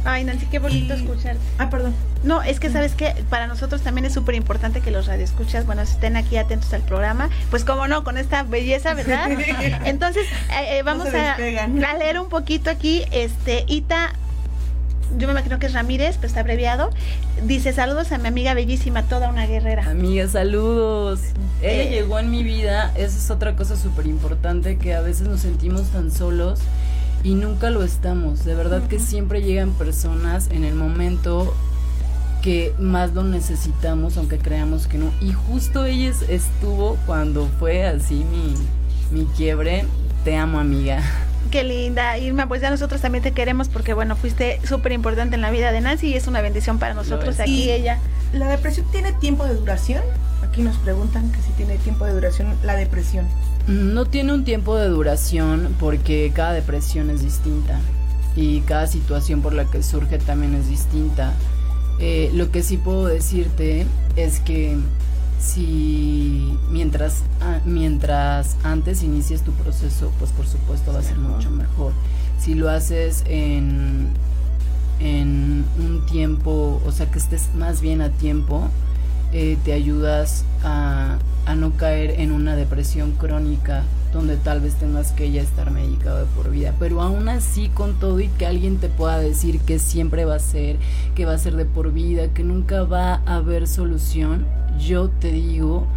Ay, 0.07 0.23
Nancy, 0.23 0.45
qué 0.45 0.59
bonito 0.59 0.93
Y- 0.95 0.97
escucharte. 1.03 1.39
Ah, 1.57 1.69
perdón. 1.71 1.93
No, 2.23 2.43
es 2.43 2.59
que 2.59 2.69
sabes 2.69 2.93
que 2.93 3.23
para 3.29 3.47
nosotros 3.47 3.81
también 3.81 4.05
es 4.05 4.13
súper 4.13 4.35
importante 4.35 4.81
que 4.81 4.91
los 4.91 5.07
radioescuchas, 5.07 5.65
bueno, 5.65 5.81
estén 5.81 6.15
aquí 6.15 6.37
atentos 6.37 6.71
al 6.73 6.81
programa, 6.81 7.29
pues 7.49 7.63
como 7.63 7.87
no, 7.87 8.03
con 8.03 8.17
esta 8.19 8.43
belleza, 8.43 8.93
¿verdad? 8.93 9.29
Entonces, 9.85 10.25
eh, 10.51 10.77
eh, 10.77 10.83
vamos 10.83 11.07
a, 11.13 11.33
a 11.35 11.97
leer 11.97 12.19
un 12.19 12.29
poquito 12.29 12.69
aquí, 12.69 13.03
este, 13.11 13.65
Ita, 13.67 14.13
yo 15.17 15.27
me 15.27 15.33
imagino 15.33 15.59
que 15.59 15.67
es 15.67 15.73
Ramírez, 15.73 16.15
pero 16.17 16.27
está 16.27 16.39
abreviado, 16.41 16.89
dice, 17.45 17.73
saludos 17.73 18.11
a 18.11 18.17
mi 18.17 18.27
amiga 18.27 18.53
bellísima, 18.53 19.03
toda 19.03 19.29
una 19.29 19.45
guerrera. 19.45 19.89
Amiga, 19.89 20.27
saludos. 20.27 21.19
Ella 21.61 21.83
Eh. 21.83 21.89
llegó 21.89 22.19
en 22.19 22.31
mi 22.31 22.43
vida, 22.43 22.91
esa 22.95 23.17
es 23.17 23.29
otra 23.31 23.55
cosa 23.55 23.75
súper 23.77 24.07
importante, 24.07 24.77
que 24.77 24.93
a 24.93 25.01
veces 25.01 25.27
nos 25.27 25.41
sentimos 25.41 25.83
tan 25.89 26.11
solos 26.11 26.59
y 27.23 27.35
nunca 27.35 27.69
lo 27.69 27.83
estamos. 27.83 28.43
De 28.45 28.55
verdad 28.55 28.83
que 28.87 28.99
siempre 28.99 29.41
llegan 29.41 29.71
personas 29.71 30.49
en 30.51 30.63
el 30.63 30.75
momento 30.75 31.53
que 32.41 32.73
más 32.77 33.13
lo 33.13 33.23
necesitamos, 33.23 34.17
aunque 34.17 34.37
creamos 34.37 34.85
que 34.85 34.97
no. 34.99 35.11
Y 35.21 35.33
justo 35.33 35.85
ella 35.85 36.09
es- 36.11 36.29
estuvo 36.29 36.95
cuando 37.07 37.47
fue 37.59 37.85
así 37.85 38.23
mi, 38.31 38.53
mi 39.19 39.25
quiebre. 39.25 39.85
Te 40.23 40.35
amo, 40.35 40.59
amiga. 40.59 41.01
Qué 41.51 41.63
linda, 41.63 42.17
Irma. 42.17 42.47
Pues 42.47 42.61
ya 42.61 42.69
nosotros 42.69 43.01
también 43.01 43.23
te 43.23 43.31
queremos 43.31 43.69
porque, 43.69 43.93
bueno, 43.93 44.15
fuiste 44.15 44.59
súper 44.67 44.91
importante 44.91 45.35
en 45.35 45.41
la 45.41 45.51
vida 45.51 45.71
de 45.71 45.81
Nancy 45.81 46.07
y 46.07 46.13
es 46.15 46.27
una 46.27 46.41
bendición 46.41 46.79
para 46.79 46.93
nosotros 46.93 47.39
aquí 47.39 47.65
Y- 47.65 47.71
ella. 47.71 47.99
¿La 48.33 48.49
depresión 48.49 48.85
tiene 48.91 49.13
tiempo 49.13 49.45
de 49.45 49.53
duración? 49.55 50.01
Aquí 50.43 50.61
nos 50.61 50.75
preguntan 50.77 51.31
que 51.31 51.41
si 51.41 51.51
tiene 51.51 51.77
tiempo 51.77 52.05
de 52.05 52.13
duración 52.13 52.53
la 52.63 52.75
depresión. 52.75 53.25
No 53.67 54.05
tiene 54.05 54.33
un 54.33 54.43
tiempo 54.43 54.75
de 54.77 54.87
duración 54.89 55.75
porque 55.79 56.31
cada 56.35 56.53
depresión 56.53 57.09
es 57.09 57.21
distinta 57.21 57.79
y 58.35 58.59
cada 58.61 58.87
situación 58.87 59.41
por 59.41 59.53
la 59.53 59.65
que 59.65 59.81
surge 59.81 60.17
también 60.17 60.53
es 60.55 60.67
distinta. 60.69 61.33
Eh, 61.99 62.29
lo 62.33 62.51
que 62.51 62.61
sí 62.63 62.75
puedo 62.77 63.05
decirte 63.05 63.85
es 64.17 64.39
que 64.41 64.75
si 65.45 66.57
mientras, 66.71 67.23
ah, 67.41 67.59
mientras 67.65 68.57
antes 68.63 69.03
inicies 69.03 69.41
tu 69.41 69.51
proceso, 69.51 70.11
pues 70.19 70.31
por 70.31 70.47
supuesto 70.47 70.91
va 70.91 70.99
a 70.99 71.03
ser 71.03 71.17
mucho 71.17 71.51
mejor. 71.51 71.93
Si 72.39 72.55
lo 72.55 72.69
haces 72.69 73.23
en, 73.27 74.07
en 74.99 75.65
un 75.77 76.05
tiempo, 76.05 76.81
o 76.85 76.91
sea 76.91 77.09
que 77.11 77.19
estés 77.19 77.53
más 77.55 77.81
bien 77.81 78.01
a 78.01 78.09
tiempo, 78.09 78.69
eh, 79.31 79.57
te 79.63 79.73
ayudas 79.73 80.45
a, 80.63 81.17
a 81.45 81.55
no 81.55 81.77
caer 81.77 82.19
en 82.19 82.31
una 82.31 82.55
depresión 82.55 83.11
crónica 83.11 83.83
donde 84.13 84.37
tal 84.37 84.61
vez 84.61 84.75
tengas 84.75 85.11
que 85.11 85.29
ya 85.29 85.41
estar 85.41 85.71
medicado 85.71 86.19
de 86.19 86.25
por 86.25 86.49
vida, 86.49 86.73
pero 86.79 87.01
aún 87.01 87.27
así 87.27 87.67
con 87.67 87.95
todo 87.99 88.19
y 88.21 88.29
que 88.29 88.45
alguien 88.45 88.77
te 88.77 88.87
pueda 88.87 89.19
decir 89.19 89.59
que 89.59 89.77
siempre 89.77 90.23
va 90.23 90.35
a 90.35 90.39
ser, 90.39 90.77
que 91.15 91.25
va 91.25 91.33
a 91.33 91.37
ser 91.37 91.55
de 91.57 91.65
por 91.65 91.91
vida, 91.91 92.29
que 92.29 92.43
nunca 92.43 92.83
va 92.83 93.21
a 93.25 93.35
haber 93.35 93.67
solución, 93.67 94.45
yo 94.79 95.09
te 95.09 95.31
digo 95.31 95.87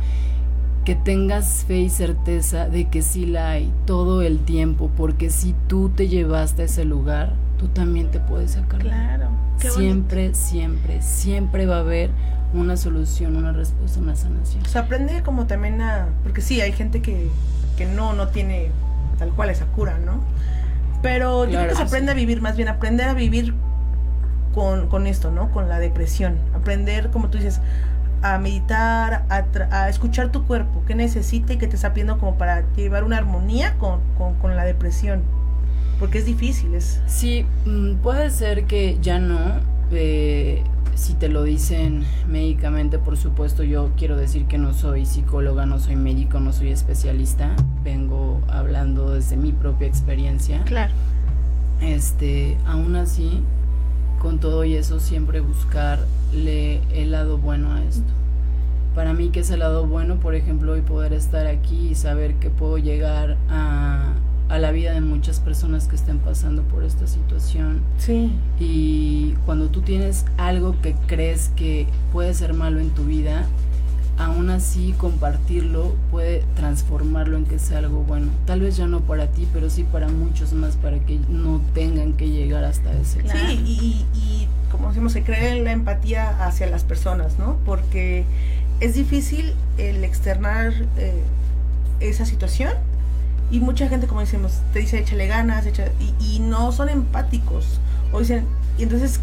que 0.85 0.95
tengas 0.95 1.64
fe 1.66 1.81
y 1.81 1.91
certeza 1.91 2.68
de 2.68 2.89
que 2.89 3.03
sí 3.03 3.26
la 3.26 3.51
hay 3.51 3.72
todo 3.85 4.22
el 4.22 4.39
tiempo, 4.39 4.91
porque 4.97 5.29
si 5.29 5.55
tú 5.66 5.91
te 5.91 6.09
llevaste 6.09 6.62
a 6.62 6.64
ese 6.64 6.85
lugar, 6.85 7.35
tú 7.59 7.68
también 7.68 8.11
te 8.11 8.20
puedes 8.20 8.53
sacar. 8.53 8.81
Claro. 8.81 9.29
Qué 9.61 9.68
bonito. 9.68 9.81
Siempre, 9.81 10.35
siempre, 10.35 11.03
siempre 11.03 11.66
va 11.66 11.76
a 11.76 11.81
haber 11.81 12.11
una 12.55 12.76
solución, 12.76 13.37
una 13.37 13.53
respuesta, 13.53 14.01
una 14.01 14.16
sanación. 14.16 14.64
O 14.64 14.68
sea, 14.68 14.83
aprende 14.83 15.22
como 15.22 15.47
también 15.47 15.83
a... 15.83 16.09
Porque 16.22 16.41
sí, 16.41 16.61
hay 16.61 16.72
gente 16.72 17.03
que, 17.03 17.29
que 17.76 17.85
no, 17.85 18.14
no 18.14 18.29
tiene 18.29 18.70
tal 19.18 19.31
cual 19.31 19.51
esa 19.51 19.66
cura, 19.66 19.99
¿no? 19.99 20.22
Pero 21.03 21.45
yo 21.45 21.51
Claro 21.51 21.66
creo 21.66 21.68
que 21.68 21.76
se 21.76 21.83
aprende 21.83 22.12
a 22.12 22.14
vivir, 22.14 22.41
más 22.41 22.57
bien 22.57 22.68
aprender 22.68 23.09
a 23.09 23.14
vivir 23.14 23.55
con, 24.55 24.89
con 24.89 25.07
esto, 25.07 25.31
¿no? 25.31 25.51
Con 25.51 25.68
la 25.68 25.79
depresión. 25.79 26.39
Aprender, 26.55 27.11
como 27.11 27.29
tú 27.29 27.39
dices, 27.39 27.61
a 28.23 28.39
meditar, 28.39 29.25
a, 29.29 29.89
escuchar 29.89 30.31
tu 30.31 30.45
cuerpo, 30.45 30.83
qué 30.87 30.95
necesita 30.95 31.53
y 31.53 31.59
qué 31.59 31.66
te 31.66 31.77
está 31.77 31.93
pidiendo 31.93 32.19
como 32.19 32.37
para 32.37 32.64
llevar 32.75 33.05
una 33.05 33.19
armonía 33.19 33.75
con, 33.79 34.01
con, 34.16 34.35
con 34.35 34.57
la 34.57 34.64
depresión. 34.64 35.23
Porque 35.99 36.19
es 36.19 36.27
difícil, 36.27 36.75
es... 36.75 37.01
Sí, 37.07 37.45
mm, 37.66 37.95
puede 37.97 38.31
ser 38.31 38.64
que 38.64 38.99
ya 39.01 39.19
no. 39.19 39.39
eh, 39.91 40.62
si 40.95 41.14
te 41.14 41.29
lo 41.29 41.45
dicen 41.45 42.05
médicamente, 42.27 42.99
por 42.99 43.16
supuesto, 43.16 43.62
yo 43.62 43.93
quiero 43.97 44.16
decir 44.16 44.47
que 44.47 44.59
no 44.59 44.75
soy 44.75 45.07
psicóloga, 45.07 45.64
no 45.64 45.79
soy 45.79 45.95
médico, 45.95 46.41
no 46.41 46.53
soy 46.53 46.71
especialista. 46.71 47.55
Vengo 47.85 48.41
hablando 48.49 49.12
desde 49.12 49.37
mi 49.37 49.53
propia 49.53 49.87
experiencia. 49.87 50.62
Claro. 50.64 50.93
Este, 51.81 52.59
aún 52.66 52.97
así, 52.97 53.45
con 54.19 54.41
todo 54.41 54.64
y 54.64 54.75
eso, 54.75 54.99
siempre 54.99 55.41
buscarle 56.29 56.81
el 56.93 57.11
lado 57.12 57.39
bueno 57.39 57.72
a 57.72 57.83
esto. 57.85 58.03
Para 58.95 59.12
mí, 59.12 59.29
que 59.31 59.41
es 59.41 59.51
el 59.51 59.61
lado 59.61 59.87
bueno, 59.87 60.16
por 60.16 60.35
ejemplo, 60.35 60.72
hoy 60.72 60.81
poder 60.83 61.12
estar 61.12 61.47
aquí 61.47 61.89
y 61.91 61.95
saber 61.95 62.35
que 62.35 62.51
puedo 62.51 62.79
llegar 62.79 63.37
a, 63.49 64.12
a 64.49 64.59
la 64.59 64.72
vida 64.72 64.93
de 64.93 65.01
muchas 65.01 65.41
personas 65.41 65.87
que 65.87 65.95
estén 65.97 66.18
pasando 66.18 66.62
por 66.62 66.83
esta 66.83 67.07
situación. 67.07 67.81
Sí. 67.99 68.33
Y 68.59 69.35
cuando 69.47 69.68
tú 69.68 69.83
tienes 69.83 70.24
algo 70.37 70.74
que 70.83 70.95
crees 71.07 71.51
que 71.55 71.87
puede 72.12 72.35
ser 72.35 72.55
malo 72.55 72.81
en 72.81 72.91
tu 72.91 73.05
vida, 73.05 73.47
aún 74.16 74.51
así 74.51 74.95
compartirlo 74.99 75.95
puede 76.11 76.43
transformarlo 76.57 77.37
en 77.37 77.45
que 77.45 77.61
sea 77.61 77.79
algo 77.79 78.03
bueno. 78.03 78.33
Tal 78.47 78.61
vez 78.62 78.76
ya 78.76 78.89
no 78.89 79.01
para 79.03 79.29
ti, 79.29 79.47
pero 79.53 79.70
sí 79.70 79.85
para 79.85 80.09
muchos 80.09 80.53
más, 80.55 80.74
para 80.76 80.99
que 80.99 81.20
no 81.29 81.61
tengan 81.72 82.14
que 82.14 82.29
llegar 82.31 82.64
hasta 82.64 82.91
ese 82.99 83.20
Claro. 83.20 83.39
Sí, 83.49 83.62
y- 83.64 84.18
y, 84.18 84.49
como 84.71 84.89
decimos, 84.89 85.12
se 85.12 85.23
cree 85.23 85.62
la 85.62 85.73
empatía 85.73 86.45
hacia 86.45 86.66
las 86.66 86.85
personas, 86.85 87.39
¿no? 87.39 87.59
Porque 87.64 88.25
es 88.81 88.95
difícil 88.95 89.55
el 89.77 90.05
externar 90.05 90.73
eh, 90.97 91.23
esa 92.01 92.25
situación 92.25 92.73
y 93.51 93.61
mucha 93.61 93.89
gente, 93.89 94.07
como 94.07 94.21
decimos, 94.21 94.61
te 94.73 94.81
dice 94.81 94.99
échale 94.99 95.27
ganas, 95.27 95.66
echa, 95.66 95.87
y, 96.01 96.37
y 96.37 96.41
no 96.41 96.71
son 96.73 96.89
empáticos. 96.89 97.81
O 98.12 98.21
dicen, 98.21 98.45
y 98.79 98.83
entonces, 98.83 99.21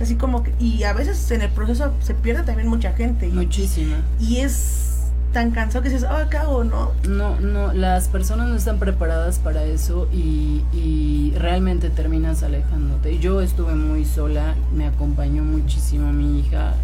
así 0.00 0.14
como 0.14 0.42
que, 0.44 0.52
y 0.58 0.84
a 0.84 0.92
veces 0.92 1.30
en 1.30 1.42
el 1.42 1.50
proceso 1.50 1.92
se 2.00 2.14
pierde 2.14 2.44
también 2.44 2.68
mucha 2.68 2.92
gente. 2.92 3.26
Y, 3.28 3.32
Muchísima. 3.32 4.04
y 4.20 4.38
es 4.38 4.97
tan 5.32 5.50
cansado 5.50 5.82
que 5.82 5.90
dices, 5.90 6.06
ah, 6.08 6.26
¿qué 6.30 6.38
hago, 6.38 6.64
no? 6.64 6.92
No, 7.08 7.38
no, 7.40 7.72
las 7.72 8.08
personas 8.08 8.48
no 8.48 8.56
están 8.56 8.78
preparadas 8.78 9.38
para 9.38 9.64
eso 9.64 10.08
y, 10.12 10.62
y 10.72 11.34
realmente 11.36 11.90
terminas 11.90 12.42
alejándote. 12.42 13.18
Yo 13.18 13.40
estuve 13.40 13.74
muy 13.74 14.04
sola, 14.04 14.54
me 14.74 14.86
acompañó 14.86 15.42
muchísimo 15.42 16.12
mi 16.12 16.40
hija. 16.40 16.74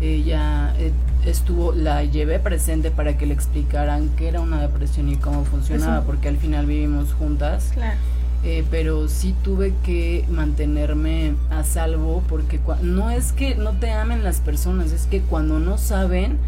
Ella 0.00 0.74
eh, 0.78 0.92
estuvo, 1.24 1.72
la 1.72 2.04
llevé 2.04 2.38
presente 2.38 2.90
para 2.90 3.16
que 3.16 3.26
le 3.26 3.34
explicaran 3.34 4.10
qué 4.16 4.28
era 4.28 4.40
una 4.40 4.60
depresión 4.60 5.08
y 5.08 5.16
cómo 5.16 5.44
funcionaba, 5.44 5.98
Eso. 5.98 6.06
porque 6.06 6.28
al 6.28 6.36
final 6.36 6.66
vivimos 6.66 7.12
juntas. 7.14 7.70
Claro. 7.74 7.98
Eh, 8.44 8.64
pero 8.70 9.08
sí 9.08 9.34
tuve 9.42 9.72
que 9.82 10.24
mantenerme 10.30 11.34
a 11.50 11.64
salvo 11.64 12.22
porque 12.28 12.60
no 12.82 13.10
es 13.10 13.32
que 13.32 13.56
no 13.56 13.72
te 13.72 13.90
amen 13.90 14.22
las 14.22 14.40
personas, 14.40 14.92
es 14.92 15.06
que 15.06 15.20
cuando 15.20 15.58
no 15.58 15.78
saben 15.78 16.38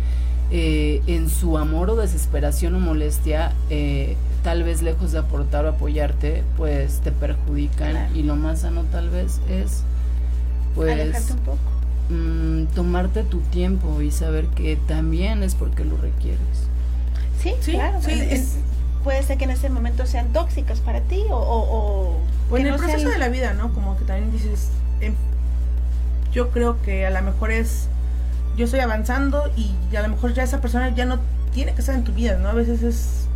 eh, 0.50 1.02
en 1.06 1.28
su 1.28 1.58
amor 1.58 1.90
o 1.90 1.96
desesperación 1.96 2.74
o 2.74 2.80
molestia, 2.80 3.52
eh, 3.70 4.16
tal 4.42 4.62
vez 4.62 4.82
lejos 4.82 5.12
de 5.12 5.18
aportar 5.18 5.64
o 5.66 5.68
apoyarte, 5.70 6.42
pues 6.56 7.00
te 7.00 7.12
perjudican 7.12 7.90
Claro. 7.90 8.14
y 8.16 8.22
lo 8.22 8.36
más 8.36 8.60
sano 8.60 8.84
tal 8.90 9.10
vez 9.10 9.40
es 9.50 9.82
pues 10.74 10.92
Alejarte 10.92 11.32
un 11.32 11.38
poco. 11.40 11.58
mm, 12.10 12.64
tomarte 12.74 13.22
tu 13.24 13.40
tiempo 13.40 14.00
y 14.00 14.10
saber 14.10 14.46
que 14.46 14.76
también 14.76 15.42
es 15.42 15.54
porque 15.54 15.84
lo 15.84 15.96
requieres. 15.96 16.40
Sí, 17.42 17.52
Sí, 17.60 17.72
claro. 17.72 18.00
sí, 18.02 18.12
es- 18.12 18.32
es- 18.32 18.56
puede 19.04 19.22
ser 19.22 19.38
que 19.38 19.44
en 19.44 19.50
ese 19.50 19.68
momento 19.70 20.06
sean 20.06 20.32
tóxicas 20.32 20.80
para 20.80 21.00
ti 21.02 21.22
o... 21.30 21.36
o, 22.50 22.56
en 22.56 22.66
el 22.66 22.72
no 22.72 22.78
proceso 22.78 23.00
sean- 23.00 23.12
de 23.12 23.18
la 23.18 23.28
vida, 23.28 23.52
¿no? 23.54 23.72
Como 23.74 23.96
que 23.98 24.04
también 24.04 24.30
dices, 24.32 24.68
em, 25.00 25.14
yo 26.32 26.50
creo 26.50 26.80
que 26.82 27.06
a 27.06 27.10
lo 27.10 27.22
mejor 27.22 27.50
es, 27.50 27.88
yo 28.58 28.66
estoy 28.66 28.80
avanzando 28.80 29.44
y 29.56 29.96
a 29.96 30.02
lo 30.02 30.08
mejor 30.10 30.34
ya 30.34 30.42
esa 30.42 30.60
persona 30.60 30.90
ya 30.94 31.06
no 31.06 31.20
tiene 31.54 31.74
que 31.74 31.80
estar 31.80 31.94
en 31.94 32.04
tu 32.04 32.12
vida, 32.12 32.38
¿no? 32.38 32.48
A 32.50 32.54
veces 32.54 32.82
es, 32.82 33.28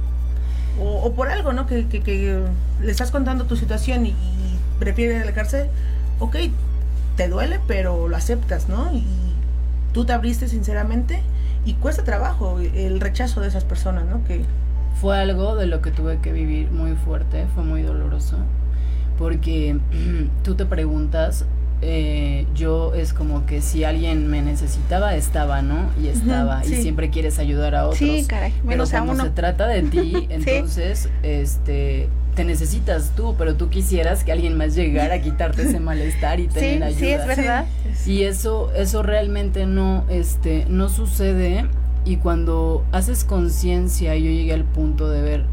o, 0.81 1.03
o 1.05 1.15
por 1.15 1.29
algo, 1.31 1.53
¿no? 1.53 1.67
Que, 1.67 1.89
que, 1.89 2.03
que 2.03 2.43
le 2.81 2.91
estás 2.91 3.11
contando 3.11 3.47
tu 3.47 3.57
situación 3.57 4.07
y, 4.07 4.11
y 4.11 4.59
prefiere 4.79 5.21
alejarse, 5.21 5.71
ok, 6.19 6.37
te 7.17 7.29
duele, 7.29 7.61
pero 7.67 8.09
lo 8.09 8.17
aceptas, 8.17 8.69
¿no? 8.69 8.93
Y 8.95 9.05
tú 9.93 10.05
te 10.05 10.13
abriste 10.13 10.49
sinceramente 10.49 11.23
y 11.65 11.75
cuesta 11.75 12.05
trabajo 12.05 12.59
el 12.61 13.01
rechazo 13.01 13.41
de 13.41 13.49
esas 13.49 13.65
personas, 13.65 14.07
¿no? 14.07 14.25
Que 14.25 14.49
Fue 14.95 15.19
algo 15.19 15.57
de 15.57 15.67
lo 15.67 15.83
que 15.83 15.91
tuve 15.93 16.21
que 16.21 16.33
vivir 16.33 16.71
muy 16.73 16.95
fuerte, 16.97 17.47
fue 17.55 17.65
muy 17.65 17.83
doloroso, 17.83 18.39
porque 19.19 19.79
tú 20.45 20.55
te 20.57 20.67
preguntas, 20.67 21.45
eh, 21.83 22.47
yo 22.55 22.95
es 22.95 23.13
como 23.13 23.45
que 23.45 23.61
si 23.61 23.83
alguien 23.85 24.29
me 24.29 24.41
necesitaba, 24.41 25.17
estaba, 25.17 25.63
¿no? 25.63 25.91
Y 26.01 26.09
estaba, 26.09 26.63
sí. 26.63 26.75
y 26.75 26.83
siempre 26.83 27.11
quieres 27.11 27.39
ayudar 27.39 27.75
a 27.75 27.85
otros. 27.87 27.99
Sí, 27.99 28.25
caray. 28.27 28.55
pero 28.67 28.85
a 28.85 28.87
cuando 28.87 29.13
uno. 29.13 29.25
se 29.25 29.31
trata 29.31 29.67
de 29.67 29.83
ti, 29.83 30.27
entonces, 30.31 31.09
este, 31.23 32.09
te 32.37 32.45
necesitas 32.45 33.13
tú, 33.17 33.35
pero 33.37 33.57
tú 33.57 33.69
quisieras 33.69 34.25
que 34.25 34.33
alguien 34.33 34.57
más 34.57 34.75
llegara 34.75 35.17
a 35.17 35.21
quitarte 35.21 35.63
ese 35.63 35.81
malestar 35.81 36.41
y 36.41 36.45
Sí, 36.45 36.55
tener 36.55 36.85
ayuda. 36.85 36.99
sí, 37.01 37.09
es 37.09 37.27
verdad. 37.27 37.67
Y 38.07 38.23
eso, 38.23 38.73
eso 38.75 39.03
realmente 39.03 39.67
no, 39.67 40.05
este, 40.09 40.65
no 40.69 40.89
sucede. 40.89 41.67
Y 42.05 42.17
cuando 42.17 42.85
haces 42.91 43.25
conciencia, 43.25 44.17
yo 44.17 44.31
llegué 44.31 44.55
al 44.55 44.65
punto 44.65 45.09
de 45.11 45.23
ver 45.23 45.45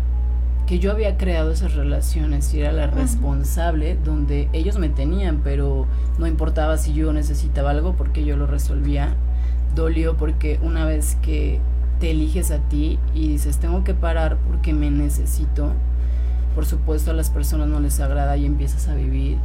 que 0.70 0.78
yo 0.78 0.91
había 0.91 1.17
creado 1.17 1.49
esas 1.49 1.74
relaciones 1.74 2.53
y 2.53 2.61
era 2.61 2.72
la 2.72 2.86
responsable 2.86 3.97
donde 4.05 4.49
ellos 4.53 4.78
me 4.78 4.88
tenían, 4.88 5.41
pero 5.43 5.88
no 6.20 6.28
importaba 6.28 6.78
si 6.78 6.93
yo 6.93 7.11
necesitaba 7.11 7.72
algo 7.72 7.93
porque 7.93 8.24
yo 8.24 8.38
lo 8.38 8.45
resolvía. 8.45 9.15
Dolió 9.74 10.15
porque 10.15 10.59
una 10.61 10.86
vez 10.86 11.17
que 11.24 11.59
te 11.99 12.11
eliges 12.11 12.51
a 12.51 12.59
ti 12.59 12.99
y 13.15 13.30
dices, 13.30 13.57
tengo 13.57 13.84
que 13.84 13.95
parar 13.95 14.38
porque 14.47 14.72
me 14.74 14.91
necesito, 14.91 15.72
por 16.53 16.67
supuesto 16.67 17.09
a 17.09 17.15
las 17.15 17.32
personas 17.32 17.67
no 17.67 17.80
les 17.80 17.99
agrada 17.99 18.38
y 18.38 18.45
empiezas 18.45 18.89
a 18.89 18.93
vivir 18.93 19.39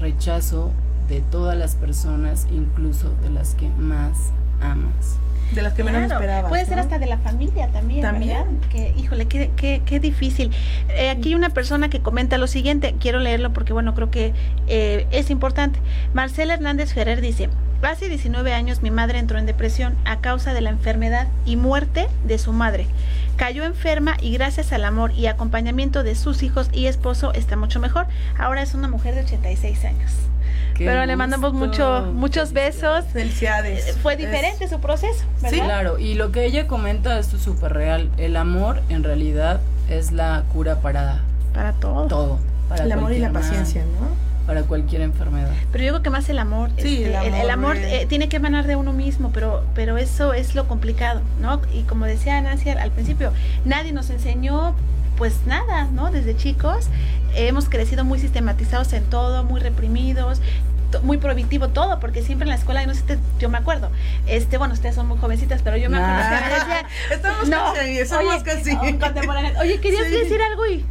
rechazo 0.00 0.70
de 1.10 1.20
todas 1.20 1.58
las 1.58 1.74
personas, 1.74 2.46
incluso 2.50 3.10
de 3.22 3.28
las 3.28 3.54
que 3.54 3.68
más 3.68 4.32
amas. 4.62 5.18
De 5.52 5.62
las 5.62 5.74
que 5.74 5.84
menos 5.84 6.10
esperabas. 6.10 6.48
Puede 6.48 6.64
ser 6.64 6.76
¿no? 6.76 6.82
hasta 6.82 6.98
de 6.98 7.06
la 7.06 7.18
familia 7.18 7.68
también. 7.68 8.02
También. 8.02 8.38
¿verdad? 8.38 8.68
Que, 8.70 8.94
híjole, 8.96 9.26
qué, 9.26 9.50
qué, 9.56 9.82
qué 9.84 10.00
difícil. 10.00 10.50
Eh, 10.88 11.10
aquí 11.10 11.30
hay 11.30 11.34
una 11.34 11.50
persona 11.50 11.88
que 11.88 12.00
comenta 12.00 12.38
lo 12.38 12.46
siguiente, 12.46 12.94
quiero 12.98 13.20
leerlo 13.20 13.52
porque, 13.52 13.72
bueno, 13.72 13.94
creo 13.94 14.10
que 14.10 14.32
eh, 14.66 15.06
es 15.10 15.30
importante. 15.30 15.78
Marcela 16.12 16.54
Hernández 16.54 16.92
Ferrer 16.92 17.20
dice: 17.20 17.50
Hace 17.82 18.08
19 18.08 18.52
años 18.52 18.82
mi 18.82 18.90
madre 18.90 19.18
entró 19.18 19.38
en 19.38 19.46
depresión 19.46 19.94
a 20.04 20.20
causa 20.20 20.54
de 20.54 20.62
la 20.62 20.70
enfermedad 20.70 21.28
y 21.44 21.56
muerte 21.56 22.08
de 22.24 22.38
su 22.38 22.52
madre. 22.52 22.86
Cayó 23.36 23.64
enferma 23.64 24.16
y 24.20 24.32
gracias 24.32 24.72
al 24.72 24.84
amor 24.84 25.12
y 25.12 25.26
acompañamiento 25.26 26.02
de 26.02 26.14
sus 26.14 26.42
hijos 26.42 26.70
y 26.72 26.86
esposo 26.86 27.32
está 27.34 27.56
mucho 27.56 27.80
mejor. 27.80 28.06
Ahora 28.38 28.62
es 28.62 28.74
una 28.74 28.88
mujer 28.88 29.14
de 29.14 29.22
86 29.22 29.84
años. 29.84 30.12
Qué 30.74 30.84
Pero 30.86 31.06
le 31.06 31.14
mandamos 31.16 31.52
mucho, 31.52 32.10
muchos 32.12 32.52
besos. 32.52 33.04
Felicidades. 33.12 33.86
Eh, 33.88 33.92
Fue 34.02 34.14
Es- 34.14 34.18
diferente 34.18 34.68
su 34.68 34.80
proceso, 34.80 35.24
¿verdad? 35.40 35.50
Sí, 35.50 35.60
Claro, 35.60 35.98
y 35.98 36.14
lo 36.14 36.32
que 36.32 36.44
ella 36.44 36.66
comenta 36.66 37.18
es 37.18 37.26
súper 37.26 37.72
real. 37.72 38.10
El 38.16 38.36
amor 38.36 38.80
en 38.88 39.04
realidad 39.04 39.60
es 39.88 40.10
la 40.12 40.42
cura 40.52 40.80
para 40.80 41.20
Para 41.54 41.72
todo. 41.74 42.06
todo. 42.08 42.38
Para 42.68 42.84
El 42.84 42.92
amor 42.92 43.12
y 43.12 43.18
la 43.18 43.30
paciencia, 43.30 43.82
¿no? 43.82 44.24
Para 44.46 44.62
cualquier 44.62 45.00
enfermedad. 45.02 45.48
Pero 45.72 45.84
yo 45.84 45.90
creo 45.92 46.02
que 46.02 46.10
más 46.10 46.28
el 46.28 46.38
amor. 46.38 46.70
Sí, 46.76 47.04
este, 47.04 47.16
el 47.16 47.34
el, 47.34 47.40
el 47.40 47.50
amor, 47.50 47.76
eh. 47.76 48.02
eh, 48.02 48.06
tiene 48.06 48.28
que 48.28 48.36
emanar 48.36 48.66
de 48.66 48.76
uno 48.76 48.92
mismo, 48.92 49.30
pero, 49.32 49.64
pero 49.74 49.96
eso 49.96 50.34
es 50.34 50.54
lo 50.54 50.66
complicado, 50.66 51.20
¿no? 51.40 51.60
Y 51.72 51.82
como 51.82 52.04
decía 52.04 52.40
Nancy 52.40 52.68
al, 52.70 52.78
al 52.78 52.90
principio, 52.90 53.32
nadie 53.64 53.92
nos 53.92 54.10
enseñó 54.10 54.74
pues 55.16 55.46
nada, 55.46 55.84
¿no? 55.92 56.10
Desde 56.10 56.36
chicos 56.36 56.86
hemos 57.34 57.68
crecido 57.68 58.04
muy 58.04 58.18
sistematizados 58.18 58.92
en 58.92 59.04
todo, 59.04 59.44
muy 59.44 59.60
reprimidos 59.60 60.40
muy 61.02 61.18
prohibitivo 61.18 61.66
todo, 61.70 61.98
porque 61.98 62.22
siempre 62.22 62.44
en 62.44 62.50
la 62.50 62.54
escuela, 62.54 62.86
no 62.86 62.94
sé 62.94 63.02
te- 63.02 63.18
yo 63.40 63.48
me 63.48 63.58
acuerdo, 63.58 63.90
este, 64.28 64.58
bueno, 64.58 64.74
ustedes 64.74 64.94
son 64.94 65.08
muy 65.08 65.18
jovencitas, 65.18 65.60
pero 65.62 65.76
yo 65.76 65.90
me 65.90 65.96
acuerdo 65.98 66.22
que 66.22 66.44
me 66.44 66.54
decían, 66.54 66.86
Estamos 67.10 67.48
no, 67.48 67.72
casi, 67.74 68.06
somos 68.06 68.34
oye, 68.34 68.44
casi. 68.44 68.70
oh. 68.76 69.60
Oye, 69.60 69.80
¿querías 69.80 70.04
Sí. 70.06 70.12
decir 70.12 70.40
algo 70.40 70.64
y 70.66 70.84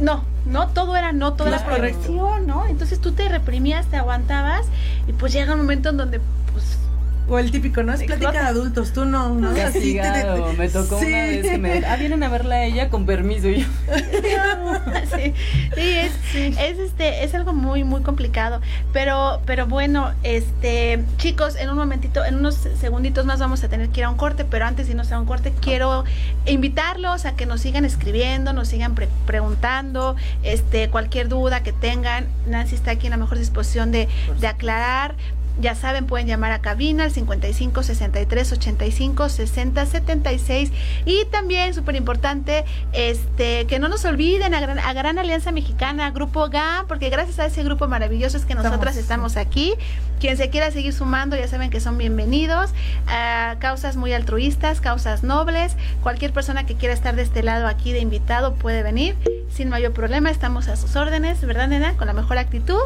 no, 0.00 0.24
no, 0.46 0.68
todo 0.68 0.96
era 0.96 1.12
no, 1.12 1.34
todo 1.34 1.48
era 1.48 1.62
prohibición, 1.62 2.46
¿no? 2.46 2.64
Entonces 2.64 2.98
tú 3.02 3.12
te 3.12 3.28
reprimías, 3.28 3.84
te 3.88 3.96
aguantabas 3.98 4.64
y 5.06 5.12
pues 5.12 5.34
llega 5.34 5.52
un 5.52 5.58
momento 5.60 5.90
en 5.90 5.98
donde 5.98 6.20
pues 6.54 6.78
O 7.26 7.38
el 7.38 7.50
típico, 7.50 7.82
no 7.82 7.92
es 7.94 8.02
plática 8.02 8.32
de 8.32 8.38
adultos, 8.38 8.92
tú 8.92 9.06
no, 9.06 9.30
no 9.30 9.48
Así 9.50 9.94
te-. 9.94 10.52
Me 10.58 10.68
tocó 10.68 10.98
Sí. 11.00 11.06
una 11.06 11.18
vez 11.24 11.46
que 11.46 11.56
me... 11.58 11.84
Ah, 11.86 11.96
vienen 11.96 12.22
a 12.22 12.28
verla 12.28 12.56
a 12.56 12.64
ella 12.64 12.90
con 12.90 13.06
permiso. 13.06 13.48
Y 13.48 13.60
yo, 13.60 13.66
sí, 15.16 15.32
sí, 15.74 15.80
es, 15.96 16.12
es 16.58 16.78
este 16.78 17.24
es 17.24 17.34
algo 17.34 17.52
muy 17.54 17.82
muy 17.84 18.02
complicado, 18.02 18.60
pero 18.92 19.40
pero 19.46 19.66
bueno, 19.66 20.12
este 20.22 21.02
chicos, 21.16 21.56
en 21.56 21.70
un 21.70 21.76
momentito, 21.76 22.24
en 22.24 22.34
unos 22.36 22.56
segunditos 22.78 23.24
más 23.24 23.38
vamos 23.40 23.64
a 23.64 23.68
tener 23.68 23.88
que 23.88 24.00
ir 24.00 24.04
a 24.04 24.10
un 24.10 24.16
corte, 24.16 24.44
pero 24.44 24.66
antes 24.66 24.86
de 24.86 24.92
irnos 24.92 25.10
a 25.10 25.18
un 25.18 25.26
corte 25.26 25.52
quiero 25.60 26.04
invitarlos 26.46 27.24
a 27.24 27.36
que 27.36 27.46
nos 27.46 27.60
sigan 27.62 27.84
escribiendo, 27.84 28.52
nos 28.52 28.68
sigan 28.68 28.94
pre- 28.94 29.08
preguntando, 29.26 30.14
este 30.42 30.90
cualquier 30.90 31.28
duda 31.28 31.62
que 31.62 31.72
tengan, 31.72 32.26
Nancy 32.46 32.74
está 32.74 32.90
aquí 32.92 33.06
en 33.06 33.12
la 33.12 33.16
mejor 33.16 33.38
disposición 33.38 33.92
de, 33.92 34.08
de 34.40 34.46
aclarar. 34.46 35.14
Ya 35.60 35.74
saben, 35.76 36.06
pueden 36.06 36.26
llamar 36.26 36.50
a 36.50 36.60
cabina 36.60 37.04
al 37.04 37.12
55 37.12 37.82
63 37.82 38.52
85 38.52 39.28
60 39.28 39.86
76 39.86 40.72
y 41.04 41.24
también 41.26 41.74
súper 41.74 41.94
importante 41.94 42.64
este 42.92 43.66
que 43.66 43.78
no 43.78 43.88
nos 43.88 44.04
olviden 44.04 44.52
a 44.52 44.60
Gran, 44.60 44.78
a 44.80 44.92
Gran 44.92 45.18
Alianza 45.18 45.52
Mexicana, 45.52 46.10
Grupo 46.10 46.48
GAM, 46.48 46.86
porque 46.88 47.08
gracias 47.08 47.38
a 47.38 47.46
ese 47.46 47.62
grupo 47.62 47.86
maravilloso 47.86 48.36
es 48.36 48.44
que 48.44 48.54
nosotras 48.54 48.96
estamos 48.96 49.36
aquí. 49.36 49.74
Quien 50.20 50.36
se 50.36 50.48
quiera 50.48 50.70
seguir 50.70 50.92
sumando, 50.92 51.36
ya 51.36 51.46
saben 51.48 51.70
que 51.70 51.80
son 51.80 51.98
bienvenidos 51.98 52.70
a 53.06 53.56
causas 53.58 53.96
muy 53.96 54.12
altruistas, 54.12 54.80
causas 54.80 55.22
nobles. 55.22 55.76
Cualquier 56.02 56.32
persona 56.32 56.64
que 56.66 56.74
quiera 56.76 56.94
estar 56.94 57.14
de 57.14 57.22
este 57.22 57.42
lado 57.42 57.66
aquí 57.66 57.92
de 57.92 57.98
invitado 57.98 58.54
puede 58.54 58.82
venir 58.82 59.16
sin 59.50 59.68
mayor 59.68 59.92
problema. 59.92 60.30
Estamos 60.30 60.68
a 60.68 60.76
sus 60.76 60.96
órdenes, 60.96 61.40
¿verdad, 61.42 61.68
nena? 61.68 61.96
Con 61.96 62.06
la 62.06 62.12
mejor 62.12 62.38
actitud. 62.38 62.80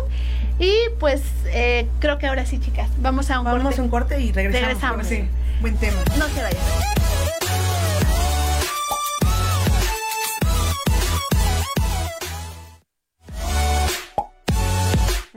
Y 0.58 0.72
pues 0.98 1.22
eh, 1.46 1.86
creo 2.00 2.18
que 2.18 2.26
ahora 2.26 2.44
sí, 2.46 2.58
chicas, 2.58 2.88
vamos 2.98 3.30
a 3.30 3.38
un 3.38 3.44
Vamos 3.44 3.62
corte. 3.62 3.80
a 3.80 3.84
un 3.84 3.90
corte 3.90 4.20
y 4.20 4.32
regresamos. 4.32 4.68
Regresamos. 4.68 5.06
Sí, 5.06 5.24
buen 5.60 5.76
tema. 5.76 5.96
No 6.16 6.26
se 6.28 6.42
vayan. 6.42 6.62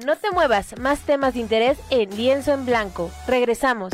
No 0.06 0.16
te 0.16 0.32
muevas, 0.32 0.78
más 0.80 1.00
temas 1.02 1.34
de 1.36 1.42
interés 1.42 1.78
en 1.90 2.10
Lienzo 2.16 2.54
en 2.54 2.66
Blanco. 2.66 3.12
Regresamos. 3.28 3.94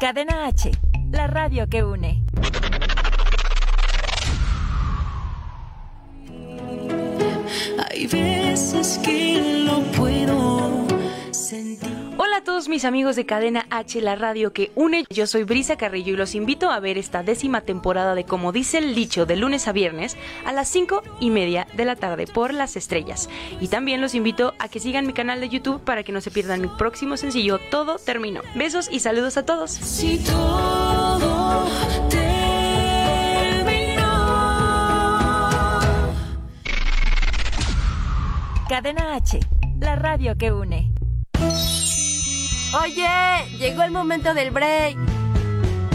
Cadena 0.00 0.46
H, 0.46 0.70
la 1.10 1.26
radio 1.26 1.68
que 1.68 1.84
une. 1.84 2.22
Hay 7.98 8.06
veces 8.06 8.96
que 8.98 9.66
puedo 9.96 10.86
sentir. 11.32 11.90
Hola 12.16 12.36
a 12.36 12.44
todos 12.44 12.68
mis 12.68 12.84
amigos 12.84 13.16
de 13.16 13.26
Cadena 13.26 13.66
H, 13.70 14.00
la 14.00 14.14
radio 14.14 14.52
que 14.52 14.70
une. 14.76 15.04
Yo 15.10 15.26
soy 15.26 15.42
Brisa 15.42 15.76
Carrillo 15.76 16.12
y 16.12 16.16
los 16.16 16.36
invito 16.36 16.70
a 16.70 16.78
ver 16.78 16.96
esta 16.96 17.24
décima 17.24 17.62
temporada 17.62 18.14
de 18.14 18.22
Como 18.22 18.52
dice 18.52 18.78
el 18.78 18.94
dicho 18.94 19.26
de 19.26 19.34
lunes 19.34 19.66
a 19.66 19.72
viernes 19.72 20.16
a 20.44 20.52
las 20.52 20.68
cinco 20.68 21.02
y 21.18 21.30
media 21.30 21.66
de 21.74 21.86
la 21.86 21.96
tarde 21.96 22.28
por 22.28 22.54
las 22.54 22.76
estrellas. 22.76 23.28
Y 23.60 23.66
también 23.66 24.00
los 24.00 24.14
invito 24.14 24.54
a 24.60 24.68
que 24.68 24.78
sigan 24.78 25.04
mi 25.04 25.12
canal 25.12 25.40
de 25.40 25.48
YouTube 25.48 25.82
para 25.82 26.04
que 26.04 26.12
no 26.12 26.20
se 26.20 26.30
pierdan 26.30 26.60
mi 26.60 26.68
próximo 26.68 27.16
sencillo 27.16 27.58
Todo 27.58 27.98
Terminó. 27.98 28.42
Besos 28.54 28.88
y 28.92 29.00
saludos 29.00 29.36
a 29.38 29.44
todos. 29.44 29.72
Si 29.72 30.18
todo 30.18 31.66
terminó. 32.08 32.27
Cadena 38.68 39.14
H, 39.14 39.40
la 39.80 39.96
radio 39.96 40.36
que 40.36 40.52
une. 40.52 40.92
Oye, 42.82 43.56
llegó 43.58 43.82
el 43.82 43.90
momento 43.90 44.34
del 44.34 44.50
break. 44.50 44.94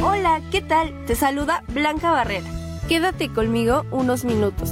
Hola, 0.01 0.41
¿qué 0.49 0.63
tal? 0.63 1.05
Te 1.05 1.15
saluda 1.15 1.63
Blanca 1.67 2.09
Barrera. 2.09 2.49
Quédate 2.89 3.31
conmigo 3.31 3.85
unos 3.91 4.25
minutos. 4.25 4.71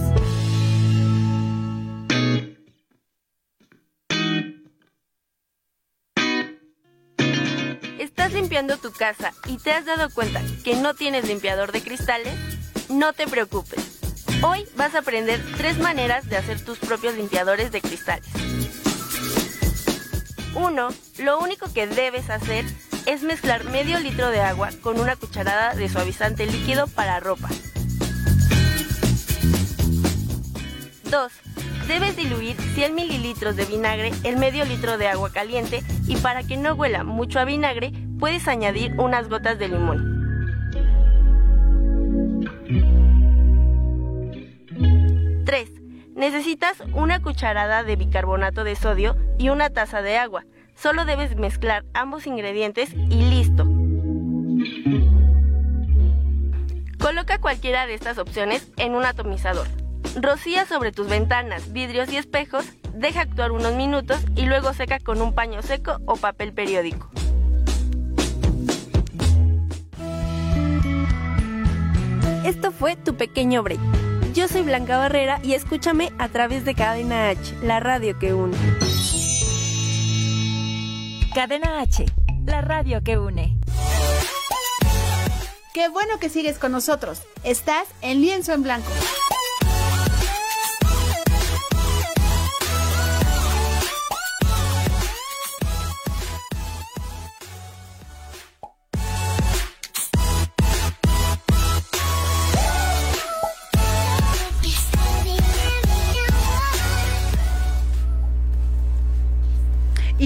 ¿Estás 8.00 8.34
limpiando 8.34 8.78
tu 8.78 8.92
casa 8.92 9.32
y 9.46 9.58
te 9.58 9.74
has 9.74 9.86
dado 9.86 10.10
cuenta 10.12 10.42
que 10.64 10.76
no 10.76 10.96
tienes 10.96 11.28
limpiador 11.28 11.72
de 11.72 11.84
cristales? 11.84 12.34
No 12.90 13.14
te 13.14 13.28
preocupes. 13.28 14.01
Hoy 14.44 14.66
vas 14.76 14.96
a 14.96 15.00
aprender 15.00 15.40
tres 15.56 15.78
maneras 15.78 16.28
de 16.28 16.36
hacer 16.36 16.60
tus 16.66 16.80
propios 16.80 17.16
limpiadores 17.16 17.72
de 17.72 17.80
cristales. 17.80 18.28
1. 20.56 20.88
Lo 21.20 21.40
único 21.40 21.72
que 21.72 21.86
debes 21.86 22.32
hacer 22.32 22.66
es 23.06 23.22
mezclar 23.22 23.66
medio 23.66 24.00
litro 24.00 24.30
de 24.30 24.42
agua 24.42 24.70
con 24.82 25.00
una 25.00 25.16
cucharada 25.16 25.76
de 25.76 25.88
suavizante 25.88 26.48
líquido 26.48 26.88
para 26.88 27.20
ropa. 27.20 27.50
2. 31.12 31.32
Debes 31.88 32.16
diluir 32.16 32.60
100 32.74 32.96
mililitros 32.96 33.56
de 33.56 33.66
vinagre 33.66 34.12
en 34.24 34.40
medio 34.40 34.66
litro 34.66 34.98
de 34.98 35.08
agua 35.08 35.32
caliente 35.32 35.84
y 36.08 36.16
para 36.16 36.42
que 36.42 36.58
no 36.58 36.74
huela 36.74 37.04
mucho 37.04 37.40
a 37.40 37.46
vinagre 37.46 37.92
puedes 38.20 38.48
añadir 38.48 38.94
unas 38.98 39.30
gotas 39.30 39.60
de 39.60 39.68
limón. 39.68 40.21
Necesitas 46.22 46.78
una 46.94 47.20
cucharada 47.20 47.82
de 47.82 47.96
bicarbonato 47.96 48.64
de 48.64 48.76
sodio 48.76 49.16
y 49.40 49.50
una 49.50 49.72
taza 49.72 50.04
de 50.04 50.18
agua. 50.18 50.46
Solo 50.76 51.04
debes 51.04 51.36
mezclar 51.36 51.84
ambos 51.96 52.28
ingredientes 52.28 52.94
y 52.94 53.24
listo. 53.24 53.64
Coloca 57.00 57.40
cualquiera 57.40 57.88
de 57.88 57.96
estas 57.96 58.20
opciones 58.20 58.72
en 58.78 58.94
un 58.94 59.04
atomizador. 59.04 59.66
Rocía 60.16 60.68
sobre 60.68 60.92
tus 60.92 61.10
ventanas, 61.10 61.74
vidrios 61.74 62.14
y 62.14 62.18
espejos, 62.18 62.68
deja 62.94 63.22
actuar 63.22 63.52
unos 63.52 63.74
minutos 63.74 64.24
y 64.36 64.46
luego 64.46 64.74
seca 64.74 65.00
con 65.00 65.24
un 65.24 65.34
paño 65.34 65.64
seco 65.64 65.98
o 66.06 66.18
papel 66.18 66.54
periódico. 66.54 67.10
Esto 72.46 72.72
fue 72.72 72.96
tu 72.96 73.18
pequeño 73.18 73.64
break. 73.64 74.11
Yo 74.34 74.48
soy 74.48 74.62
Blanca 74.62 74.98
Barrera 74.98 75.42
y 75.44 75.56
escúchame 75.56 76.14
a 76.18 76.30
través 76.30 76.64
de 76.64 76.74
Cadena 76.74 77.30
H, 77.30 77.54
la 77.64 77.82
radio 77.82 78.18
que 78.18 78.34
une. 78.34 78.56
Cadena 81.36 81.82
H, 81.82 82.06
la 82.46 82.62
radio 82.62 83.04
que 83.04 83.18
une. 83.18 83.58
Qué 85.74 85.90
bueno 85.90 86.18
que 86.20 86.30
sigues 86.30 86.60
con 86.60 86.72
nosotros. 86.72 87.24
Estás 87.44 87.88
en 88.02 88.22
lienzo 88.22 88.54
en 88.54 88.64
blanco. 88.64 88.90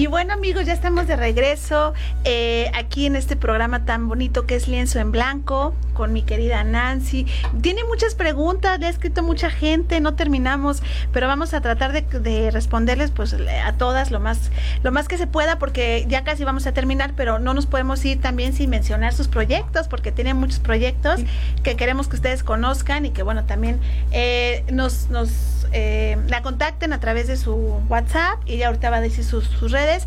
Y 0.05 0.07
bueno 0.07 0.33
amigos, 0.33 0.67
ya 0.67 0.73
estamos 0.73 1.07
de 1.07 1.15
regreso 1.15 1.95
eh, 2.25 2.69
aquí 2.75 3.07
en 3.07 3.15
este 3.15 3.35
programa 3.35 3.85
tan 3.85 4.07
bonito 4.07 4.45
que 4.45 4.53
es 4.53 4.67
Lienzo 4.67 4.99
en 4.99 5.11
Blanco 5.11 5.73
con 5.95 6.13
mi 6.13 6.21
querida 6.21 6.63
Nancy. 6.63 7.25
Tiene 7.61 7.83
muchas 7.85 8.13
preguntas, 8.13 8.79
le 8.79 8.85
ha 8.85 8.89
escrito 8.89 9.23
mucha 9.23 9.49
gente, 9.49 9.99
no 10.01 10.13
terminamos, 10.13 10.83
pero 11.11 11.27
vamos 11.27 11.55
a 11.55 11.61
tratar 11.61 11.91
de, 11.91 12.03
de 12.19 12.51
responderles 12.51 13.09
pues 13.09 13.33
a 13.33 13.73
todas 13.77 14.11
lo 14.11 14.19
más, 14.19 14.51
lo 14.83 14.91
más 14.91 15.07
que 15.07 15.17
se 15.17 15.25
pueda 15.25 15.57
porque 15.57 16.05
ya 16.07 16.23
casi 16.23 16.43
vamos 16.43 16.67
a 16.67 16.71
terminar, 16.71 17.13
pero 17.15 17.39
no 17.39 17.55
nos 17.55 17.65
podemos 17.65 18.05
ir 18.05 18.21
también 18.21 18.53
sin 18.53 18.69
mencionar 18.69 19.11
sus 19.11 19.27
proyectos 19.27 19.87
porque 19.87 20.11
tiene 20.11 20.35
muchos 20.35 20.59
proyectos 20.59 21.21
que 21.63 21.75
queremos 21.75 22.09
que 22.09 22.17
ustedes 22.17 22.43
conozcan 22.43 23.07
y 23.07 23.09
que 23.09 23.23
bueno 23.23 23.45
también 23.45 23.79
eh, 24.11 24.63
nos, 24.71 25.09
nos 25.09 25.64
eh, 25.72 26.18
la 26.28 26.41
contacten 26.41 26.93
a 26.93 26.99
través 26.99 27.28
de 27.28 27.38
su 27.38 27.55
WhatsApp 27.89 28.39
y 28.45 28.57
ya 28.57 28.68
ahorita 28.68 28.89
va 28.89 28.97
a 28.97 29.01
decir 29.01 29.24
sus, 29.24 29.45
sus 29.45 29.72
redes. 29.72 30.05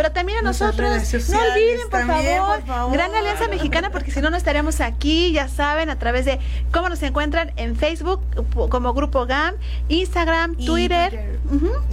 Pero 0.00 0.12
también 0.12 0.38
a 0.38 0.42
Nuestras 0.42 0.78
nosotros, 0.78 1.28
no 1.28 1.38
olviden, 1.38 1.90
por 1.90 2.00
también, 2.00 2.38
favor, 2.38 2.60
por 2.60 2.66
favor. 2.66 2.92
Gran 2.94 3.14
Alianza 3.14 3.48
Mexicana, 3.48 3.90
porque 3.90 4.10
si 4.10 4.22
no, 4.22 4.30
no 4.30 4.38
estaríamos 4.38 4.80
aquí, 4.80 5.30
ya 5.32 5.46
saben, 5.46 5.90
a 5.90 5.98
través 5.98 6.24
de 6.24 6.38
cómo 6.72 6.88
nos 6.88 7.02
encuentran 7.02 7.52
en 7.56 7.76
Facebook 7.76 8.22
como 8.70 8.94
Grupo 8.94 9.26
GAM, 9.26 9.56
Instagram, 9.90 10.54
Y 10.56 10.64
Twitter. 10.64 11.38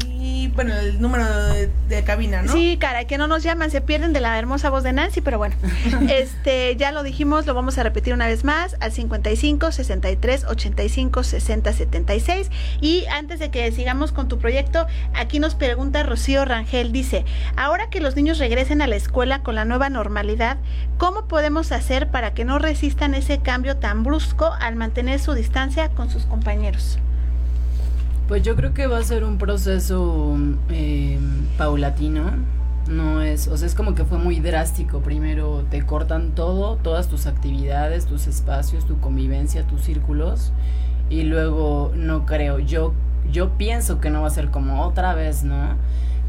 Y 0.05 0.47
bueno, 0.49 0.73
el 0.75 1.01
número 1.01 1.25
de, 1.53 1.69
de 1.89 2.03
cabina, 2.03 2.41
¿no? 2.41 2.51
Sí, 2.51 2.77
cara, 2.79 3.05
que 3.05 3.17
no 3.17 3.27
nos 3.27 3.43
llaman, 3.43 3.71
se 3.71 3.81
pierden 3.81 4.13
de 4.13 4.19
la 4.21 4.39
hermosa 4.39 4.69
voz 4.69 4.83
de 4.83 4.93
Nancy, 4.93 5.21
pero 5.21 5.37
bueno, 5.37 5.55
este, 6.09 6.75
ya 6.77 6.91
lo 6.91 7.03
dijimos, 7.03 7.45
lo 7.45 7.53
vamos 7.53 7.77
a 7.77 7.83
repetir 7.83 8.13
una 8.13 8.27
vez 8.27 8.43
más, 8.43 8.77
al 8.79 8.91
55 8.91 9.71
63 9.71 10.45
85 10.45 11.23
60 11.23 11.73
76. 11.73 12.51
Y 12.81 13.05
antes 13.07 13.39
de 13.39 13.51
que 13.51 13.69
sigamos 13.71 14.11
con 14.11 14.27
tu 14.27 14.37
proyecto, 14.37 14.87
aquí 15.13 15.39
nos 15.39 15.55
pregunta 15.55 16.03
Rocío 16.03 16.45
Rangel, 16.45 16.91
dice, 16.91 17.25
ahora 17.55 17.89
que 17.89 17.96
los 17.99 18.15
niños 18.15 18.39
regresen 18.39 18.81
a 18.81 18.87
la 18.87 18.95
escuela 18.95 19.43
con 19.43 19.55
la 19.55 19.65
nueva 19.65 19.89
normalidad, 19.89 20.57
¿cómo 20.97 21.27
podemos 21.27 21.71
hacer 21.71 22.09
para 22.09 22.33
que 22.33 22.45
no 22.45 22.59
resistan 22.59 23.13
ese 23.13 23.39
cambio 23.39 23.77
tan 23.77 24.03
brusco 24.03 24.51
al 24.59 24.75
mantener 24.75 25.19
su 25.19 25.33
distancia 25.33 25.89
con 25.89 26.09
sus 26.09 26.25
compañeros? 26.25 26.99
Pues 28.27 28.43
yo 28.43 28.55
creo 28.55 28.73
que 28.73 28.87
va 28.87 28.97
a 28.97 29.03
ser 29.03 29.23
un 29.23 29.37
proceso 29.37 30.37
eh, 30.69 31.17
paulatino. 31.57 32.31
No 32.89 33.21
es, 33.21 33.47
o 33.47 33.57
sea, 33.57 33.67
es 33.67 33.75
como 33.75 33.95
que 33.95 34.03
fue 34.03 34.17
muy 34.17 34.39
drástico. 34.39 34.99
Primero 34.99 35.65
te 35.69 35.85
cortan 35.85 36.31
todo, 36.31 36.75
todas 36.77 37.07
tus 37.07 37.25
actividades, 37.25 38.05
tus 38.05 38.27
espacios, 38.27 38.85
tu 38.85 38.99
convivencia, 38.99 39.65
tus 39.65 39.81
círculos. 39.81 40.51
Y 41.09 41.23
luego 41.23 41.91
no 41.95 42.25
creo, 42.25 42.59
yo, 42.59 42.93
yo 43.31 43.57
pienso 43.57 44.01
que 44.01 44.09
no 44.09 44.21
va 44.21 44.27
a 44.27 44.31
ser 44.31 44.49
como 44.51 44.83
otra 44.83 45.13
vez, 45.13 45.43
¿no? 45.43 45.75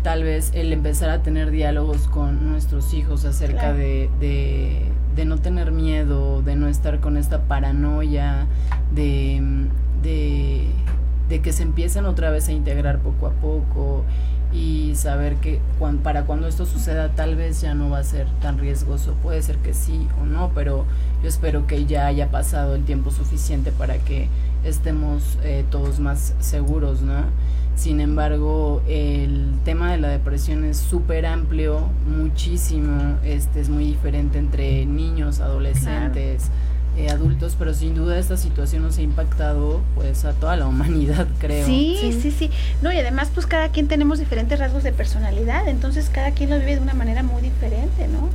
Tal 0.08 0.24
vez 0.24 0.52
el 0.54 0.72
empezar 0.72 1.10
a 1.10 1.22
tener 1.22 1.50
diálogos 1.50 2.08
con 2.08 2.48
nuestros 2.48 2.94
hijos 2.94 3.26
acerca 3.26 3.58
Claro. 3.60 3.76
de, 3.76 4.08
de, 4.18 4.82
de 5.14 5.24
no 5.26 5.36
tener 5.36 5.70
miedo, 5.70 6.40
de 6.40 6.56
no 6.56 6.66
estar 6.66 7.00
con 7.00 7.18
esta 7.18 7.42
paranoia, 7.42 8.46
de, 8.94 9.66
de, 10.02 10.66
de 11.28 11.40
que 11.42 11.52
se 11.52 11.62
empiecen 11.62 12.06
otra 12.06 12.30
vez 12.30 12.48
a 12.48 12.52
integrar 12.52 13.00
poco 13.00 13.26
a 13.26 13.32
poco 13.32 14.04
y 14.50 14.92
saber 14.94 15.34
que 15.36 15.60
cuan- 15.78 15.98
para 15.98 16.22
cuando 16.24 16.48
esto 16.48 16.64
suceda 16.64 17.10
tal 17.10 17.36
vez 17.36 17.60
ya 17.60 17.74
no 17.74 17.90
va 17.90 17.98
a 17.98 18.02
ser 18.04 18.26
tan 18.40 18.56
riesgoso. 18.56 19.12
Puede 19.22 19.42
ser 19.42 19.58
que 19.58 19.74
sí 19.74 20.08
o 20.22 20.24
no, 20.24 20.52
pero 20.54 20.86
yo 21.22 21.28
espero 21.28 21.66
que 21.66 21.84
ya 21.84 22.06
haya 22.06 22.30
pasado 22.30 22.76
el 22.76 22.84
tiempo 22.84 23.10
suficiente 23.10 23.72
para 23.72 23.98
que 23.98 24.28
estemos 24.64 25.38
eh, 25.42 25.66
todos 25.70 26.00
más 26.00 26.32
seguros, 26.40 27.02
¿no? 27.02 27.24
Sin 27.78 28.00
embargo, 28.00 28.82
el 28.88 29.52
tema 29.64 29.92
de 29.92 29.98
la 29.98 30.08
depresión 30.08 30.64
es 30.64 30.78
súper 30.78 31.24
amplio, 31.26 31.88
muchísimo, 32.08 33.18
este 33.22 33.60
es 33.60 33.68
muy 33.68 33.84
diferente 33.84 34.38
entre 34.38 34.84
niños, 34.84 35.38
adolescentes, 35.38 36.50
eh, 36.96 37.08
adultos, 37.08 37.54
pero 37.56 37.72
sin 37.74 37.94
duda 37.94 38.18
esta 38.18 38.36
situación 38.36 38.82
nos 38.82 38.98
ha 38.98 39.02
impactado 39.02 39.80
pues 39.94 40.24
a 40.24 40.32
toda 40.32 40.56
la 40.56 40.66
humanidad, 40.72 41.28
creo. 41.38 41.64
Sí, 41.66 42.16
sí, 42.20 42.32
sí, 42.32 42.50
No, 42.82 42.92
y 42.92 42.96
además, 42.96 43.30
pues 43.32 43.46
cada 43.46 43.68
quien 43.68 43.86
tenemos 43.86 44.18
diferentes 44.18 44.58
rasgos 44.58 44.82
de 44.82 44.90
personalidad, 44.90 45.68
entonces 45.68 46.10
cada 46.12 46.32
quien 46.32 46.50
lo 46.50 46.58
vive 46.58 46.74
de 46.74 46.82
una 46.82 46.94
manera 46.94 47.22
muy 47.22 47.42
diferente, 47.42 48.08
¿no? 48.08 48.28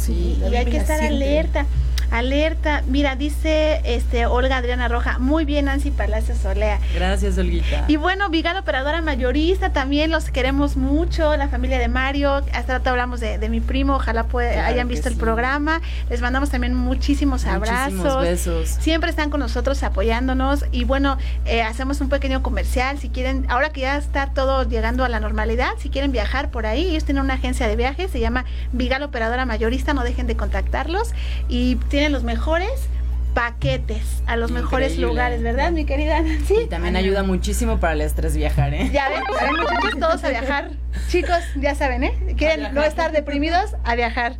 Sí, 0.00 0.40
y 0.50 0.54
hay 0.56 0.64
que 0.66 0.78
estar 0.78 1.00
alerta, 1.00 1.66
alerta. 2.10 2.82
Mira, 2.88 3.16
dice 3.16 3.80
este 3.84 4.26
Olga 4.26 4.56
Adriana 4.56 4.88
Roja, 4.88 5.18
muy 5.18 5.44
bien 5.44 5.66
Nancy 5.66 5.90
Palacios 5.90 6.38
Solea. 6.38 6.80
Gracias, 6.94 7.38
Olguita. 7.38 7.84
Y 7.86 7.96
bueno, 7.96 8.28
Vigal 8.30 8.56
Operadora 8.56 9.00
Mayorista, 9.02 9.72
también 9.72 10.10
los 10.10 10.30
queremos 10.30 10.76
mucho, 10.76 11.36
la 11.36 11.48
familia 11.48 11.78
de 11.78 11.88
Mario, 11.88 12.42
hasta 12.52 12.78
rato 12.78 12.90
hablamos 12.90 13.20
de, 13.20 13.38
de 13.38 13.48
mi 13.48 13.60
primo, 13.60 13.96
ojalá 13.96 14.24
Claro 14.24 14.60
hayan 14.60 14.88
visto 14.88 15.08
el 15.08 15.16
programa, 15.16 15.80
les 16.08 16.20
mandamos 16.20 16.50
también 16.50 16.74
muchísimos 16.74 17.44
abrazos. 17.46 17.92
Muchísimos 17.92 18.22
besos. 18.22 18.68
Siempre 18.68 19.10
están 19.10 19.30
con 19.30 19.40
nosotros 19.40 19.82
apoyándonos 19.82 20.64
y 20.72 20.84
bueno, 20.84 21.18
eh, 21.44 21.62
hacemos 21.62 22.00
un 22.00 22.08
pequeño 22.08 22.42
comercial. 22.42 22.98
Si 22.98 23.08
quieren, 23.08 23.46
ahora 23.48 23.70
que 23.70 23.82
ya 23.82 23.96
está 23.96 24.28
todo 24.28 24.68
llegando 24.68 25.04
a 25.04 25.08
la 25.08 25.20
normalidad, 25.20 25.70
si 25.78 25.90
quieren 25.90 26.12
viajar 26.12 26.50
por 26.50 26.66
ahí, 26.66 26.88
ellos 26.88 27.04
tienen 27.04 27.24
una 27.24 27.34
agencia 27.34 27.68
de 27.68 27.76
viajes, 27.76 28.10
se 28.10 28.20
llama 28.20 28.44
Vigal 28.72 29.02
Operadora 29.02 29.46
Mayorista, 29.46 29.94
no 30.00 30.04
dejen 30.06 30.26
de 30.26 30.34
contactarlos 30.34 31.12
y 31.46 31.76
tienen 31.76 32.10
los 32.10 32.24
mejores 32.24 32.88
paquetes 33.34 34.22
a 34.26 34.36
los 34.36 34.50
mejores 34.50 34.98
lugares, 34.98 35.42
¿verdad, 35.42 35.72
mi 35.72 35.84
querida 35.84 36.20
Nancy? 36.20 36.54
Y 36.64 36.66
también 36.66 36.96
ayuda 36.96 37.22
muchísimo 37.22 37.78
para 37.78 37.94
el 37.94 38.00
estrés 38.00 38.36
viajar, 38.36 38.74
¿eh? 38.74 38.90
Ya 38.92 39.08
ven, 39.08 39.22
ya 39.38 39.46
ven, 39.46 39.56
muchachos, 39.56 40.00
todos 40.00 40.24
a 40.24 40.28
viajar. 40.28 40.70
Chicos, 41.08 41.38
ya 41.56 41.74
saben, 41.74 42.04
¿eh? 42.04 42.34
Quieren 42.36 42.74
no 42.74 42.82
estar 42.82 43.12
deprimidos, 43.12 43.76
a 43.84 43.94
viajar. 43.94 44.36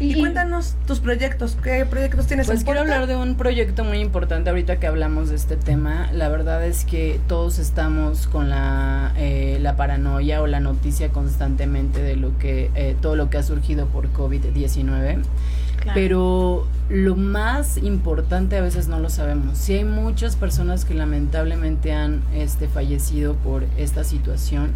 Y, 0.00 0.18
cuéntanos 0.18 0.74
tus 0.86 0.98
proyectos, 0.98 1.56
¿qué 1.62 1.86
proyectos 1.86 2.26
tienes 2.26 2.46
Pues 2.46 2.60
en 2.60 2.64
quiero 2.64 2.80
hablar 2.80 3.06
de 3.06 3.14
un 3.14 3.36
proyecto 3.36 3.84
muy 3.84 3.98
importante 3.98 4.50
ahorita 4.50 4.80
que 4.80 4.88
hablamos 4.88 5.28
de 5.28 5.36
este 5.36 5.56
tema. 5.56 6.10
La 6.12 6.28
verdad 6.28 6.64
es 6.64 6.84
que 6.84 7.20
todos 7.28 7.60
estamos 7.60 8.26
con 8.26 8.50
la, 8.50 9.12
eh, 9.16 9.58
la 9.60 9.76
paranoia 9.76 10.42
o 10.42 10.48
la 10.48 10.58
noticia 10.58 11.10
constantemente 11.10 12.02
de 12.02 12.16
lo 12.16 12.36
que 12.38 12.70
eh, 12.74 12.96
todo 13.00 13.14
lo 13.14 13.30
que 13.30 13.38
ha 13.38 13.42
surgido 13.44 13.86
por 13.86 14.12
COVID-19. 14.12 15.22
Pero 15.94 16.66
lo 16.88 17.16
más 17.16 17.78
importante 17.78 18.56
a 18.56 18.60
veces 18.60 18.88
no 18.88 18.98
lo 18.98 19.10
sabemos. 19.10 19.58
Sí 19.58 19.74
hay 19.74 19.84
muchas 19.84 20.36
personas 20.36 20.84
que 20.84 20.94
lamentablemente 20.94 21.92
han 21.92 22.22
este, 22.34 22.68
fallecido 22.68 23.34
por 23.34 23.64
esta 23.76 24.04
situación, 24.04 24.72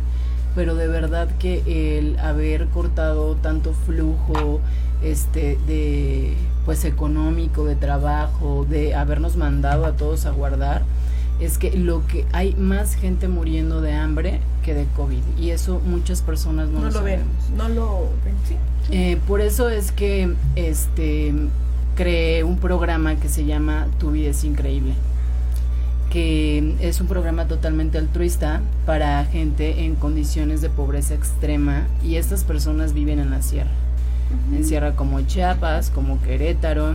pero 0.55 0.75
de 0.75 0.89
verdad 0.89 1.29
que 1.39 1.99
el 1.99 2.19
haber 2.19 2.67
cortado 2.69 3.37
tanto 3.37 3.73
flujo 3.73 4.61
este 5.03 5.59
de 5.67 6.35
pues 6.65 6.85
económico, 6.85 7.65
de 7.65 7.77
trabajo, 7.77 8.67
de 8.69 8.95
habernos 8.95 9.37
mandado 9.37 9.85
a 9.85 9.93
todos 9.93 10.27
a 10.27 10.31
guardar, 10.31 10.83
es 11.41 11.59
que 11.59 11.77
lo 11.77 12.07
que 12.07 12.25
hay 12.33 12.55
más 12.55 12.95
gente 12.95 13.29
muriendo 13.29 13.81
de 13.81 13.93
hambre 13.93 14.41
que 14.65 14.75
de 14.75 14.87
COVID 14.97 15.23
y 15.39 15.51
eso 15.51 15.81
muchas 15.87 16.23
personas 16.23 16.69
no, 16.71 16.81
No 16.81 16.91
lo 16.91 17.03
ven, 17.03 17.21
sabemos. 17.21 17.51
no 17.57 17.69
lo 17.69 18.01
ven, 18.25 18.35
sí. 18.49 18.57
Eh, 18.91 19.19
por 19.27 19.41
eso 19.41 19.69
es 19.69 19.93
que 19.93 20.35
este 20.55 21.35
creé 21.97 22.45
un 22.45 22.59
programa 22.59 23.17
que 23.17 23.29
se 23.29 23.45
llama 23.45 23.89
Tu 23.99 24.11
vida 24.13 24.31
es 24.31 24.45
increíble, 24.45 24.93
que 26.11 26.77
es 26.81 27.01
un 27.01 27.07
programa 27.07 27.47
totalmente 27.47 27.99
altruista 27.99 28.61
para 28.85 29.25
gente 29.25 29.85
en 29.85 29.97
condiciones 29.97 30.61
de 30.61 30.69
pobreza 30.71 31.15
extrema 31.15 31.87
y 32.05 32.17
estas 32.17 32.45
personas 32.45 32.93
viven 32.93 33.19
en 33.19 33.31
la 33.31 33.43
sierra, 33.43 33.71
en 34.55 34.65
sierra 34.65 34.95
como 34.95 35.21
Chiapas, 35.23 35.91
como 35.91 36.21
Querétaro, 36.23 36.95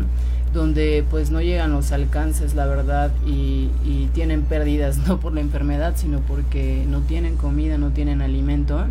donde 0.54 1.04
pues 1.10 1.32
no 1.32 1.41
llegan 1.41 1.72
los 1.72 1.91
alcances, 1.91 2.56
la 2.56 2.66
verdad, 2.66 3.12
y, 3.26 3.70
y 3.86 4.10
tienen 4.14 4.43
pérdidas 4.43 4.97
no 5.08 5.20
por 5.20 5.34
la 5.34 5.41
enfermedad, 5.41 5.93
sino 5.95 6.20
porque 6.20 6.86
no 6.88 7.02
tienen 7.02 7.38
comida, 7.38 7.78
no 7.78 7.91
tienen 7.91 8.22
alimento. 8.22 8.86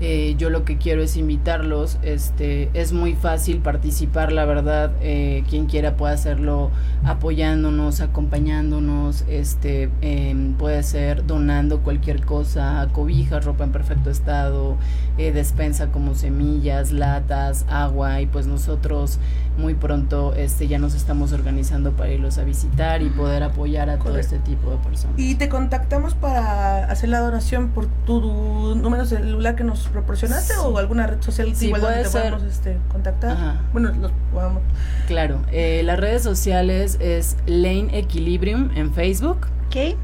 Eh, 0.00 0.36
yo 0.38 0.50
lo 0.50 0.64
que 0.64 0.78
quiero 0.78 1.02
es 1.02 1.16
invitarlos. 1.16 1.98
Este 2.02 2.70
es 2.74 2.92
muy 2.92 3.14
fácil 3.14 3.58
participar, 3.58 4.32
la 4.32 4.44
verdad. 4.44 4.92
eh, 5.00 5.44
quien 5.48 5.66
quiera 5.66 5.96
puede 5.96 6.14
hacerlo 6.14 6.70
apoyándonos, 7.04 8.00
acompañándonos. 8.00 9.24
Este 9.28 9.90
em, 10.00 10.54
puede 10.54 10.82
ser 10.82 11.26
donando 11.26 11.80
cualquier 11.80 12.24
cosa, 12.24 12.86
cobijas, 12.92 13.44
ropa 13.44 13.64
en 13.64 13.72
perfecto 13.72 14.10
estado, 14.10 14.76
eh, 15.16 15.32
despensa 15.32 15.88
como 15.88 16.14
semillas, 16.14 16.92
latas, 16.92 17.64
agua 17.68 18.20
y 18.20 18.26
pues 18.26 18.46
nosotros 18.46 19.18
muy 19.56 19.74
pronto 19.74 20.34
este 20.34 20.68
ya 20.68 20.78
nos 20.78 20.94
estamos 20.94 21.32
organizando 21.32 21.92
para 21.92 22.12
irlos 22.12 22.38
a 22.38 22.44
visitar 22.44 23.02
y 23.02 23.10
poder 23.10 23.42
apoyar 23.42 23.90
a 23.90 23.98
todo 23.98 24.16
este 24.16 24.38
tipo 24.38 24.70
de 24.70 24.76
personas. 24.76 25.18
Y 25.18 25.34
te 25.34 25.48
contactamos 25.48 26.14
para 26.14 26.84
hacer 26.84 27.08
la 27.08 27.18
donación 27.18 27.68
por 27.68 27.86
tu 28.06 28.74
número 28.76 29.04
celular 29.04 29.56
que 29.56 29.64
nos 29.64 29.87
proporcionaste 29.88 30.54
Sí. 30.54 30.60
o 30.62 30.78
alguna 30.78 31.06
red 31.06 31.20
social 31.22 31.54
Sí, 31.54 31.66
igual 31.66 31.80
donde 31.82 31.96
puede 31.96 32.04
te 32.04 32.10
ser. 32.10 32.22
podamos 32.32 32.52
este, 32.52 32.76
contactar. 32.90 33.30
Ajá. 33.32 33.60
Bueno, 33.72 33.92
los 34.00 34.12
podamos. 34.32 34.62
Claro, 35.06 35.40
eh, 35.52 35.82
las 35.84 35.98
redes 35.98 36.22
sociales 36.22 36.96
es 37.00 37.36
Lane 37.46 37.88
Equilibrium 37.98 38.70
en 38.76 38.92
Facebook, 38.92 39.46
¿Ok? 39.68 39.96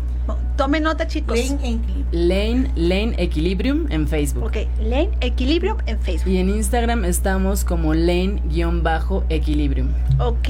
Tome 0.56 0.78
nota, 0.80 1.08
chicos. 1.08 1.36
Lane 1.36 1.50
Equilibrium. 1.56 2.04
Lane, 2.12 2.70
Lane 2.76 3.14
Equilibrium 3.18 3.86
en 3.90 4.06
Facebook. 4.06 4.44
Ok, 4.44 4.56
Lane 4.80 5.10
Equilibrium 5.20 5.78
en 5.86 5.98
Facebook. 5.98 6.30
Y 6.32 6.38
en 6.38 6.48
Instagram 6.48 7.04
estamos 7.04 7.64
como 7.64 7.92
Lane-Equilibrium. 7.92 9.88
Ok, 10.20 10.48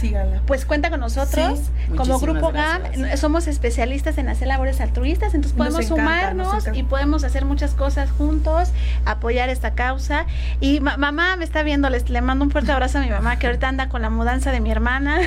Síganla. 0.00 0.42
pues 0.46 0.66
cuenta 0.66 0.90
con 0.90 0.98
nosotros. 0.98 1.60
Sí, 1.60 1.64
Como 1.96 2.14
muchísimas 2.18 2.22
Grupo. 2.22 2.50
GAM, 2.52 3.16
somos 3.16 3.46
especialistas 3.46 4.18
en 4.18 4.28
hacer 4.28 4.48
labores 4.48 4.80
altruistas, 4.80 5.32
entonces 5.34 5.56
podemos 5.56 5.84
encanta, 5.84 6.32
sumarnos 6.34 6.68
y 6.76 6.82
podemos 6.82 7.22
hacer 7.22 7.44
muchas 7.44 7.74
cosas 7.74 8.10
juntos, 8.10 8.70
apoyar 9.04 9.48
esta 9.48 9.74
causa. 9.74 10.26
Y 10.60 10.80
ma- 10.80 10.96
mamá 10.96 11.36
me 11.36 11.44
está 11.44 11.62
viendo, 11.62 11.88
les, 11.88 12.10
le 12.10 12.20
mando 12.20 12.44
un 12.44 12.50
fuerte 12.50 12.72
abrazo 12.72 12.98
a 12.98 13.02
mi 13.02 13.10
mamá, 13.10 13.38
que 13.38 13.46
ahorita 13.46 13.68
anda 13.68 13.88
con 13.88 14.02
la 14.02 14.10
mudanza 14.10 14.50
de 14.50 14.58
mi 14.60 14.72
hermana. 14.72 15.18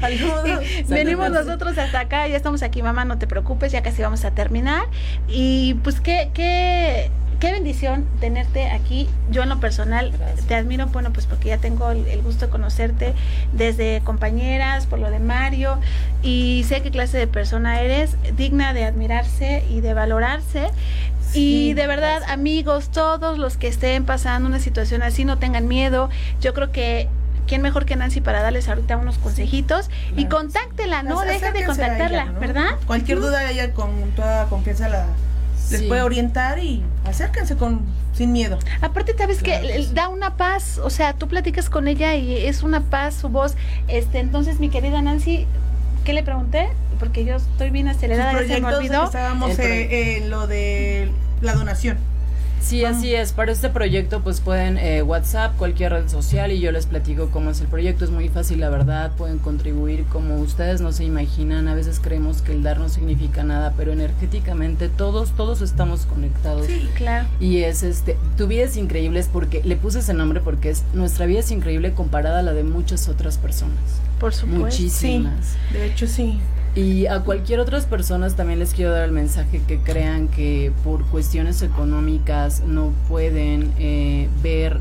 Saludos. 0.00 0.64
Venimos 0.88 1.30
nosotros 1.30 1.76
hasta 1.76 2.00
acá, 2.00 2.26
ya 2.26 2.36
estamos 2.36 2.62
aquí, 2.62 2.82
mamá, 2.82 3.04
no 3.04 3.18
te 3.18 3.26
preocupes, 3.26 3.35
ya 3.72 3.82
casi 3.82 4.02
vamos 4.02 4.24
a 4.24 4.30
terminar. 4.32 4.84
Y 5.28 5.74
pues 5.82 6.00
qué, 6.00 6.30
qué, 6.34 7.10
qué 7.40 7.52
bendición 7.52 8.06
tenerte 8.20 8.70
aquí. 8.70 9.08
Yo 9.30 9.42
en 9.42 9.48
lo 9.48 9.60
personal 9.60 10.12
Gracias. 10.16 10.46
te 10.46 10.54
admiro, 10.54 10.86
bueno, 10.86 11.12
pues 11.12 11.26
porque 11.26 11.48
ya 11.48 11.58
tengo 11.58 11.90
el, 11.90 12.06
el 12.06 12.22
gusto 12.22 12.46
de 12.46 12.50
conocerte 12.52 13.14
desde 13.52 14.00
compañeras, 14.04 14.86
por 14.86 14.98
lo 14.98 15.10
de 15.10 15.18
Mario, 15.18 15.78
y 16.22 16.64
sé 16.68 16.82
qué 16.82 16.90
clase 16.90 17.18
de 17.18 17.26
persona 17.26 17.80
eres, 17.80 18.16
digna 18.36 18.72
de 18.72 18.84
admirarse 18.84 19.64
y 19.70 19.80
de 19.80 19.94
valorarse. 19.94 20.68
y 21.34 21.72
Sí, 21.72 21.74
de 21.74 21.86
verdad, 21.86 22.16
gracias. 22.18 22.30
amigos, 22.30 22.88
todos 22.90 23.36
los 23.38 23.56
que 23.56 23.68
estén 23.68 24.04
pasando 24.04 24.48
una 24.48 24.58
situación 24.60 25.02
así, 25.02 25.24
no 25.24 25.38
tengan 25.38 25.66
miedo. 25.68 26.08
Yo 26.40 26.54
creo 26.54 26.70
que 26.72 27.08
quién 27.46 27.62
mejor 27.62 27.84
que 27.86 27.96
Nancy 27.96 28.20
para 28.20 28.42
darles 28.42 28.68
ahorita 28.68 28.96
unos 28.96 29.18
consejitos 29.18 29.88
y 30.16 30.26
Claro. 30.26 30.36
contáctela, 30.36 31.02
¿no? 31.02 31.20
Ac- 31.20 31.26
Deja 31.26 31.52
de 31.52 31.64
contactarla, 31.64 32.22
ella, 32.24 32.32
¿no? 32.32 32.40
¿verdad? 32.40 32.70
Cualquier 32.86 33.20
duda 33.20 33.50
ella 33.50 33.72
con 33.72 33.90
toda 34.14 34.46
confianza 34.46 34.88
la 34.88 35.06
les 35.70 35.80
Sí. 35.80 35.86
puede 35.88 36.02
orientar 36.02 36.60
y 36.60 36.82
acérquense 37.04 37.56
con 37.56 37.80
sin 38.12 38.30
miedo. 38.32 38.56
Aparte, 38.80 39.14
sabes 39.18 39.38
Claro 39.42 39.62
que 39.62 39.68
que 39.68 39.74
el- 39.76 39.86
sí. 39.88 39.94
da 39.94 40.08
una 40.08 40.36
paz, 40.36 40.78
o 40.78 40.90
sea, 40.90 41.12
tú 41.12 41.26
platicas 41.28 41.68
con 41.68 41.88
ella 41.88 42.14
y 42.14 42.36
es 42.46 42.62
una 42.62 42.80
paz 42.82 43.14
su 43.14 43.28
voz. 43.28 43.56
Este, 43.88 44.20
entonces, 44.20 44.60
mi 44.60 44.68
querida 44.70 45.02
Nancy, 45.02 45.44
¿qué 46.04 46.12
le 46.12 46.22
pregunté? 46.22 46.68
Porque 47.00 47.24
yo 47.24 47.34
estoy 47.36 47.70
bien 47.70 47.88
acelerada, 47.88 48.32
ya 48.44 48.54
se 48.56 48.60
me 48.60 48.74
olvidó. 48.74 49.04
estábamos 49.06 49.50
proye- 49.50 49.88
eh, 49.90 50.16
en 50.18 50.30
lo 50.30 50.46
de 50.46 51.10
la 51.42 51.54
donación. 51.54 51.98
Sí, 52.60 52.84
así 52.84 53.14
es. 53.14 53.32
Para 53.32 53.52
este 53.52 53.68
proyecto, 53.68 54.20
pues 54.20 54.40
pueden 54.40 54.76
eh, 54.78 55.02
WhatsApp, 55.02 55.56
cualquier 55.56 55.92
red 55.92 56.08
social 56.08 56.50
y 56.50 56.60
yo 56.60 56.72
les 56.72 56.86
platico 56.86 57.28
cómo 57.30 57.50
es 57.50 57.60
el 57.60 57.68
proyecto. 57.68 58.04
Es 58.04 58.10
muy 58.10 58.28
fácil, 58.28 58.60
la 58.60 58.70
verdad. 58.70 59.12
Pueden 59.16 59.38
contribuir 59.38 60.04
como 60.06 60.36
ustedes 60.36 60.80
no 60.80 60.92
se 60.92 61.04
imaginan. 61.04 61.68
A 61.68 61.74
veces 61.74 62.00
creemos 62.00 62.42
que 62.42 62.52
el 62.52 62.62
dar 62.62 62.78
no 62.78 62.88
significa 62.88 63.44
nada, 63.44 63.74
pero 63.76 63.92
energéticamente 63.92 64.88
todos, 64.88 65.32
todos 65.32 65.62
estamos 65.62 66.06
conectados. 66.06 66.66
Sí, 66.66 66.88
claro. 66.96 67.28
Y 67.40 67.58
es 67.58 67.82
este, 67.82 68.16
tu 68.36 68.46
vida 68.46 68.64
es 68.64 68.76
increíble 68.76 69.20
es 69.20 69.28
porque 69.28 69.62
le 69.64 69.76
puse 69.76 70.00
ese 70.00 70.14
nombre 70.14 70.40
porque 70.40 70.70
es 70.70 70.84
nuestra 70.92 71.26
vida 71.26 71.40
es 71.40 71.50
increíble 71.50 71.92
comparada 71.92 72.40
a 72.40 72.42
la 72.42 72.52
de 72.52 72.64
muchas 72.64 73.08
otras 73.08 73.38
personas. 73.38 73.78
Por 74.18 74.34
supuesto. 74.34 74.64
Muchísimas. 74.64 75.56
De 75.72 75.86
hecho, 75.86 76.06
sí. 76.06 76.38
Y 76.76 77.06
a 77.06 77.20
cualquier 77.20 77.58
otras 77.60 77.86
personas 77.86 78.36
también 78.36 78.58
les 78.58 78.74
quiero 78.74 78.92
dar 78.92 79.04
el 79.04 79.12
mensaje 79.12 79.62
que 79.66 79.78
crean 79.78 80.28
que 80.28 80.72
por 80.84 81.06
cuestiones 81.06 81.62
económicas 81.62 82.62
no 82.66 82.92
pueden 83.08 83.72
eh, 83.78 84.28
ver 84.42 84.78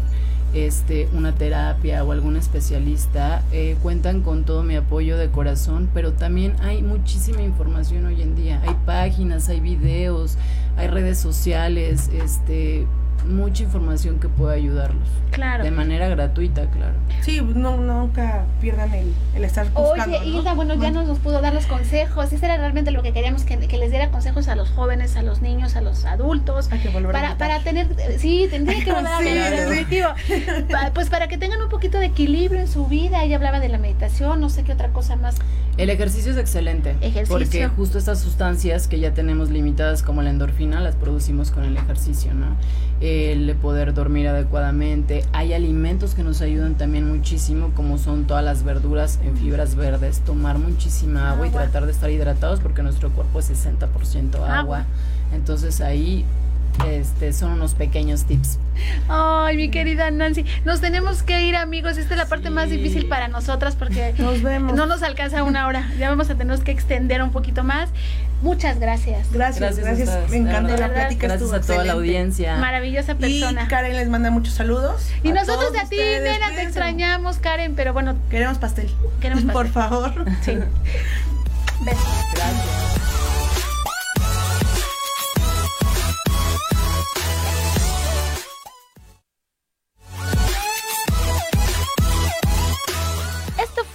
este 0.54 1.08
una 1.14 1.34
terapia 1.34 2.04
o 2.04 2.12
algún 2.12 2.36
especialista 2.36 3.44
eh, 3.54 3.78
cuentan 3.82 4.22
con 4.24 4.44
todo 4.44 4.64
mi 4.64 4.76
apoyo 4.76 5.18
de 5.18 5.30
corazón 5.30 5.90
pero 5.94 6.12
también 6.12 6.56
hay 6.62 6.82
muchísima 6.82 7.42
información 7.42 8.06
hoy 8.06 8.22
en 8.22 8.36
día. 8.36 8.62
Hay 8.68 8.76
páginas 8.86 9.48
hay 9.48 9.62
videos 9.62 10.38
hay 10.76 10.90
redes 10.90 11.18
sociales 11.18 12.10
este 12.14 12.86
mucha 13.26 13.64
información 13.64 14.20
que 14.20 14.30
puede 14.30 14.56
ayudarlos 14.56 15.08
Claro. 15.32 15.64
de 15.64 15.72
manera 15.72 16.08
gratuita 16.08 16.66
claro 16.70 16.94
Sí, 17.22 17.42
no, 17.42 17.78
nunca 17.78 18.46
pierdan 18.62 18.94
el, 18.94 19.12
el 19.36 19.44
estar 19.44 19.72
buscando. 19.74 20.18
Oye, 20.18 20.30
¿no? 20.32 20.40
Hilda, 20.40 20.54
bueno, 20.54 20.76
ya 20.76 20.92
nos, 20.92 21.08
nos 21.08 21.18
pudo 21.20 21.42
dar 21.42 21.54
los 21.54 21.66
consejos. 21.66 22.32
Ese 22.32 22.46
era 22.46 22.58
realmente 22.58 22.92
lo 22.92 23.02
que 23.02 23.14
queríamos, 23.14 23.44
que, 23.44 23.58
que 23.58 23.78
les 23.80 23.90
diera 23.90 24.12
consejos 24.12 24.48
a 24.48 24.56
los 24.56 24.70
jóvenes, 24.70 25.16
a 25.18 25.24
los 25.24 25.42
niños, 25.42 25.76
a 25.76 25.82
los 25.82 26.06
adultos. 26.06 26.70
Hay 26.72 26.80
que 26.80 26.90
volver 26.90 27.10
a 27.10 27.14
Para, 27.14 27.28
invitar. 27.32 27.48
para 27.50 27.64
tener, 27.64 27.88
eh, 28.00 28.18
sí, 28.20 28.48
tendría 28.52 28.84
que 28.84 28.92
volver 28.94 29.12
a 29.12 29.18
Sí, 29.24 29.28
hablar, 29.40 30.16
sí. 30.28 30.64
Pa- 30.72 30.92
Pues 30.94 31.10
para 31.10 31.28
que 31.28 31.38
tengan 31.40 31.62
un 31.62 31.70
poquito 31.70 31.98
de 31.98 32.06
equilibrio 32.06 32.60
en 32.62 32.68
su 32.68 32.86
vida. 32.86 33.24
Ella 33.24 33.38
hablaba 33.38 33.60
de 33.60 33.70
la 33.70 33.80
meditación, 33.80 34.40
no 34.40 34.50
sé 34.50 34.64
qué 34.64 34.74
otra 34.74 34.90
cosa 34.90 35.16
más. 35.16 35.36
El 35.78 35.90
ejercicio 35.90 36.32
es 36.32 36.38
excelente. 36.38 36.92
Ejercicio. 37.02 37.28
Porque 37.38 37.68
justo 37.68 37.98
estas 37.98 38.20
sustancias 38.22 38.88
que 38.88 39.00
ya 39.00 39.14
tenemos 39.16 39.50
limitadas 39.50 40.04
como 40.04 40.22
la 40.22 40.30
endorfina 40.30 40.80
las 40.80 40.96
producimos 40.96 41.50
con 41.52 41.64
el 41.66 41.76
ejercicio, 41.76 42.34
¿no? 42.34 42.56
El 43.16 43.56
poder 43.56 43.94
dormir 43.94 44.28
adecuadamente. 44.28 45.24
Hay 45.32 45.54
alimentos 45.54 46.16
que 46.16 46.24
nos 46.24 46.42
ayudan 46.42 46.76
también 46.76 47.08
muchísimo, 47.08 47.72
como 47.76 47.98
son 47.98 48.26
todas 48.26 48.44
las 48.44 48.64
verduras 48.64 49.20
en 49.24 49.38
fibras 49.38 49.76
verdes. 49.76 50.20
Tomar 50.20 50.58
muchísima 50.58 51.32
agua, 51.32 51.48
y 51.48 51.50
tratar 51.50 51.86
de 51.86 51.92
estar 51.92 52.12
hidratados 52.12 52.60
porque 52.60 52.84
nuestro 52.84 53.10
cuerpo 53.12 53.40
es 53.40 53.50
60% 53.50 54.36
agua. 54.36 54.58
Agua. 54.58 54.86
Entonces 55.34 55.82
ahí 55.82 56.26
este, 56.90 57.34
son 57.34 57.52
unos 57.54 57.74
pequeños 57.74 58.24
tips. 58.26 58.60
Ay, 59.08 59.56
mi 59.58 59.70
querida 59.70 60.12
Nancy, 60.12 60.46
nos 60.66 60.82
tenemos 60.82 61.24
que 61.24 61.42
ir, 61.42 61.56
amigos. 61.56 61.98
Esta 61.98 62.14
es 62.14 62.18
la 62.20 62.28
parte 62.28 62.50
más 62.50 62.70
difícil 62.70 63.08
para 63.08 63.28
nosotras 63.28 63.76
porque 63.76 64.14
Nos 64.18 64.42
vemos. 64.42 64.74
no 64.76 64.86
nos 64.86 65.02
alcanza 65.04 65.44
una 65.44 65.68
hora. 65.68 65.90
Ya 65.98 66.10
vamos 66.10 66.30
a 66.30 66.36
tener 66.36 66.60
que 66.60 66.72
extender 66.72 67.22
un 67.24 67.32
poquito 67.32 67.64
más. 67.64 67.90
Muchas 68.42 68.80
gracias. 68.80 69.32
Gracias, 69.32 69.78
Gracias 69.80 70.30
Me 70.30 70.38
encantó 70.38 70.72
verdad. 70.74 70.88
la 70.90 70.94
plática. 70.94 71.28
Gracias 71.28 71.54
a 71.54 71.62
toda 71.62 71.86
la 71.86 71.94
audiencia. 71.94 72.58
Maravillosa 72.58 73.14
Y 73.14 73.16
persona. 73.16 73.68
Karen 73.70 73.96
les 73.96 74.10
manda 74.10 74.30
muchos 74.30 74.54
saludos. 74.54 75.08
Y, 75.24 75.30
a 75.30 75.34
nosotros 75.34 75.72
de 75.72 75.80
a 75.80 75.86
ti, 75.86 75.96
nena, 75.98 76.50
te 76.54 76.62
extrañamos, 76.64 77.38
Karen, 77.40 77.76
pero 77.76 77.94
bueno, 77.94 78.16
Queremos 78.30 78.58
pastel. 78.58 78.90
Queremos 79.22 79.46
Por 79.54 79.68
pastel. 79.70 79.74
favor. 79.74 80.26
sí. 80.42 80.52
Besos. 81.86 82.04
Gracias. 82.34 83.15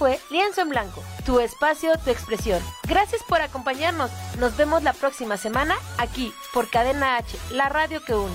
Fue 0.01 0.19
Lienzo 0.31 0.61
en 0.61 0.69
Blanco, 0.69 1.03
tu 1.27 1.39
espacio, 1.39 1.91
tu 2.03 2.09
expresión. 2.09 2.59
Gracias 2.87 3.21
por 3.21 3.39
acompañarnos. 3.39 4.09
Nos 4.39 4.57
vemos 4.57 4.81
la 4.81 4.93
próxima 4.93 5.37
semana 5.37 5.75
aquí 5.99 6.33
por 6.55 6.71
Cadena 6.71 7.17
H, 7.17 7.37
la 7.51 7.69
radio 7.69 8.03
que 8.03 8.15
une. 8.15 8.33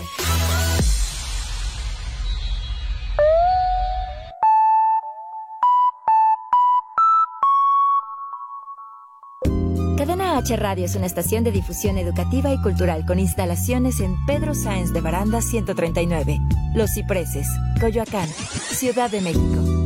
Cadena 9.99 10.39
H 10.39 10.55
Radio 10.55 10.85
es 10.85 10.95
una 10.95 11.07
estación 11.07 11.43
de 11.43 11.51
difusión 11.51 11.99
educativa 11.99 12.53
y 12.53 12.63
cultural 12.63 13.05
con 13.07 13.19
instalaciones 13.19 13.99
en 13.99 14.15
Pedro 14.25 14.55
Sáenz 14.55 14.93
de 14.93 15.01
Baranda 15.01 15.43
139, 15.43 16.39
Los 16.77 16.95
Cipreses, 16.95 17.49
Coyoacán, 17.81 18.29
Ciudad 18.29 19.11
de 19.11 19.21
México. 19.21 19.86